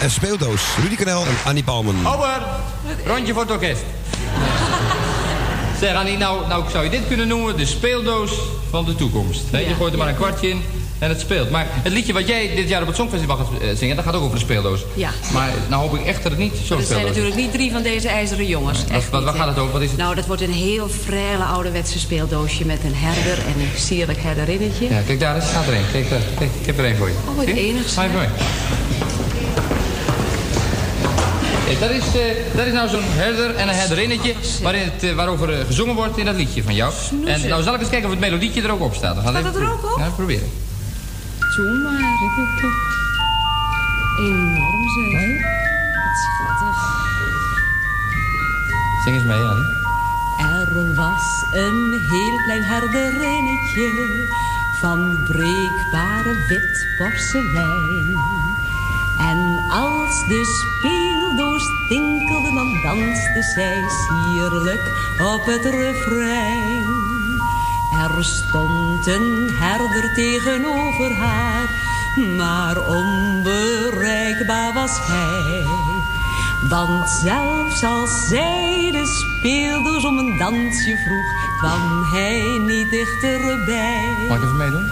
[0.00, 0.62] En speeldoos.
[0.82, 2.06] Rudy Kanel en Annie Palmen.
[2.06, 2.42] Over!
[3.06, 3.82] Rondje voor het orkest.
[5.80, 8.30] Zeg Annie, nou, nou zou je dit kunnen noemen de speeldoos
[8.70, 9.42] van de toekomst.
[9.50, 9.58] Hè?
[9.58, 10.62] Je gooit er maar een kwartje in
[11.04, 11.50] en het speelt.
[11.50, 14.14] Maar het liedje wat jij dit jaar op het Songfestival gaat eh, zingen, dat gaat
[14.14, 14.84] ook over de speeldoos.
[14.94, 15.10] Ja.
[15.32, 17.16] Maar nou hoop ik echt dat het niet zo'n Dat zijn speeldoos is.
[17.16, 18.82] natuurlijk niet drie van deze ijzeren jongens.
[18.82, 19.72] Wat, Echt wat, niet, waar gaat het over?
[19.72, 19.98] Wat is het?
[19.98, 24.88] Nou, dat wordt een heel frele ouderwetse speeldoosje met een herder en een sierlijk herderinnetje.
[24.88, 25.90] Ja, kijk daar eens, staat er een.
[25.92, 26.20] Kijk, daar.
[26.38, 27.14] kijk, ik heb er één voor je.
[27.28, 27.60] Oh, wat Zie je?
[27.60, 28.30] enig, Ga even
[31.80, 35.52] dat, is, eh, dat is nou zo'n herder en een herderinnetje waarin het, eh, waarover
[35.52, 36.92] eh, gezongen wordt in dat liedje van jou.
[37.24, 39.14] En nou zal ik eens kijken of het melodietje er ook op staat.
[39.14, 39.98] Dan Staat even het er ook op?
[39.98, 40.50] Ja, proberen.
[41.54, 42.02] Toen maar.
[44.18, 45.42] Enorm zeg.
[45.94, 46.78] Wat schattig.
[49.04, 49.82] Zing eens mee, Annie.
[50.38, 53.88] Er was een heel klein herderinnetje
[54.80, 58.16] van breekbare wit porselein.
[59.18, 64.82] En als de speeldoos tinkelde, dan danste zij sierlijk
[65.34, 66.83] op het refrein.
[68.02, 71.68] Er stond een herder tegenover haar,
[72.36, 75.64] maar onbereikbaar was hij.
[76.68, 84.26] Want zelfs als zij de speeldoos om een dansje vroeg, kwam hij niet dichterbij.
[84.28, 84.90] Mag ik even meedoen?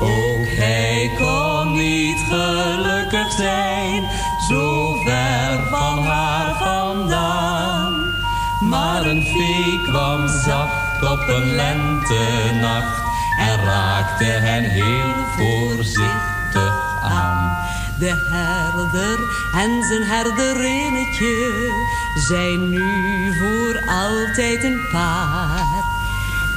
[0.00, 4.04] Ook hij kon niet gelukkig zijn,
[4.48, 8.14] zo ver van haar vandaan.
[8.60, 13.02] Maar een vee kwam zacht op een lentenacht
[13.38, 17.56] en raakte hen heel voorzichtig aan.
[17.98, 19.18] De herder
[19.54, 21.70] en zijn herderinnetje
[22.14, 25.90] zijn nu voor altijd een paar.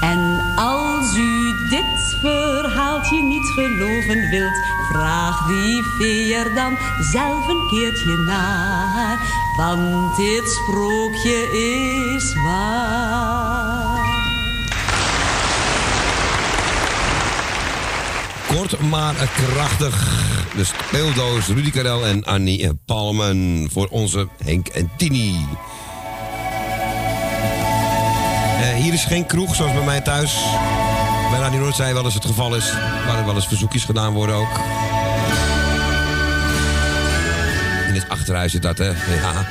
[0.01, 4.57] En als u dit verhaaltje niet geloven wilt,
[4.91, 9.17] vraag die vee er dan zelf een keertje naar.
[9.57, 11.49] Want dit sprookje
[12.15, 14.05] is waar.
[18.56, 20.23] Kort maar krachtig.
[20.56, 25.45] De speeldoos Rudy Karel en Annie Palmen voor onze Henk en Tini.
[28.61, 30.36] Eh, hier is geen kroeg zoals bij mij thuis.
[31.30, 32.72] Bij Radio Noordzij wel eens het geval is.
[33.06, 34.60] Waar er wel eens verzoekjes gedaan worden ook.
[37.88, 38.90] In het achterhuis zit dat, hè?
[38.90, 39.48] Ja.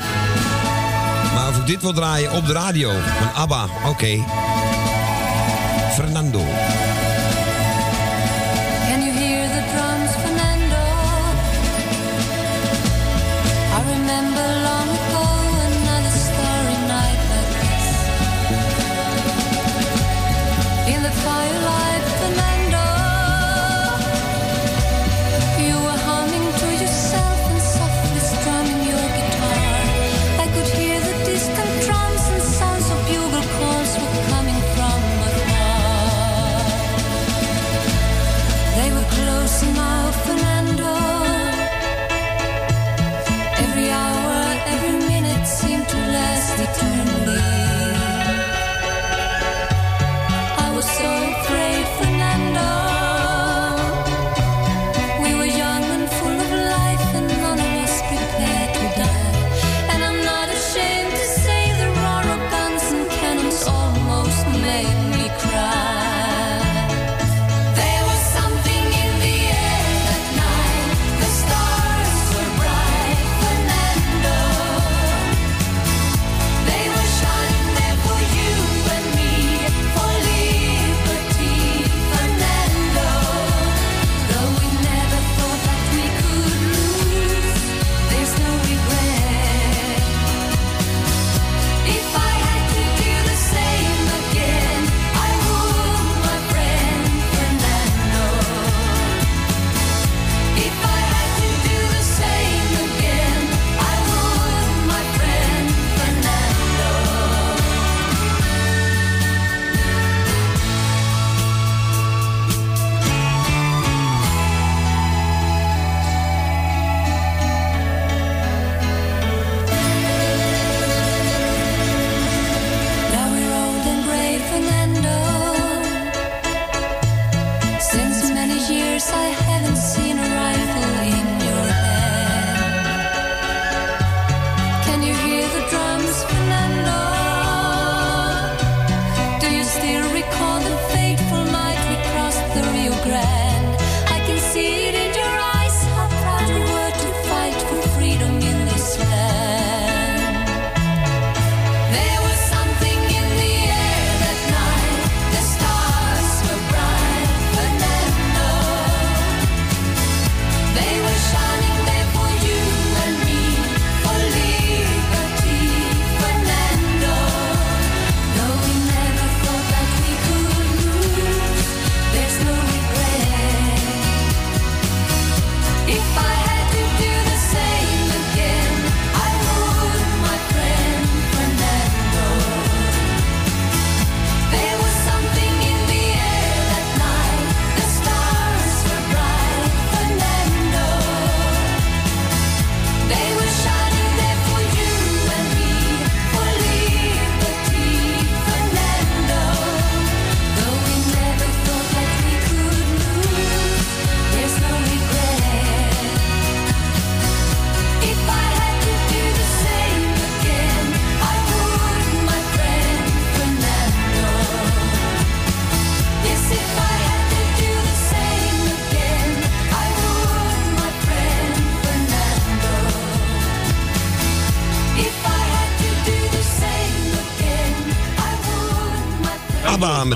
[1.34, 4.24] Maar of ik dit wil draaien op de radio van ABBA, oké.
[5.94, 6.44] Fernando.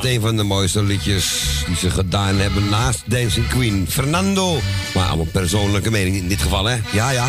[0.09, 3.87] Een van de mooiste liedjes die ze gedaan hebben naast Dancing Queen.
[3.89, 4.61] Fernando.
[4.95, 6.77] Maar allemaal persoonlijke mening in dit geval, hè?
[6.93, 7.29] Ja, ja.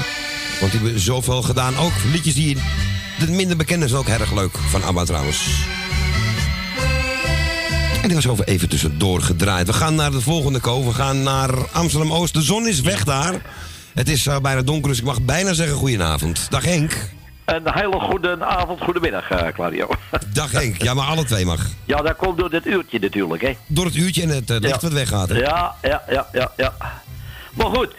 [0.60, 1.78] Want die hebben zoveel gedaan.
[1.78, 2.58] Ook liedjes die
[3.20, 5.48] de minder bekend zijn ook erg leuk van ABBA trouwens.
[8.02, 9.68] En die was over even tussendoor gedraaid.
[9.68, 10.86] We gaan naar de volgende ko.
[10.86, 12.34] We gaan naar Amsterdam-Oost.
[12.34, 13.42] De zon is weg daar.
[13.94, 16.46] Het is eh, bijna donker, dus ik mag bijna zeggen goedenavond.
[16.50, 17.10] Dag Henk.
[17.50, 19.90] Een hele goede avond, goedemiddag, eh Claudio.
[20.34, 20.82] Dag Henk.
[20.82, 21.66] Ja, maar alle twee mag.
[21.86, 23.58] Ja, dat komt door dit uurtje natuurlijk, hè.
[23.68, 24.80] Door het uurtje en het eh, licht Ja.
[24.82, 25.30] wat weggaat.
[25.30, 25.36] hè?
[25.36, 26.74] Ja, ja, ja, ja, ja.
[27.54, 27.94] Maar goed.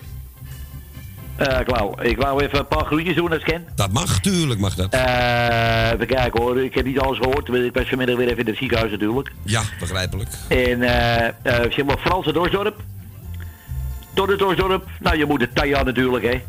[1.37, 3.65] Eh Klauw, ik wou even een paar groetjes doen als Ken.
[3.75, 4.93] Dat mag, tuurlijk mag dat.
[4.93, 7.49] Eh even kijken hoor, ik heb niet alles gehoord.
[7.49, 9.33] Ik was vanmiddag weer even in het ziekenhuis natuurlijk.
[9.45, 10.29] Ja, begrijpelijk.
[10.49, 11.33] En eh eh
[11.73, 12.77] zeg maar Franse Dorsdorp.
[14.15, 14.87] Tot het Dorsdorp.
[15.01, 16.41] Nou, je moet het Taya natuurlijk, hè.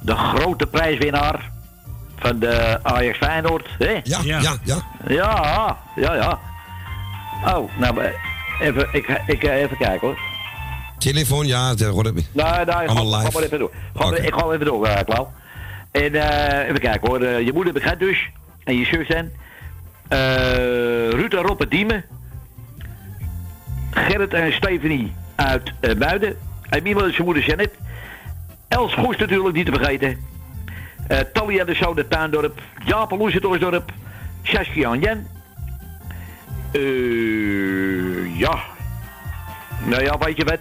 [0.00, 1.50] De grote prijswinnaar
[2.20, 4.00] van de Ajax Feyenoord, hè?
[4.02, 4.76] Ja, ja, ja.
[5.08, 6.38] Ja, ja, ja.
[7.56, 8.12] Oh, nou, maar
[8.60, 10.18] even, ik, ik, eh, even kijken hoor.
[10.98, 11.68] Telefoon, ja.
[11.68, 13.30] het wordt- Nee, nee, ga, Allemaal ga live.
[13.32, 13.70] maar even door.
[13.94, 14.16] Ga.
[14.16, 15.32] Ik ga wel even door, uh, Klauw.
[15.90, 17.20] En eh, even kijken hoor.
[17.20, 18.28] Eh, je moeder begrijpt dus.
[18.64, 19.32] En je zus en.
[20.08, 20.18] eh
[21.10, 22.04] Ruud en uit Diemen.
[23.90, 26.36] Gerrit en Stephanie uit Muiden.
[26.68, 27.70] En Mimo en zijn moeder Janet.
[28.68, 30.18] Els Goes natuurlijk niet te vergeten.
[31.10, 32.60] Eh Talia de Zoon uit Tuindorp.
[32.84, 33.92] Jaap en Loes uit Oosdorp.
[34.42, 35.26] Saskia en Jen.
[36.72, 38.58] Eh, ja.
[39.84, 40.58] Nou ja, weet je wat?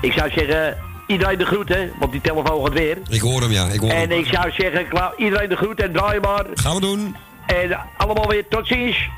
[0.00, 0.76] Ik zou zeggen,
[1.06, 1.88] iedereen de groet, hè?
[1.98, 2.98] Want die telefoon gaat weer.
[3.08, 3.66] Ik hoor hem, ja.
[3.66, 4.10] Ik hoor hem.
[4.10, 6.44] En ik zou zeggen, klaar, iedereen de groet en draai maar.
[6.54, 7.16] Gaan we doen.
[7.46, 9.08] En allemaal weer tot ziens.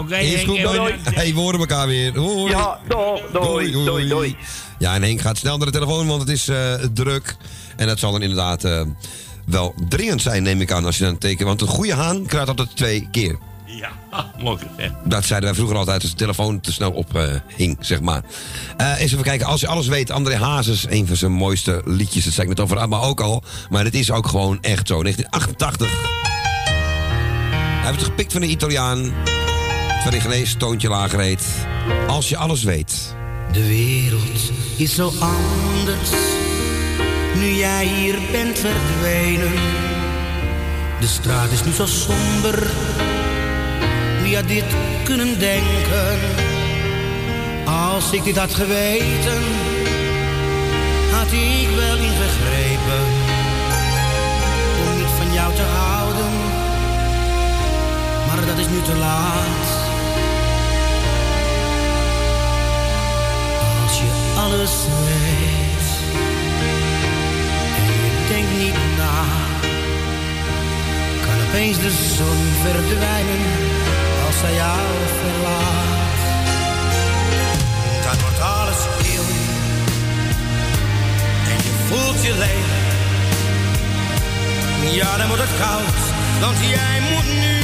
[0.00, 0.74] Oké, Is goed, doei, man.
[0.74, 0.94] doei.
[1.02, 2.18] Hey, we horen elkaar weer.
[2.18, 2.50] Hoi.
[2.50, 4.36] Ja, doei, doei, doei, doei.
[4.78, 7.36] Ja, en Henk gaat snel naar de telefoon, want het is eh, druk.
[7.76, 8.80] En dat zal dan inderdaad eh,
[9.50, 11.48] wel dringend zijn, neem ik aan, als je dan tekent.
[11.48, 13.38] Want een goede haan krijgt altijd twee keer.
[13.64, 13.90] Ja,
[14.42, 14.94] mooi gezegd.
[15.04, 18.22] Dat zeiden wij vroeger altijd als de telefoon te snel op eh, hing, zeg maar.
[18.76, 22.24] Eh, eens even kijken, als je alles weet, André Hazes, een van zijn mooiste liedjes.
[22.24, 23.42] Dat zei ik net over ABBA ook al.
[23.70, 25.02] Maar het is ook gewoon echt zo.
[25.02, 25.88] 1988.
[27.80, 29.12] Hij heeft het gepikt van een Italiaan.
[30.02, 31.44] Van een genees, toontje lager heet.
[32.06, 33.14] Als je alles weet.
[33.52, 36.10] De wereld is zo anders,
[37.34, 39.52] nu jij hier bent verdwenen.
[41.00, 42.70] De straat is nu zo somber,
[44.22, 44.64] wie had dit
[45.04, 46.18] kunnen denken?
[47.64, 49.42] Als ik dit had geweten,
[51.12, 53.04] had ik wel ingegrepen.
[54.86, 56.32] Om niet van jou te houden,
[58.26, 59.68] maar dat is nu te laat.
[63.82, 64.72] Als je alles
[65.04, 65.49] weet
[71.52, 73.42] opeens de zon verdwijnen
[74.26, 74.80] als zij jou
[75.20, 76.20] verlaat.
[78.04, 79.24] Dan wordt alles stil
[81.52, 82.78] en je voelt je leeg.
[84.94, 86.00] Ja, dan wordt het koud,
[86.40, 87.58] want jij moet nu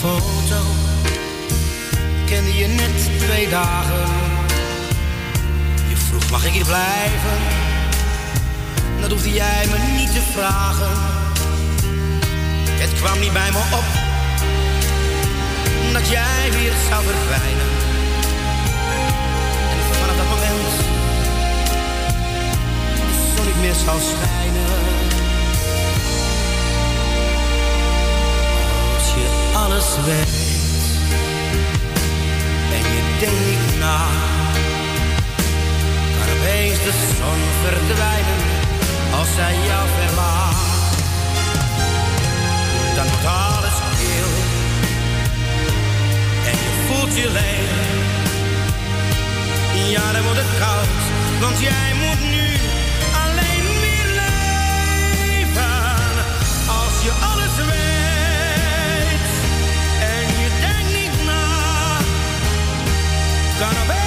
[0.00, 0.60] foto.
[2.26, 4.08] Kende je net twee dagen.
[5.88, 7.38] Je vroeg mag ik hier blijven?
[9.00, 10.90] Dat hoefde jij me niet te vragen.
[12.82, 13.84] Het kwam niet bij me op
[15.92, 17.70] dat jij weer zou verdwijnen.
[19.70, 20.74] En vanaf dat moment
[23.36, 24.57] zon niet meer zou schijnen.
[29.68, 30.28] Alles weet
[32.76, 34.00] en je denkt na,
[36.18, 38.42] kan opeens de zon verdwijnen
[39.18, 40.56] als zij jou verlaat.
[42.96, 44.30] Dan wordt alles kil
[46.50, 47.76] en je voelt je leeg.
[49.90, 51.00] Ja, dan wordt het koud,
[51.40, 51.97] want jij
[63.58, 63.97] kan opeens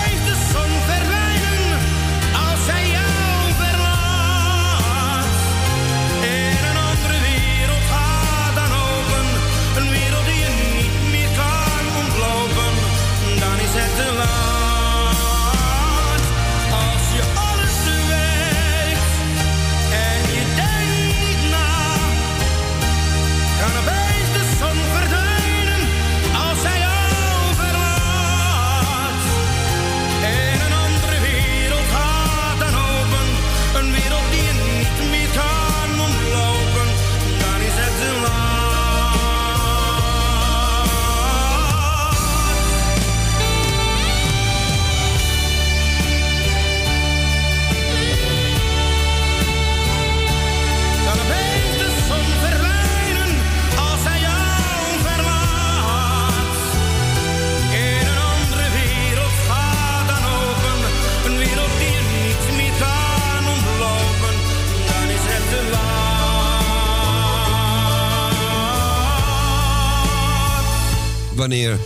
[71.41, 71.80] wanneer?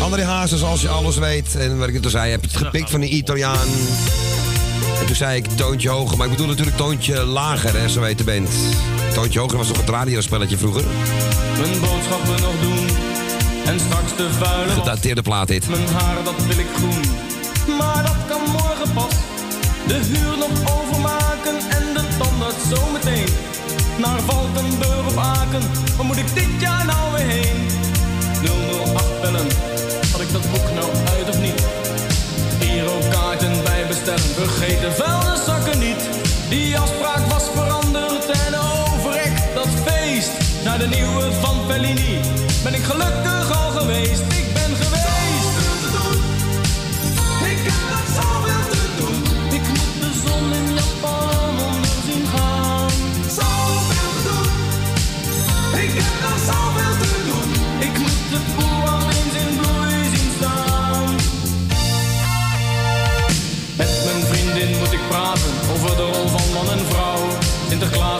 [0.00, 1.56] André Hazes, als je alles weet.
[1.56, 3.68] En wat ik net al zei, je hebt het gepikt van een Italiaan.
[5.00, 8.18] En toen zei ik toontje hoger, maar ik bedoel natuurlijk toontje lager, hè, zo weet
[8.18, 8.48] de band.
[9.14, 10.84] Toontje hoger was toch het radiospelletje vroeger?
[11.58, 12.86] mijn boodschappen nog doen.
[13.64, 14.72] En straks de vuile.
[14.72, 15.68] Gedateerde plaat dit.
[15.68, 17.21] Mijn haar, dat wil ik groen.
[19.86, 23.28] De huur nog overmaken en de tandarts zometeen.
[23.98, 25.62] Naar Valkenburg of Aken.
[25.96, 27.68] Waar moet ik dit jaar nou weer heen?
[28.94, 29.46] 008 bellen.
[30.12, 31.64] Had ik dat boek nou uit of niet?
[32.60, 34.20] Hier ook kaarten bij bestellen.
[34.20, 36.08] Vergeet de vuilniszakken niet.
[36.48, 40.30] Die afspraak was veranderd en overrek dat feest.
[40.64, 42.20] Naar de nieuwe van Bellini.
[42.62, 44.22] Ben ik gelukkig al geweest.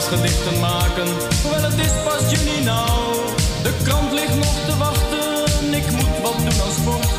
[0.03, 1.07] Sinterklaas gedichten maken,
[1.51, 3.15] wel het is pas juni nou.
[3.63, 7.09] De krant ligt nog te wachten, ik moet wat doen aan sport.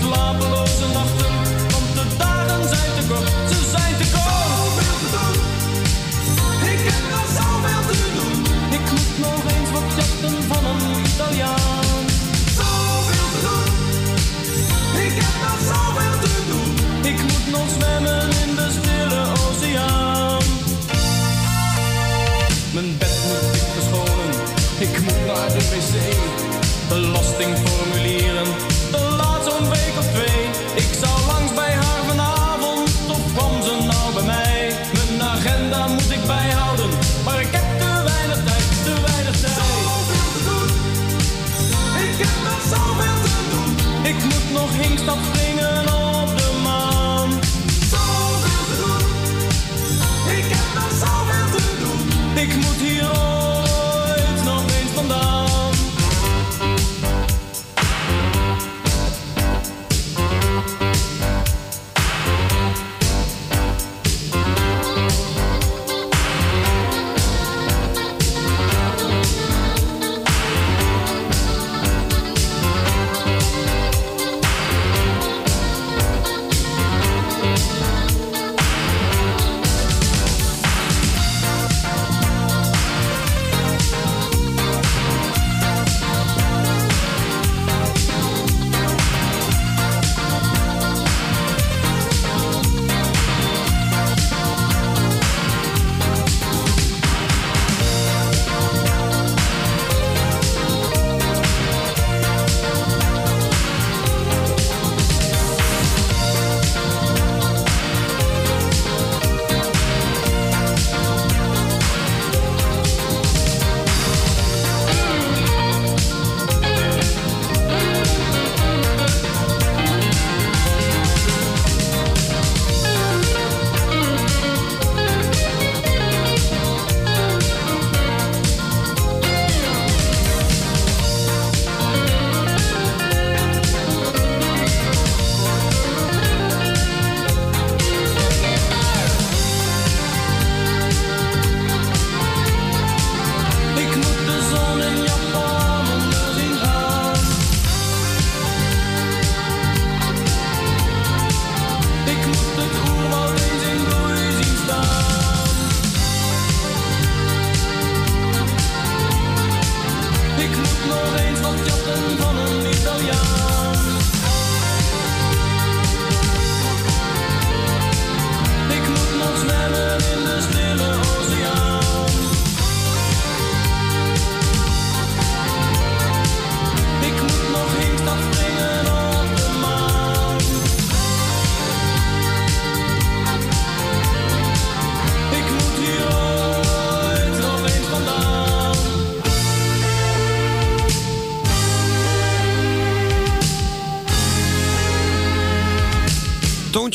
[0.00, 1.32] Slapeloze nachten,
[1.72, 4.38] want de dagen zijn te kort, ze zijn te kort.
[4.50, 5.38] Zoveel te doen,
[6.72, 8.38] ik heb nog zoveel te doen.
[8.76, 12.04] Ik moet nog eens wat jachten van een Italiaan.
[12.58, 13.72] Zoveel te doen,
[15.06, 16.70] ik heb nog zoveel te doen.
[17.10, 18.49] Ik moet nog zwemmen in
[25.52, 26.88] moet naar de wc.
[26.88, 27.99] Belastingformulieren, de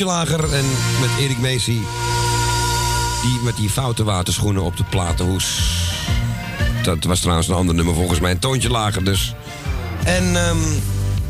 [0.05, 0.65] Lager en
[1.01, 1.81] met Erik Meesie.
[3.21, 5.59] Die met die foute waterschoenen op de platenhoes.
[6.83, 8.31] Dat was trouwens een ander nummer volgens mij.
[8.31, 9.35] Een toontje lager dus.
[10.03, 10.57] En ehm,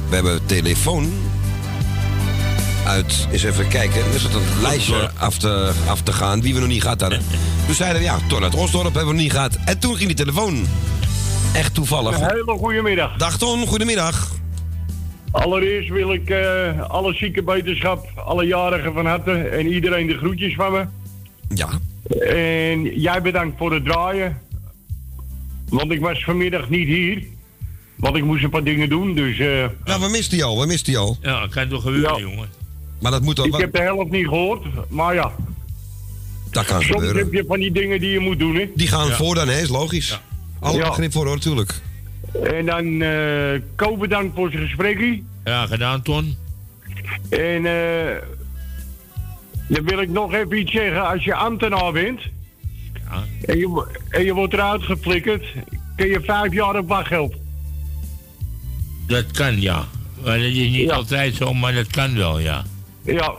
[0.09, 1.13] we hebben telefoon.
[2.85, 6.59] uit, eens even kijken, er zat een lijstje af te, af te gaan wie we
[6.59, 7.21] nog niet gehad hadden.
[7.65, 9.57] Toen zeiden we, ja, Ton uit Osdorp hebben we nog niet gehad.
[9.65, 10.67] En toen ging die telefoon.
[11.53, 12.19] Echt toevallig.
[12.19, 13.17] Een hele goede middag.
[13.17, 14.33] Dag Ton, goedemiddag.
[15.31, 20.55] Allereerst wil ik eh, alle zieke beterschap, alle jarigen van harte en iedereen de groetjes
[20.55, 20.85] van me.
[21.55, 21.69] Ja.
[22.27, 24.37] En jij bedankt voor het draaien.
[25.69, 27.23] Want ik was vanmiddag niet hier.
[27.95, 29.39] Want ik moest een paar dingen doen, dus...
[29.39, 31.15] eh, Ja, we misten jou, we misten jou.
[31.21, 32.49] Ja, dat kan toch gebeuren, jongen.
[33.01, 33.45] Maar dat moet dan...
[33.45, 35.31] ik heb de helft niet gehoord, maar ja.
[36.51, 37.17] Dat kan Soms gebeuren.
[37.23, 38.69] heb je van die dingen die je moet doen, hè.
[38.75, 39.15] Die gaan Ja.
[39.15, 40.19] voor dan, hè, is logisch.
[40.59, 40.87] Alle Ja.
[40.87, 41.73] begrip voor, hoor, natuurlijk.
[42.43, 45.21] En dan eh Ko bedankt voor zijn gesprekje.
[45.43, 46.35] Ja, gedaan, Ton.
[47.29, 48.21] En eh
[49.67, 51.07] dan wil ik nog even iets zeggen.
[51.09, 52.21] Als je ambtenaar bent
[53.45, 55.45] en, je, en je wordt eruit geflikkerd,
[55.95, 57.33] kun je vijf jaar op wachtgeld.
[59.07, 59.85] Dat kan, ja.
[60.23, 62.63] Maar dat is niet altijd zo, maar dat kan wel, ja.
[63.01, 63.33] Ja.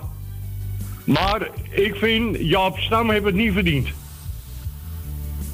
[1.04, 3.88] Maar ik vind, Jaap Stam heeft het niet verdiend.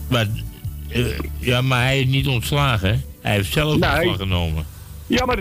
[0.09, 0.27] Maar,
[0.89, 1.05] eh,
[1.39, 3.02] ja, maar hij is niet ontslagen.
[3.20, 3.91] Hij heeft zelf Nee.
[3.91, 4.65] ontslag genomen.
[5.07, 5.39] Ja, maar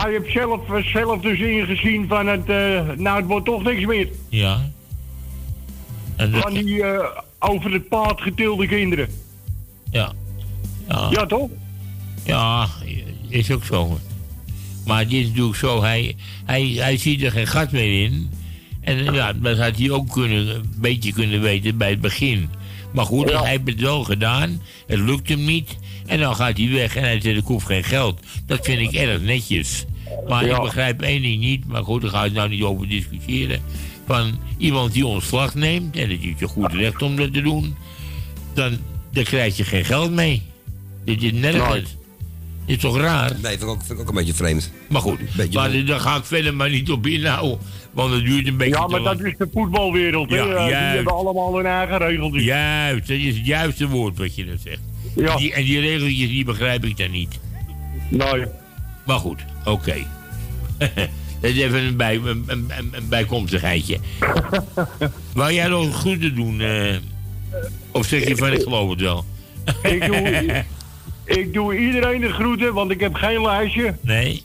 [0.00, 3.84] hij heeft zelf, eh, zelf dus ingezien van het, eh, nou het wordt toch niks
[3.86, 4.08] meer.
[4.28, 4.70] Ja.
[6.16, 7.04] En Van die eh,
[7.38, 9.08] over het paard getilde kinderen.
[9.90, 10.12] ja.
[10.88, 11.08] Ja.
[11.10, 11.48] Ja, toch?
[12.24, 12.68] Ja,
[13.28, 13.98] is ook zo.
[14.86, 18.30] Maar dit is natuurlijk zo, hij, hij, hij ziet er geen gat meer in.
[18.80, 22.48] En ja, dat had hij ook kunnen, een beetje kunnen weten bij het begin.
[22.92, 24.62] Maar goed, hij heeft het wel gedaan.
[24.86, 25.76] Het lukt hem niet.
[26.06, 28.20] En dan gaat hij weg en hij zegt, ik hoef geen geld.
[28.46, 29.84] Dat vind ik erg netjes.
[30.28, 30.56] Maar Ja.
[30.56, 33.60] ik begrijp één ding niet, maar goed, daar ga ik nou niet over discussiëren.
[34.06, 37.76] Van iemand die ontslag neemt, en dat is je goed recht om dat te doen,
[38.54, 38.78] dan,
[39.12, 40.42] dan krijg je geen geld mee.
[41.04, 41.96] Dit is nergens.
[42.66, 43.30] Is toch raar?
[43.30, 44.72] Nee, vind ik ook, vind ik ook een beetje vreemd.
[44.88, 47.58] Maar goed, Beetje maar daar ga ik verder maar niet op inhouden.
[47.92, 49.18] Want het duurt een beetje Ja, te maar lang.
[49.18, 50.30] dat is de voetbalwereld.
[50.30, 50.36] hè.
[50.36, 52.44] Ja, die hebben allemaal hun eigen regeltjes.
[52.44, 54.80] Juist, dat is het juiste woord wat je dat zegt.
[55.16, 55.36] Ja.
[55.36, 57.38] Die, en die regeltjes die begrijp ik dan niet.
[58.08, 58.44] Nee.
[59.06, 59.94] Maar goed, oké.
[61.40, 63.98] dat is even een, bij, een, een, een- bijkomstigheidje.
[65.34, 66.60] Wou jij nog goed te doen?
[66.60, 66.96] eh?
[67.90, 69.24] of zeg je van ik geloof het wel?
[69.82, 70.64] ik, doe,
[71.24, 73.94] ik doe iedereen de groeten, want ik heb geen lijstje.
[74.00, 74.42] Nee?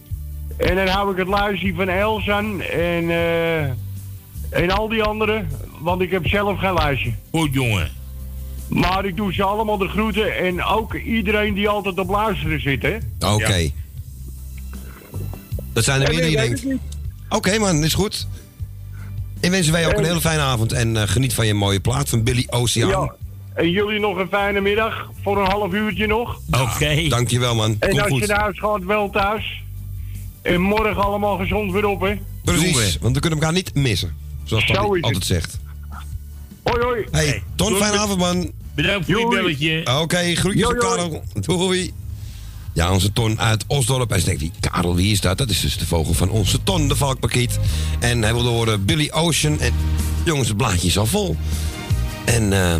[0.57, 3.63] En dan hou ik het lijstje van Elsan en, eh,
[4.49, 5.47] en al die anderen,
[5.79, 7.11] want ik heb zelf geen lijstje.
[7.31, 7.89] Goed, jongen.
[8.67, 12.81] Maar ik doe ze allemaal de groeten en ook iedereen die altijd op luisteren zit,
[12.81, 12.97] hè.
[13.33, 13.69] Oké.
[15.73, 16.83] Dat zijn er meer dan je ik denkt.
[17.29, 18.27] Oké man, is goed.
[19.39, 20.71] En wensen wij ook een hele fijne avond.
[20.71, 22.89] En eh, geniet van je mooie plaat van Billy Oceaan.
[22.89, 23.13] Ja.
[23.53, 26.39] En jullie nog een fijne middag, voor een half uurtje nog.
[26.51, 27.07] Oké.
[27.07, 27.75] Dankjewel man.
[27.79, 28.21] En Kom als goed.
[28.21, 29.63] je naar huis gaat, wel thuis.
[30.41, 32.13] En morgen allemaal gezond weer op, hè.
[32.43, 34.15] Precies, want we kunnen elkaar niet missen.
[34.43, 35.59] Zoals Zo Tony altijd zegt.
[36.71, 37.07] Hoi, hoi.
[37.11, 37.81] Hey, Ton, doei.
[37.81, 38.51] fijne avond man.
[38.75, 39.99] Bedankt voor je belletje.
[40.01, 40.81] Oké, groetjes Yo, van yo.
[40.81, 41.23] Karel.
[41.33, 41.93] Doei.
[42.73, 44.09] Ja, onze Ton uit Osdorp.
[44.09, 45.37] Hij denkt, wie, Karel, wie is dat?
[45.37, 47.59] Dat is dus de vogel van onze Ton, de valkpakiet.
[47.99, 49.59] En hij wilde horen Billy Ocean.
[49.59, 49.73] En
[50.25, 51.37] jongens, het blaadje is al vol.
[52.25, 52.75] En eh,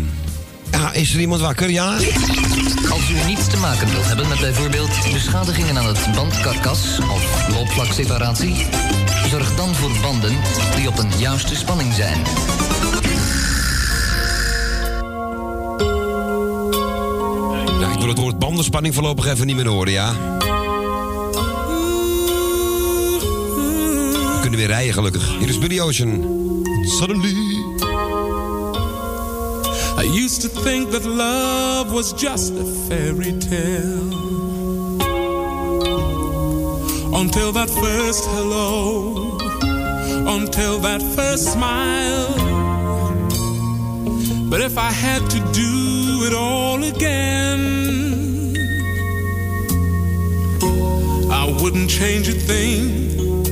[0.70, 1.70] ja, is er iemand wakker?
[1.70, 1.96] Ja?
[2.90, 8.66] Als u niets te maken wilt hebben met bijvoorbeeld beschadigingen aan het bandkarkas of loopvlakseparatie,
[9.30, 10.36] zorg dan voor banden
[10.76, 12.18] die op een juiste spanning zijn.
[17.98, 20.12] Wil het woord bandenspanning voorlopig even niet meer horen, ja?
[24.34, 25.38] We kunnen weer rijden, gelukkig.
[25.38, 26.36] Hier is Billy Ocean.
[26.82, 27.36] Suddenly.
[29.98, 34.16] I used to think that love was just a fairy tale.
[37.12, 39.38] Until that first hello,
[40.26, 42.47] until that first smile.
[44.50, 48.56] But if I had to do it all again,
[51.30, 53.44] I wouldn't change a thing.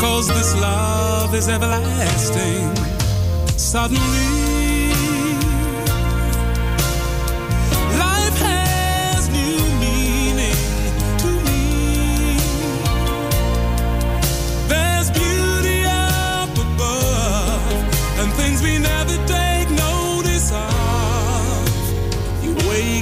[0.00, 2.76] Cause this love is everlasting.
[3.58, 4.37] Suddenly,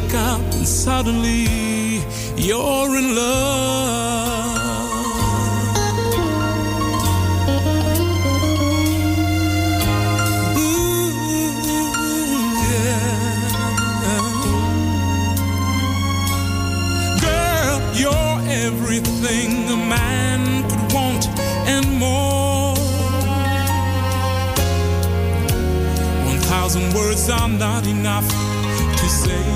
[0.07, 1.47] look up and suddenly
[2.36, 4.57] you're in love.
[10.57, 11.10] Ooh,
[12.73, 13.10] yeah.
[17.20, 21.28] Girl, you're everything a man could want
[21.67, 22.75] and more.
[26.26, 29.56] One thousand words are not enough to say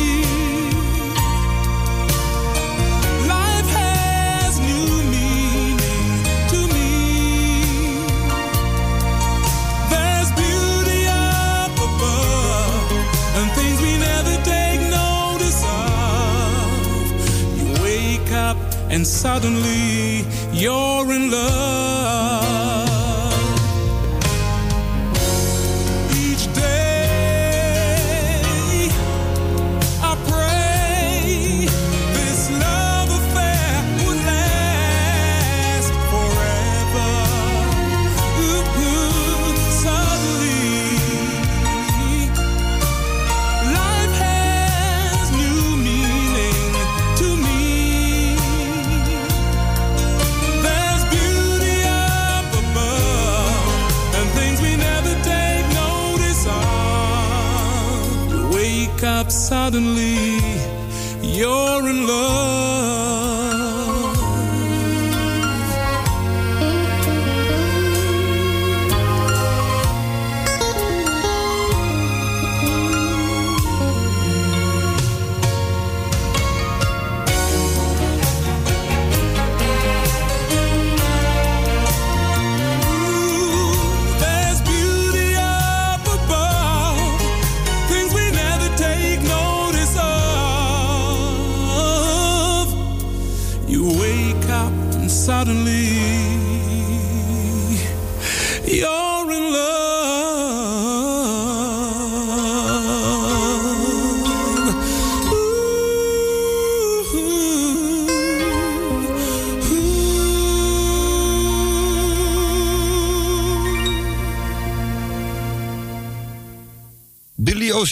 [18.91, 22.50] and suddenly you're in love.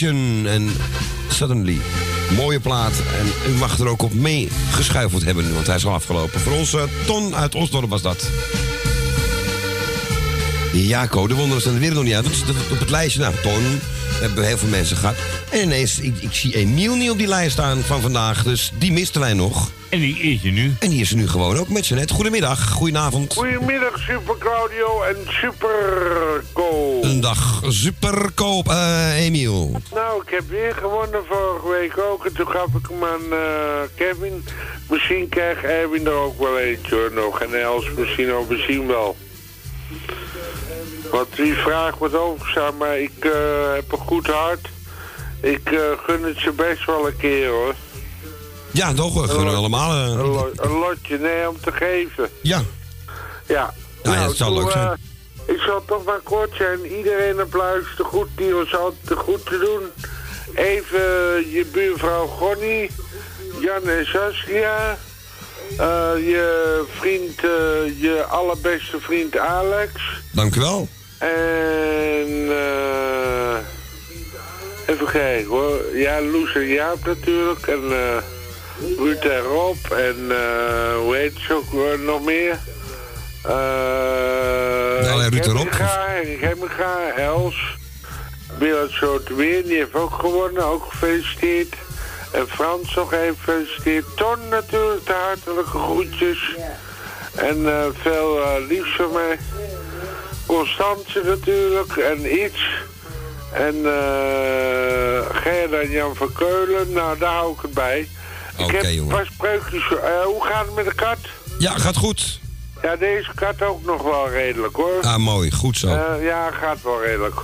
[0.01, 0.69] En
[1.29, 1.77] Suddenly.
[2.35, 2.93] Mooie plaat.
[3.19, 6.39] En u mag er ook op mee geschuifeld hebben nu, want hij is al afgelopen.
[6.39, 8.29] Voor ons Ton uit Osdorp was dat.
[10.73, 12.23] Ja, Co, de wonderen staan er weer nog niet uit.
[12.23, 13.79] Dat is dat- op het lijstje, nou, Ton,
[14.21, 15.15] hebben heel veel mensen gehad.
[15.49, 18.91] En ineens, ik, ik zie Emiel niet op die lijst staan van vandaag, dus die
[18.91, 19.71] misten wij nog.
[19.89, 20.75] En die is er nu.
[20.79, 22.11] En die is er nu gewoon ook met z'n net.
[22.11, 23.33] Goedemiddag, goedenavond.
[23.33, 26.43] Goedemiddag, Super Claudio en Super
[27.17, 29.81] Dag superkoop, eh Emiel.
[29.93, 32.25] Nou, ik heb weer gewonnen vorige week ook.
[32.25, 34.45] En toen gaf ik hem aan eh, Kevin.
[34.89, 37.41] Misschien krijgt Erwin er ook wel eentje hoor, nog.
[37.41, 39.15] En Els misschien ook, misschien wel.
[41.11, 43.31] Want die vraag wordt overgestaan, maar ik eh,
[43.73, 44.67] heb een goed hart.
[45.41, 45.69] Ik
[46.05, 47.75] gun het ze best wel een keer hoor.
[48.71, 49.91] Ja, toch, we gunnen allemaal.
[49.95, 52.29] Een, lo- een lotje, nee, om te geven.
[52.41, 52.61] Ja.
[53.47, 53.73] Ja.
[54.03, 54.97] Nou ja, het zal leuk zijn.
[55.49, 56.85] Ik zal toch maar kort zijn.
[56.85, 60.07] Iedereen applaus te goed die ons altijd goed te doen.
[60.55, 60.99] Even
[61.51, 62.91] je buurvrouw Gonnie,
[63.59, 64.97] Jan en Saskia.
[65.77, 69.91] eh, je vriend, eh, je allerbeste vriend Alex.
[70.31, 70.87] Dank u wel.
[71.17, 73.57] En eh
[74.85, 75.81] even kijken hoor.
[75.93, 77.67] Ja, Loes en Jaap natuurlijk.
[77.67, 77.81] En
[78.97, 79.77] Ruud en Rob.
[79.91, 80.15] En
[81.03, 82.57] hoe heet ze ook nog meer?
[83.45, 85.75] Eh Ja, alleen Ruud Henk
[86.41, 87.55] Hemminga, Els.
[88.89, 90.63] Soteweer, die heeft ook gewonnen.
[90.63, 91.73] Ook gefeliciteerd.
[92.31, 94.05] En Frans nog even gefeliciteerd.
[94.15, 96.55] Ton natuurlijk, de hartelijke groetjes.
[97.35, 99.39] En eh, veel eh, liefs van mij.
[100.45, 102.61] Constance natuurlijk en iets.
[103.53, 108.07] En eh Gerda en Jan van Keulen, nou daar hou ik het bij.
[108.57, 109.15] Oké, ik heb een jongen.
[109.15, 109.83] paar spreukjes.
[109.91, 111.17] eh, hoe gaat het met de kat?
[111.59, 112.39] Ja, gaat goed.
[112.81, 115.01] Ja, deze kat ook nog wel redelijk hoor.
[115.01, 115.51] Ah, mooi.
[115.51, 115.87] Goed zo.
[115.87, 117.35] Eh, ja, gaat wel redelijk.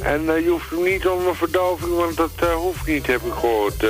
[0.00, 3.32] En eh, je hoeft hem niet onder verdoving, want dat eh, hoeft niet, heb ik
[3.32, 3.88] gehoord, eh,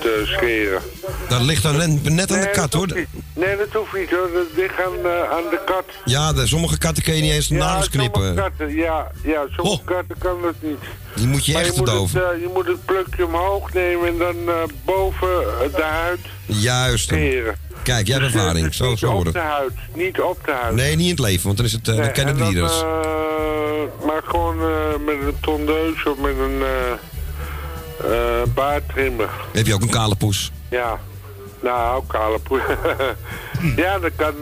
[0.00, 0.82] te scheren.
[1.28, 2.86] Dat ligt dan net, aan de kat, hoor.
[2.94, 3.06] niet.
[3.34, 4.30] Nee, dat hoeft niet hoor.
[4.32, 5.84] Dat ligt aan, eh, aan de kat.
[6.04, 8.34] Ja, de, sommige katten kun je niet eens de sommige knippen.
[8.34, 10.80] Katten, ja, ja, sommige katten kan dat niet.
[11.14, 12.40] Die moet je Maar echt je moet, het, verdoven.
[12.40, 14.36] je moet het plukje omhoog nemen en dan
[14.84, 15.28] boven
[15.76, 17.04] de huid Juist.
[17.08, 17.54] scheren.
[17.82, 18.74] Kijk, jij hebt ervaring.
[18.74, 20.74] Zo, niet op de huid, niet op de huid.
[20.74, 22.70] Nee, niet in het leven, want dan, is het, dan Nee, kennen de dieren.
[22.70, 26.62] eh, maar gewoon eh, met een tondeus of met een
[28.54, 29.28] baardtrimmer.
[29.52, 30.52] Heb je ook een kale poes?
[30.70, 30.98] Ja,
[31.62, 32.60] nou, kale poe.
[33.76, 34.34] ja, dan kan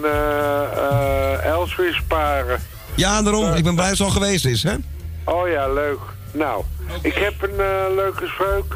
[1.42, 2.60] Els weer sparen.
[2.94, 3.52] Ja, daarom.
[3.54, 4.74] Ik ben blij dat het al geweest is, hè?
[5.24, 5.98] Oh ja, leuk.
[6.32, 6.64] Nou,
[7.02, 7.56] ik heb een
[7.94, 8.74] leuke spreuk.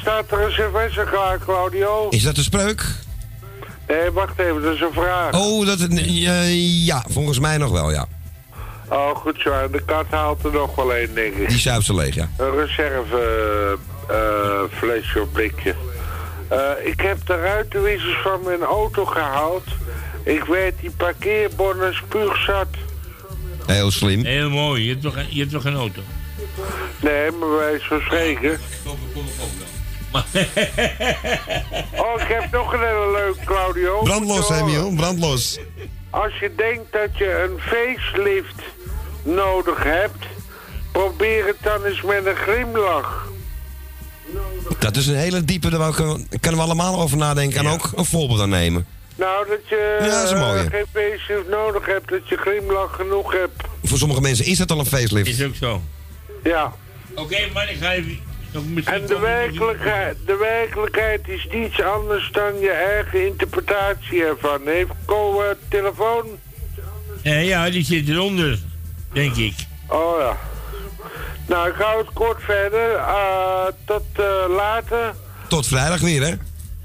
[0.00, 2.08] Staat er een cerveza klaar, Claudio?
[2.08, 2.84] Is dat een spreuk?
[3.88, 5.34] Nee, wacht even, dat is een vraag.
[5.34, 5.98] Oh, dat het...
[5.98, 8.06] eh, ja, volgens mij nog wel, ja.
[8.88, 9.50] Oh, goed zo.
[9.50, 11.48] En de kat haalt er nog wel één, denk ik.
[11.48, 12.28] Die zuipt ze leeg, ja.
[12.36, 15.74] Een reserve eh, flesje of blikje.
[16.48, 19.64] Eh, ik heb de ruitenwissers van mijn auto gehaald.
[20.22, 22.68] Ik weet die parkeerbonnen spuugzat.
[23.66, 24.24] Heel slim.
[24.24, 24.82] Heel mooi.
[24.84, 26.00] Je hebt toch, je hebt toch geen auto?
[27.00, 28.60] Nee, maar wij spreken.
[31.96, 34.02] Oh, ik heb nog een hele leuk, Claudio.
[34.02, 34.92] Brandlos, Emiel.
[34.96, 35.58] Brandlos.
[36.10, 38.62] Als je denkt dat je een facelift
[39.22, 40.24] nodig hebt,
[40.92, 43.26] probeer het dan eens met een glimlach.
[44.78, 45.92] Dat is een hele diepe, daar
[46.40, 47.58] kunnen we allemaal over nadenken.
[47.58, 48.86] En ook een voorbeeld aan nemen.
[49.16, 50.62] Nou, dat je Ja, dat is een mooie.
[50.62, 53.62] eh, geen facelift nodig hebt, dat je glimlach genoeg hebt.
[53.84, 55.28] Voor sommige mensen is dat al een facelift.
[55.28, 55.82] Is ook zo.
[56.42, 56.72] Ja.
[57.14, 58.18] Oké, maar ik ga even...
[58.84, 64.60] En de werkelijkheid, de werkelijkheid is niets anders dan je eigen interpretatie ervan.
[64.64, 66.26] Heeft Co eh, telefoon?
[67.22, 68.58] Eh, ja, die zit eronder,
[69.12, 69.54] denk ik.
[69.86, 70.36] Oh ja.
[71.46, 72.94] Nou, ik hou het kort verder.
[72.94, 75.14] Eh, tot eh, later.
[75.48, 76.34] Tot vrijdag weer, hè?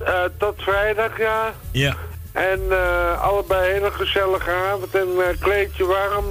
[0.05, 1.53] Eh, tot vrijdag, ja.
[1.71, 1.95] Ja.
[2.31, 5.07] En eh, allebei een hele gezellige avond en
[5.39, 6.25] kleed je warm.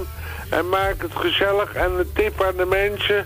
[0.49, 1.73] En maak het gezellig.
[1.73, 3.25] En een tip aan de mensen.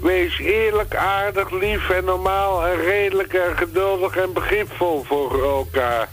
[0.00, 6.08] Wees eerlijk, aardig, lief en normaal en redelijk en geduldig en begripvol voor elkaar.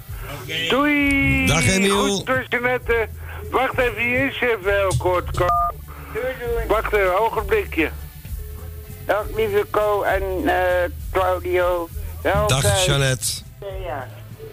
[0.69, 1.45] Doei!
[1.47, 2.07] Dag, Emiel.
[2.07, 3.09] Goed tussennetten.
[3.51, 5.37] Wacht even, hier is even heel kort.
[5.37, 5.45] Ko.
[6.67, 7.89] Wacht even, een ogenblikje.
[9.05, 11.89] Dag lieve Co en eh, Claudio.
[12.47, 13.45] Dag, Jeannette.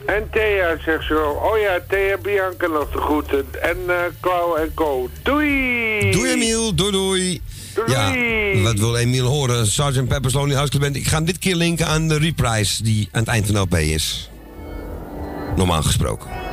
[0.07, 1.31] En Thea zegt zo.
[1.31, 3.47] Oh ja, Thea Bianca nog de groeten.
[3.61, 5.09] En eh Clau en Co.
[5.23, 6.11] Doei!
[6.11, 6.75] Doei, Emiel.
[6.75, 7.43] Doei, doei.
[7.87, 8.15] Ja,
[8.63, 9.67] wat wil Emiel horen?
[9.67, 10.09] Sgt.
[10.09, 10.97] Pepper's Lonely Hearts Band.
[10.97, 13.61] Ik ga hem dit keer linken aan de reprise die aan het eind van de
[13.61, 14.31] LP is.
[15.57, 16.44] Normaal gesproken.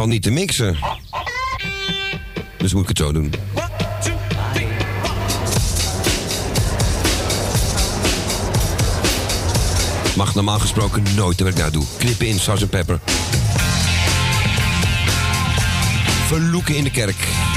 [0.00, 0.76] Valt niet te mixen.
[2.56, 3.32] Dus moet ik het zo doen.
[10.16, 11.84] Mag normaal gesproken nooit wat ik nou doe.
[11.98, 12.70] Knippen in Sgt.
[12.70, 13.00] Pepper.
[16.26, 17.49] Verloeken in de kerk.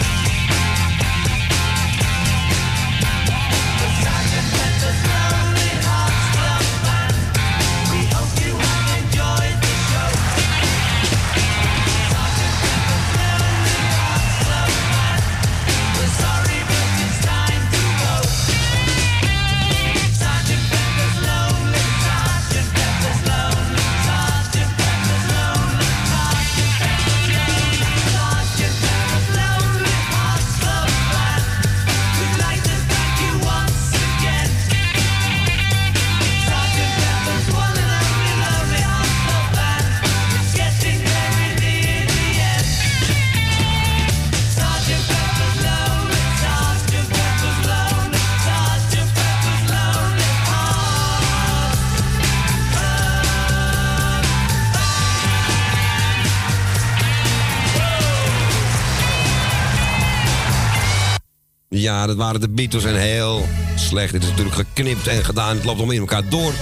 [62.16, 64.12] Dat waren de Beatles en heel slecht.
[64.12, 65.56] Dit is natuurlijk geknipt en gedaan.
[65.56, 66.54] Het loopt allemaal in elkaar door,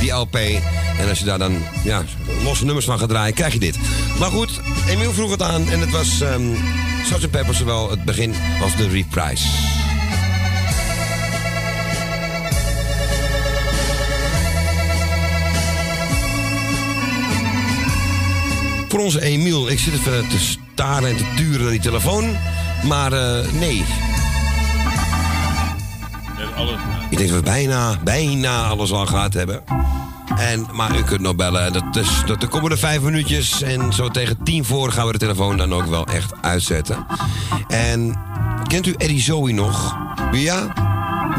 [0.00, 0.36] die LP.
[0.98, 2.04] En als je daar dan ja,
[2.44, 3.78] losse nummers van gaat draaien, krijg je dit.
[4.18, 6.54] Maar goed, Emiel vroeg het aan en het was ehm
[7.04, 7.30] Sgt.
[7.30, 9.48] Pepper zowel het begin als de reprise.
[18.88, 22.36] Voor onze Emiel, ik zit even te staren en te turen naar die telefoon.
[22.82, 23.84] Maar eh, nee,
[27.18, 29.62] ik denk dat we bijna, bijna alles al gehad hebben.
[30.36, 31.72] En, maar u kunt nog bellen.
[31.72, 33.62] Dat is, dat, de komende vijf minuutjes.
[33.62, 37.06] En zo tegen tien voor gaan we de telefoon dan ook wel echt uitzetten.
[37.68, 38.18] En
[38.66, 39.96] kent u Eddie Zoe nog?
[40.32, 40.72] Ja?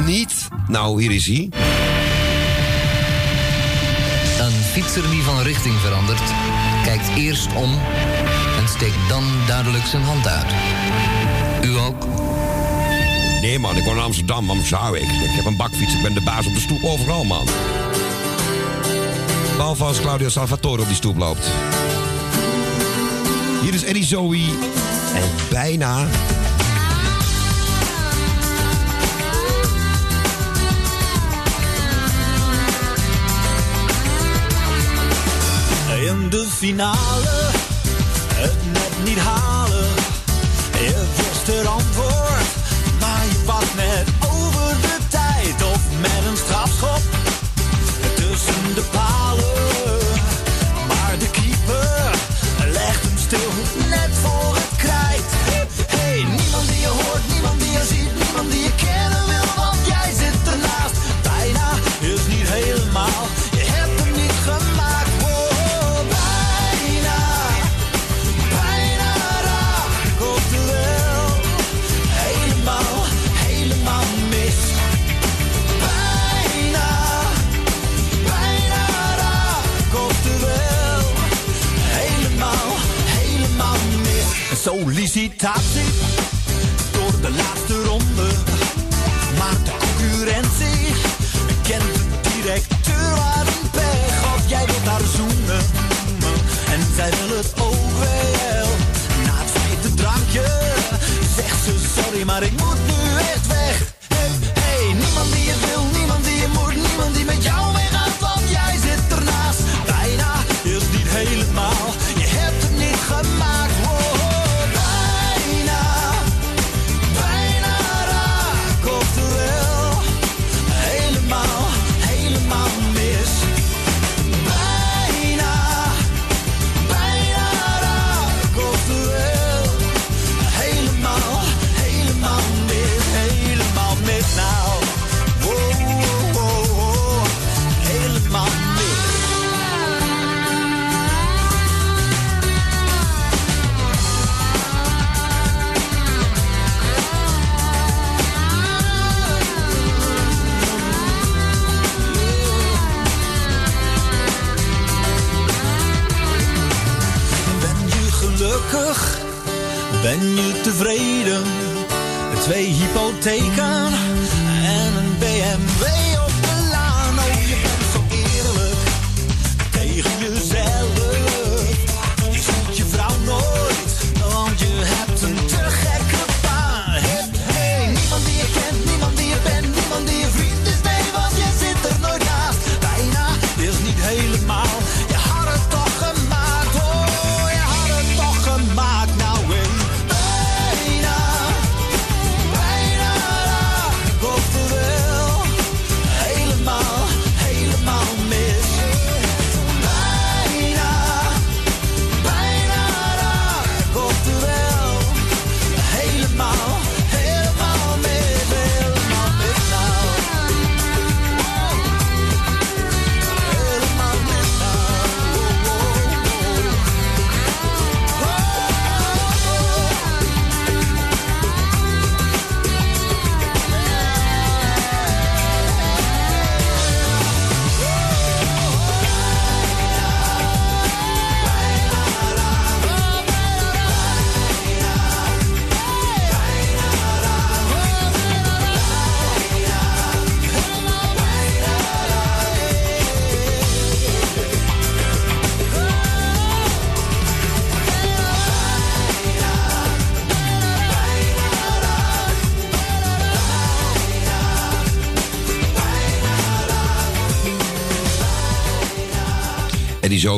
[0.06, 0.48] Niet?
[0.68, 1.50] Nou, hier is hij.
[4.40, 6.34] Een fietser die van richting verandert,
[6.84, 7.72] kijkt eerst om
[8.58, 10.52] en steekt dan duidelijk zijn hand uit.
[11.62, 12.29] U ook?
[13.42, 15.04] Nee man, ik woon in Amsterdam, waarom zou ik?
[15.04, 17.46] Ik heb een bakfiets, ik ben de baas op de stoep overal man.
[19.56, 21.48] Behalve als Claudio Salvatore op die stoep loopt.
[23.62, 24.44] Hier is Eddie Zoe.
[25.16, 26.08] En bijna...
[36.02, 37.50] In de finale,
[38.34, 39.39] het net niet.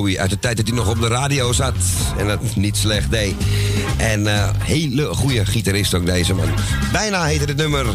[0.10, 1.76] Uit de tijd dat hij nog op de radio zat.
[2.18, 3.34] En dat niet slecht deed.
[3.98, 6.50] En eh, hele goede gitarist ook deze man.
[6.92, 7.86] Bijna heette het nummer.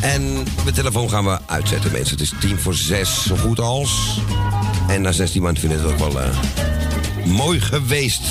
[0.00, 2.16] En de telefoon gaan we uitzetten mensen.
[2.16, 4.20] Het is tien voor zes, zo goed als.
[4.88, 6.28] En na 16 man vinden het ook wel eh,
[7.24, 8.22] mooi geweest.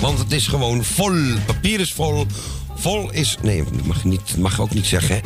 [0.00, 1.14] Want het is gewoon vol.
[1.46, 2.26] Papier is vol.
[2.76, 3.36] Vol is...
[3.42, 5.14] Nee, dat mag, niet, mag ook niet zeggen.
[5.14, 5.20] hè.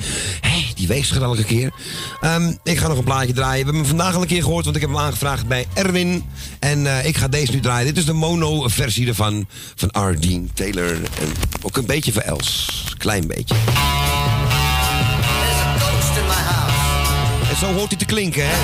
[0.48, 1.72] Hé, die er elke keer.
[2.20, 3.58] Ehm, ik ga nog een plaatje draaien.
[3.58, 6.24] We hebben hem vandaag al een keer gehoord, want ik heb hem aangevraagd bij Erwin.
[6.60, 7.86] En eh, ik ga deze nu draaien.
[7.86, 10.20] Dit is de mono-versie ervan, van R.
[10.20, 10.92] Dean Taylor.
[10.92, 11.32] En
[11.62, 12.68] ook een beetje van Els.
[12.98, 13.54] Klein beetje.
[17.50, 18.54] En zo hoort hij te klinken, hè?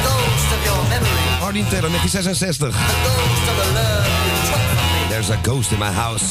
[1.49, 1.53] R.
[1.53, 2.75] Dean Taylor, 1966.
[5.09, 6.25] There's a ghost in my house.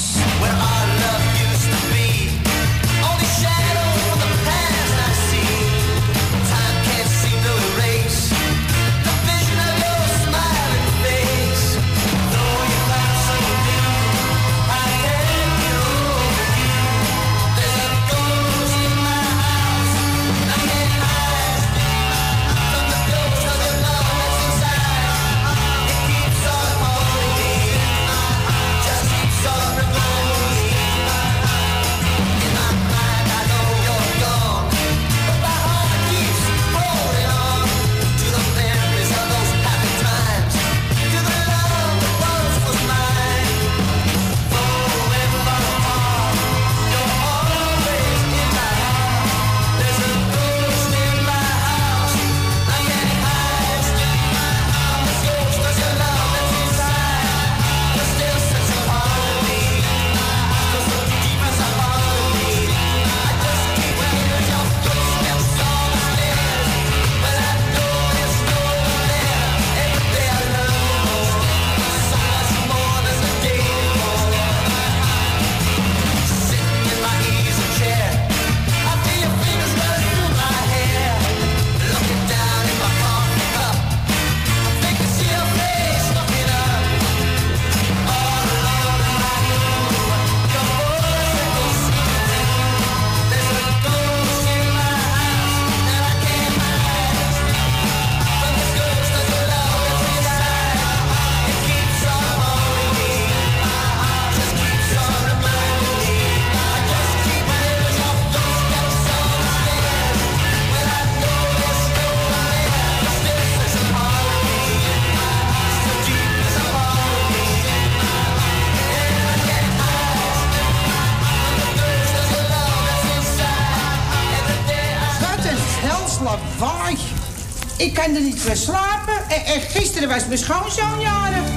[128.46, 129.30] Er voor slapen.
[129.30, 131.50] En, en gisteren was mijn schoonzoon jarig.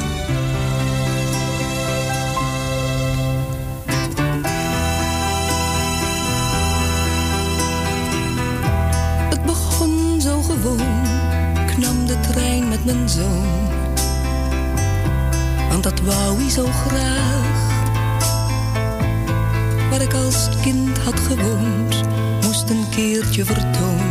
[9.29, 11.05] Het begon zo gewoon,
[11.69, 13.69] ik nam de trein met mijn zoon.
[15.69, 17.67] Want dat wou hij zo graag.
[19.91, 22.03] Waar ik als kind had gewoond,
[22.43, 24.08] moest een keertje vertoond.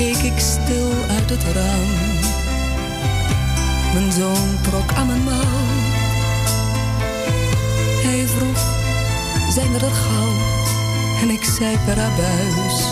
[0.00, 1.90] Keek ik stil uit het raam.
[3.92, 5.68] Mijn zoon trok aan mijn mouw.
[8.02, 8.62] Hij vroeg,
[9.52, 10.32] zijn er gauw?
[11.22, 12.84] En ik zei per abuis,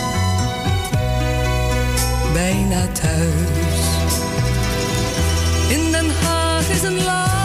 [2.33, 3.81] bijna thuis.
[5.69, 7.38] In Den Haag is een laan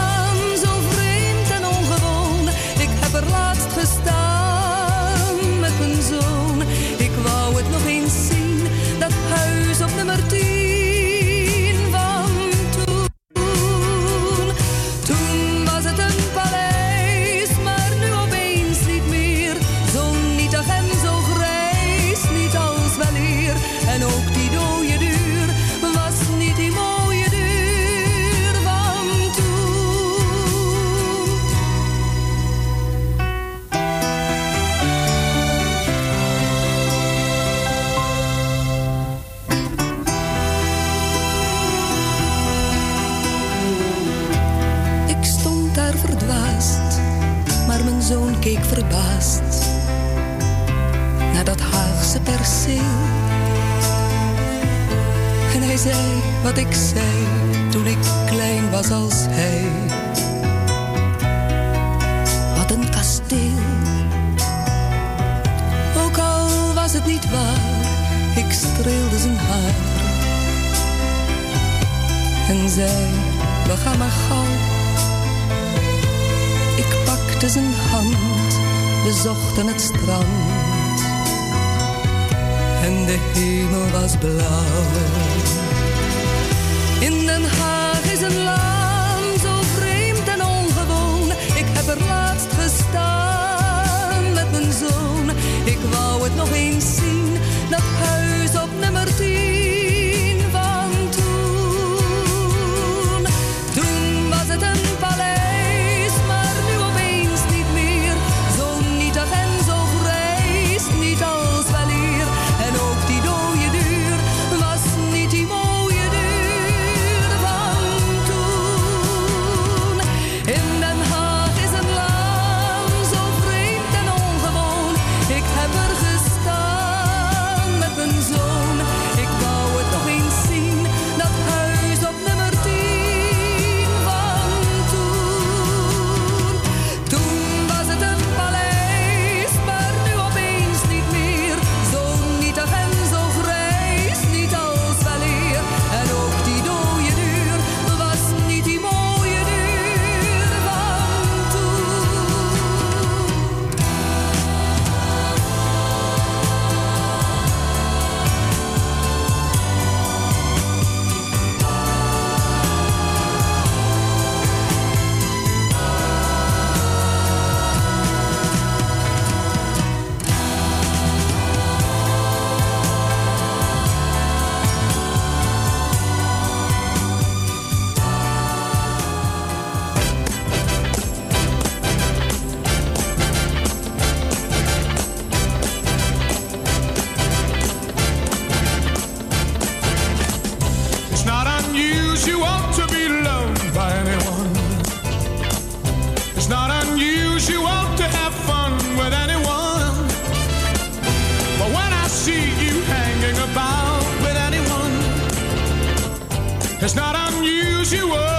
[207.94, 208.33] unusual to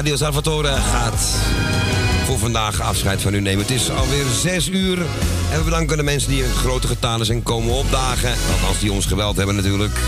[0.00, 1.38] Radio Salvatore gaat
[2.24, 3.60] voor vandaag afscheid van u nemen.
[3.60, 4.98] Het is alweer 6 uur.
[5.50, 8.30] En we bedanken de mensen die in grote getalen zijn komen opdagen.
[8.52, 9.98] Althans, die ons geweld hebben natuurlijk.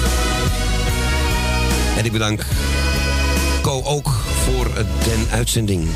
[1.96, 2.44] En ik bedank
[3.62, 4.08] Co ook
[4.44, 4.70] voor
[5.04, 5.88] den uitzending.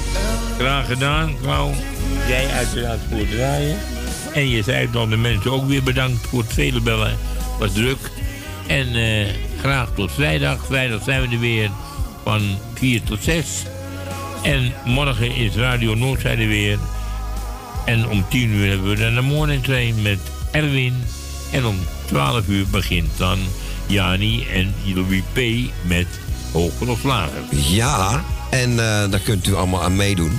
[0.59, 1.71] Graag gedaan, Klauw.
[2.29, 3.79] Jij uiteraard voor het draaien.
[4.33, 7.19] En je zei dan de mensen ook weer bedankt voor het vele bellen.
[7.59, 8.11] Was druk.
[8.67, 9.27] En eh,
[9.59, 10.67] graag tot vrijdag.
[10.67, 11.71] Vrijdag zijn we er weer
[12.25, 13.63] van 4 tot 6.
[14.47, 16.79] En morgen is Radio Noordzijde weer.
[17.85, 20.19] En om 10 uur hebben we dan de morning train met
[20.51, 21.05] Erwin.
[21.53, 23.39] En om 12 uur begint dan
[23.87, 25.39] Jani en Louis P.
[25.83, 26.07] met
[26.53, 27.43] Hoger of Lager.
[27.51, 30.39] Ja, en eh, daar kunt u allemaal aan meedoen.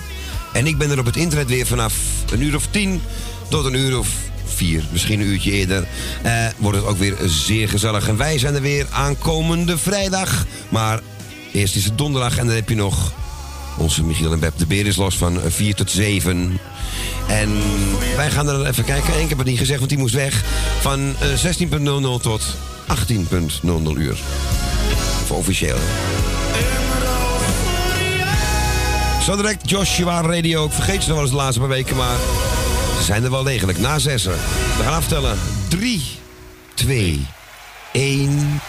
[0.54, 1.96] En ik ben er op het internet weer vanaf
[2.32, 3.02] een uur of tien
[3.50, 4.10] tot een uur of
[4.46, 5.88] vier, misschien een uurtje eerder.
[6.24, 8.08] eh, wordt het ook weer zeer gezellig.
[8.08, 10.46] En wij zijn er weer aankomende vrijdag.
[10.70, 11.00] Maar
[11.52, 13.14] eerst is het donderdag en dan heb je nog
[13.78, 16.60] onze Michiel en Beb de Beer is los van 4 tot 7.
[17.28, 17.50] En
[18.16, 19.22] wij gaan er even kijken.
[19.22, 20.44] Ik heb het niet gezegd, want die moest weg.
[20.80, 22.56] Van eh, 16.00 tot
[23.12, 24.18] 18.00 uur.
[25.26, 25.78] Voor officieel.
[29.24, 30.66] Zo direct Joshua Radio.
[30.66, 32.16] Ik vergeet ze nog wel eens de laatste paar weken, maar
[32.98, 33.80] ze zijn er wel degelijk.
[33.80, 34.32] Na zessen.
[34.78, 35.38] We gaan aftellen.
[35.70, 36.04] 3,
[36.74, 37.26] 2,
[37.92, 38.62] 1.